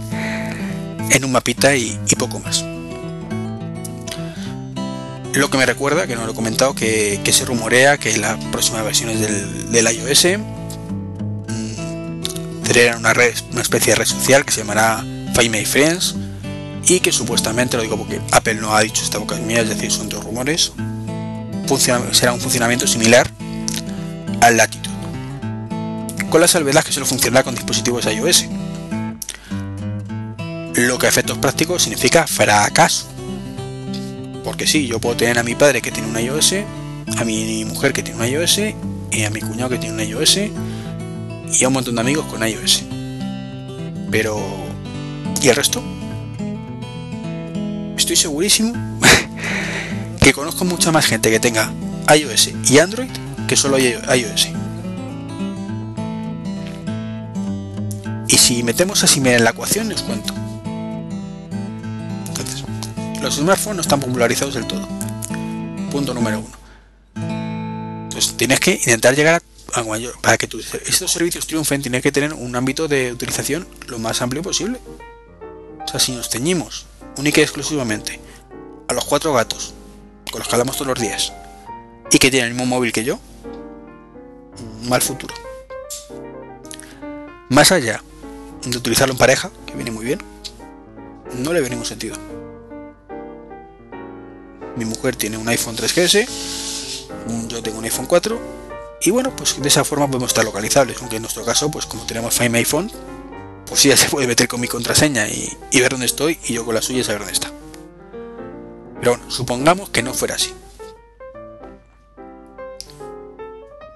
en 1.12 1.24
un 1.24 1.32
mapita 1.32 1.76
y, 1.76 2.00
y, 2.10 2.16
poco 2.16 2.40
más. 2.40 2.66
Lo 5.34 5.50
que 5.50 5.58
me 5.58 5.66
recuerda, 5.66 6.08
que 6.08 6.16
no 6.16 6.26
lo 6.26 6.34
he 6.34 6.36
comentado, 6.36 6.76
que, 6.76 7.22
se 7.32 7.46
rumorea 7.46 7.98
que 7.98 8.18
las 8.18 8.38
próximas 8.46 8.84
versiones 8.84 9.20
del, 9.22 9.72
del 9.72 9.86
iOS 9.96 10.26
mmm, 11.48 12.64
tendrán 12.64 13.00
una, 13.00 13.14
una 13.52 13.62
especie 13.62 13.94
de 13.94 13.96
red 13.96 14.06
social 14.06 14.44
que 14.44 14.52
se 14.52 14.62
llamará 14.62 15.06
Find 15.36 15.56
My 15.56 15.66
Friends 15.66 16.16
y 16.88 17.00
que 17.00 17.12
supuestamente, 17.12 17.78
lo 17.78 17.84
digo 17.84 17.98
porque 17.98 18.20
Apple 18.32 18.56
no 18.56 18.76
ha 18.76 18.82
dicho 18.82 19.04
esta 19.04 19.18
boca 19.18 19.36
mía, 19.36 19.62
es 19.62 19.70
decir, 19.70 19.92
son 19.92 20.10
dos 20.10 20.24
rumores, 20.24 20.74
será 22.12 22.34
un 22.34 22.40
funcionamiento 22.40 22.86
similar 22.88 23.30
al 24.42 24.58
Latitude, 24.58 24.96
con 26.30 26.42
la 26.42 26.48
salvedad 26.48 26.84
que 26.84 26.92
solo 26.92 27.06
funcionará 27.06 27.44
con 27.44 27.56
dispositivos 27.56 28.06
iOS, 28.06 28.46
lo 30.76 30.98
que 30.98 31.06
a 31.06 31.10
efectos 31.10 31.38
prácticos 31.38 31.84
significa 31.84 32.28
fracaso. 32.28 33.11
Porque 34.44 34.68
sí, 34.68 34.88
yo 34.88 35.00
puedo 35.00 35.16
tener 35.16 35.38
a 35.39 35.44
mi 35.44 35.56
padre 35.56 35.82
que 35.82 35.92
tiene 35.92 36.10
un 36.10 36.20
iOS, 36.20 36.56
a 37.18 37.24
mi 37.24 37.66
mujer 37.66 37.94
que 37.94 38.04
tiene 38.04 38.20
un 38.20 38.28
iOS, 38.28 38.60
y 39.12 39.24
a 39.24 39.30
mi 39.30 39.39
cuñado 39.39 39.70
que 39.70 39.78
tiene 39.78 39.96
un 39.96 40.10
iOS, 40.10 40.38
y 40.38 41.64
a 41.64 41.68
un 41.68 41.74
montón 41.74 41.96
de 41.96 42.02
amigos 42.02 42.26
con 42.26 42.48
iOS. 42.48 42.84
Pero... 44.10 44.39
¿Y 45.42 45.48
el 45.48 45.56
resto? 45.56 45.84
Estoy 47.98 48.16
segurísimo 48.16 48.74
que 50.22 50.34
conozco 50.34 50.66
mucha 50.66 50.92
más 50.92 51.06
gente 51.06 51.32
que 51.32 51.39
tenga 51.39 51.72
iOS 52.14 52.52
y 52.70 52.80
Android 52.80 53.10
que 53.48 53.56
solo 53.56 53.78
iOS. 53.80 54.50
Y 58.28 58.38
si 58.38 58.64
metemos 58.64 59.04
a 59.04 59.08
Simer 59.08 59.36
en 59.36 59.44
la 59.44 59.50
ecuación, 59.50 59.92
os 59.92 60.04
cuento. 60.04 60.34
Los 63.22 63.36
smartphones 63.36 63.76
no 63.76 63.82
están 63.82 64.00
popularizados 64.00 64.56
del 64.56 64.66
todo. 64.66 64.88
Punto 65.92 66.14
número 66.14 66.40
uno. 66.40 66.62
Entonces, 68.04 68.36
tienes 68.36 68.60
que 68.60 68.72
intentar 68.72 69.16
llegar 69.16 69.42
a, 69.74 69.84
mayor. 69.84 70.20
Para 70.22 70.38
que 70.38 70.50
estos 70.86 71.12
servicios 71.12 71.46
triunfen, 71.46 71.84
tienes 71.84 72.02
que 72.02 72.12
tener 72.12 72.34
un 72.34 72.56
ámbito 72.56 72.88
de 72.88 73.14
utilización 73.14 73.68
lo 73.88 74.00
más 74.00 74.22
amplio 74.22 74.42
posible. 74.42 74.80
O 75.86 75.88
sea, 75.88 76.00
si 76.00 76.14
nos 76.14 76.30
teñimos 76.30 76.88
única 77.18 77.42
y 77.42 77.44
exclusivamente 77.44 78.20
a 78.88 78.94
los 78.94 79.06
cuatro 79.06 79.34
gatos 79.34 79.74
con 80.32 80.40
los 80.40 80.48
que 80.48 80.56
hablamos 80.56 80.78
todos 80.78 80.88
los 80.88 81.00
días 81.00 81.32
y 82.12 82.18
que 82.18 82.32
tienen 82.32 82.50
el 82.50 82.56
mismo 82.56 82.66
móvil 82.66 82.92
que 82.92 83.04
yo, 83.04 83.20
mal 84.88 85.02
futuro. 85.02 85.36
Más 87.50 87.72
allá 87.72 88.04
de 88.66 88.78
utilizarlo 88.78 89.14
en 89.14 89.18
pareja, 89.20 89.52
que 89.68 89.76
viene 89.76 89.92
muy 89.92 90.06
bien, 90.06 90.20
no 91.38 91.54
le 91.54 91.62
ve 91.62 91.70
ningún 91.70 91.86
sentido. 91.86 92.16
Mi 94.76 94.86
mujer 94.86 95.16
tiene 95.16 95.38
un 95.38 95.48
iPhone 95.48 95.76
3GS, 95.76 96.28
yo 97.48 97.62
tengo 97.62 97.78
un 97.78 97.84
iPhone 97.84 98.06
4, 98.06 98.40
y 99.04 99.10
bueno, 99.10 99.36
pues 99.36 99.60
de 99.60 99.68
esa 99.68 99.84
forma 99.84 100.08
podemos 100.08 100.30
estar 100.30 100.46
localizables, 100.46 100.98
aunque 101.02 101.16
en 101.16 101.24
nuestro 101.24 101.44
caso, 101.44 101.72
pues 101.72 101.86
como 101.86 102.06
tenemos 102.06 102.36
Find 102.36 102.52
My 102.52 102.60
iPhone, 102.60 102.92
pues 103.66 103.84
ya 103.84 103.98
se 103.98 104.10
puede 104.10 104.28
meter 104.28 104.48
con 104.48 104.62
mi 104.62 104.68
contraseña 104.68 105.28
y, 105.28 105.58
ver 105.74 105.92
dónde 105.92 106.06
estoy, 106.06 106.40
y 106.46 106.54
yo 106.54 106.66
con 106.66 106.76
la 106.76 106.82
suya 106.82 107.04
saber 107.04 107.20
dónde 107.20 107.34
está. 107.34 107.52
Pero 109.00 109.14
bueno, 109.14 109.32
supongamos 109.32 109.90
que 109.90 110.04
no 110.04 110.14
fuera 110.14 110.36
así. 110.36 110.54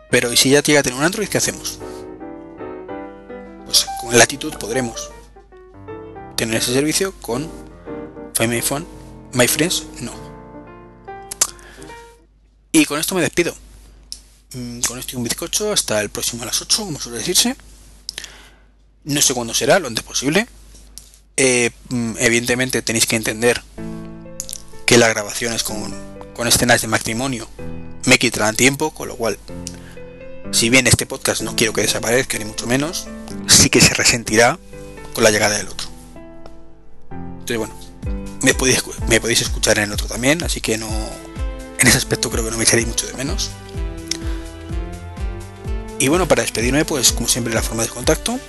Pero 0.10 0.34
¿y 0.34 0.38
si 0.38 0.50
ya 0.50 0.64
llega 0.64 0.80
a 0.80 0.84
tener 0.84 0.98
un 0.98 1.06
Android, 1.06 1.28
qué 1.28 1.38
hacemos? 1.38 1.78
Pues 3.66 3.86
con 4.02 4.18
Latitude 4.18 4.58
podremos 4.58 5.12
tener 6.36 6.56
ese 6.56 6.74
servicio 6.74 7.14
con 7.22 7.48
Find 8.34 8.50
My 8.50 8.62
Phone, 8.62 8.88
My 9.34 9.48
Friends, 9.48 9.86
no. 10.02 10.25
Y 12.76 12.84
con 12.84 13.00
esto 13.00 13.16
me 13.16 13.22
despido. 13.22 13.56
Mm, 14.54 14.82
con 14.82 15.00
esto 15.00 15.14
y 15.14 15.16
un 15.16 15.24
bizcocho 15.24 15.72
hasta 15.72 16.02
el 16.02 16.10
próximo 16.10 16.44
a 16.44 16.48
las 16.48 16.62
8, 16.62 16.84
como 16.84 17.00
suele 17.00 17.20
decirse. 17.20 17.56
No 19.06 19.22
sé 19.22 19.34
cuándo 19.34 19.54
será, 19.54 19.80
lo 19.80 19.88
antes 19.88 20.04
posible. 20.04 20.46
Eh, 21.38 21.72
mm, 21.88 22.16
evidentemente 22.20 22.82
tenéis 22.82 23.06
que 23.06 23.16
entender 23.16 23.64
que 24.86 24.98
las 24.98 25.08
grabaciones 25.08 25.64
con, 25.64 25.96
con 26.34 26.50
escenas 26.50 26.82
de 26.82 26.90
matrimonio 26.90 27.48
me 28.08 28.20
quitarán 28.20 28.58
tiempo, 28.58 28.92
con 28.92 29.08
lo 29.08 29.16
cual, 29.16 29.40
si 30.52 30.70
bien 30.70 30.86
este 30.86 31.06
podcast 31.06 31.44
no 31.44 31.56
quiero 31.56 31.72
que 31.72 31.80
desaparezca, 31.80 32.38
ni 32.40 32.44
mucho 32.44 32.68
menos, 32.68 33.08
sí 33.48 33.70
que 33.70 33.80
se 33.80 33.94
resentirá 33.94 34.60
con 35.14 35.24
la 35.24 35.32
llegada 35.32 35.56
del 35.56 35.70
otro. 35.70 35.88
Entonces, 37.10 37.58
bueno, 37.58 37.80
me 38.42 38.54
podéis, 38.54 38.84
me 39.08 39.22
podéis 39.22 39.44
escuchar 39.44 39.78
en 39.78 39.86
el 39.86 39.94
otro 39.94 40.08
también, 40.08 40.44
así 40.44 40.60
que 40.60 40.78
no. 40.78 40.90
En 41.86 41.90
ese 41.90 42.00
aspecto 42.00 42.32
creo 42.32 42.44
que 42.44 42.50
no 42.50 42.58
me 42.58 42.64
echaréis 42.64 42.88
mucho 42.88 43.06
de 43.06 43.14
menos. 43.14 43.52
Y 46.00 46.08
bueno, 46.08 46.28
para 46.28 46.42
despedirme, 46.42 46.84
pues 46.84 47.12
como 47.12 47.28
siempre 47.28 47.54
la 47.54 47.62
forma 47.62 47.84
de 47.84 47.90
contacto, 47.90 48.40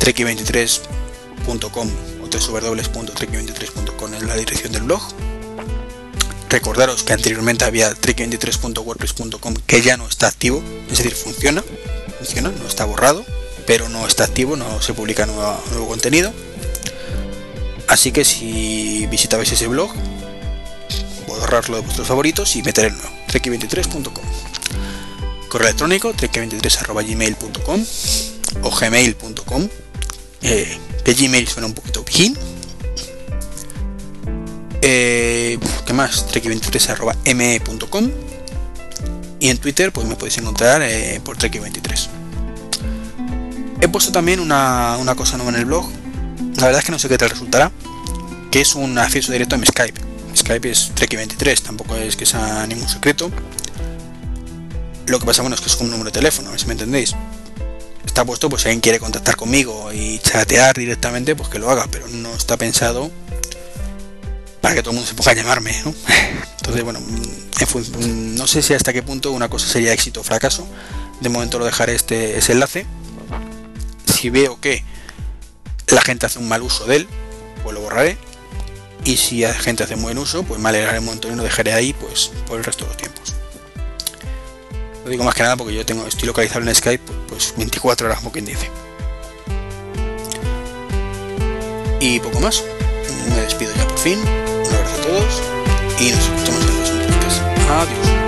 treki23.com 0.00 1.88
o 2.20 2.26
www.treki23.com 2.26 4.14
es 4.14 4.22
la 4.24 4.34
dirección 4.34 4.72
del 4.72 4.82
blog. 4.82 5.00
Recordaros 6.50 7.04
que 7.04 7.12
anteriormente 7.12 7.64
había 7.66 7.92
treki23.wordpress.com 7.92 9.54
que 9.64 9.80
ya 9.80 9.96
no 9.96 10.08
está 10.08 10.26
activo, 10.26 10.60
es 10.90 10.98
decir, 10.98 11.14
funciona, 11.14 11.62
funciona, 12.18 12.50
no 12.50 12.66
está 12.66 12.84
borrado, 12.84 13.24
pero 13.64 13.88
no 13.88 14.08
está 14.08 14.24
activo, 14.24 14.56
no 14.56 14.82
se 14.82 14.92
publica 14.92 15.24
nuevo, 15.24 15.62
nuevo 15.70 15.86
contenido. 15.86 16.32
Así 17.86 18.10
que 18.10 18.24
si 18.24 19.06
visitabais 19.06 19.52
ese 19.52 19.68
blog, 19.68 19.92
borrarlo 21.40 21.76
de 21.76 21.82
vuestros 21.82 22.06
favoritos 22.08 22.56
y 22.56 22.62
meter 22.62 22.86
el 22.86 22.92
nuevo, 22.92 23.10
treki23.com. 23.28 24.24
Correo 25.48 25.68
electrónico, 25.68 26.12
trek23.gmail.com 26.14 27.84
o 28.62 28.70
gmail.com. 28.70 29.68
Eh, 30.42 30.78
que 31.04 31.14
Gmail 31.14 31.48
suena 31.48 31.66
un 31.66 31.74
poquito 31.74 32.04
pijín. 32.04 32.36
Eh, 34.82 35.58
¿Qué 35.86 35.92
más? 35.92 36.26
trek23.me.com 36.32 38.10
y 39.40 39.48
en 39.48 39.58
Twitter 39.58 39.92
pues 39.92 40.06
me 40.06 40.16
podéis 40.16 40.38
encontrar 40.38 40.82
eh, 40.82 41.20
por 41.24 41.36
trek23. 41.36 42.08
He 43.80 43.88
puesto 43.88 44.12
también 44.12 44.40
una, 44.40 44.96
una 44.98 45.14
cosa 45.14 45.36
nueva 45.36 45.52
en 45.52 45.58
el 45.58 45.66
blog. 45.66 45.88
La 46.56 46.66
verdad 46.66 46.78
es 46.80 46.84
que 46.84 46.92
no 46.92 46.98
sé 46.98 47.08
qué 47.08 47.18
tal 47.18 47.30
resultará. 47.30 47.70
Que 48.50 48.60
es 48.60 48.74
un 48.74 48.96
acceso 48.98 49.32
directo 49.32 49.56
a 49.56 49.58
mi 49.58 49.66
Skype. 49.66 50.13
Skype 50.36 50.70
es 50.70 50.92
trek23, 50.94 51.60
tampoco 51.62 51.96
es 51.96 52.16
que 52.16 52.26
sea 52.26 52.66
ningún 52.66 52.88
secreto. 52.88 53.30
Lo 55.06 55.18
que 55.18 55.26
pasa 55.26 55.42
bueno 55.42 55.54
es 55.54 55.60
que 55.60 55.68
es 55.68 55.76
un 55.80 55.90
número 55.90 56.06
de 56.06 56.12
teléfono, 56.12 56.48
a 56.48 56.50
ver 56.52 56.60
si 56.60 56.66
me 56.66 56.72
entendéis. 56.72 57.14
Está 58.06 58.24
puesto 58.24 58.48
pues 58.48 58.62
si 58.62 58.68
alguien 58.68 58.80
quiere 58.80 58.98
contactar 58.98 59.36
conmigo 59.36 59.92
y 59.92 60.18
chatear 60.18 60.76
directamente, 60.76 61.34
pues 61.36 61.48
que 61.48 61.58
lo 61.58 61.70
haga, 61.70 61.86
pero 61.90 62.08
no 62.08 62.34
está 62.34 62.56
pensado 62.56 63.10
para 64.64 64.74
que 64.76 64.82
todo 64.82 64.92
el 64.92 64.96
mundo 64.96 65.08
se 65.08 65.14
ponga 65.14 65.32
a 65.32 65.34
llamarme, 65.34 65.78
¿no? 65.84 65.94
Entonces, 66.56 66.82
bueno, 66.84 66.98
no 68.00 68.46
sé 68.46 68.62
si 68.62 68.72
hasta 68.72 68.94
qué 68.94 69.02
punto 69.02 69.30
una 69.32 69.50
cosa 69.50 69.68
sería 69.68 69.92
éxito 69.92 70.20
o 70.20 70.24
fracaso. 70.24 70.66
De 71.20 71.28
momento 71.28 71.58
lo 71.58 71.66
dejaré 71.66 71.94
este 71.94 72.38
ese 72.38 72.52
enlace. 72.52 72.86
Si 74.06 74.30
veo 74.30 74.58
que 74.60 74.82
la 75.88 76.00
gente 76.00 76.24
hace 76.24 76.38
un 76.38 76.48
mal 76.48 76.62
uso 76.62 76.86
de 76.86 76.96
él, 76.96 77.08
pues 77.62 77.74
lo 77.74 77.82
borraré. 77.82 78.16
Y 79.04 79.16
si 79.18 79.40
la 79.40 79.52
gente 79.52 79.84
hace 79.84 79.96
buen 79.96 80.16
uso, 80.18 80.42
pues 80.44 80.60
me 80.60 80.70
alegraré 80.70 80.98
un 80.98 81.04
montón 81.04 81.32
y 81.32 81.36
lo 81.36 81.42
dejaré 81.42 81.72
ahí 81.74 81.92
pues 81.92 82.30
por 82.46 82.58
el 82.58 82.64
resto 82.64 82.84
de 82.84 82.88
los 82.88 82.96
tiempos. 82.96 83.34
Lo 85.04 85.10
digo 85.10 85.24
más 85.24 85.34
que 85.34 85.42
nada 85.42 85.56
porque 85.56 85.74
yo 85.74 85.84
tengo, 85.84 86.06
estoy 86.06 86.26
localizado 86.26 86.66
en 86.66 86.74
Skype 86.74 87.12
pues 87.28 87.52
24 87.56 88.06
horas 88.06 88.18
como 88.18 88.32
quien 88.32 88.46
dice. 88.46 88.70
Y 92.00 92.18
poco 92.20 92.40
más. 92.40 92.64
Me 93.28 93.40
despido 93.40 93.74
ya 93.76 93.86
por 93.86 93.98
fin. 93.98 94.18
Un 94.18 94.74
abrazo 94.74 94.94
a 94.94 95.02
todos 95.02 95.42
y 96.00 96.10
nos 96.10 96.20
escuchamos 96.20 96.64
en 96.64 98.23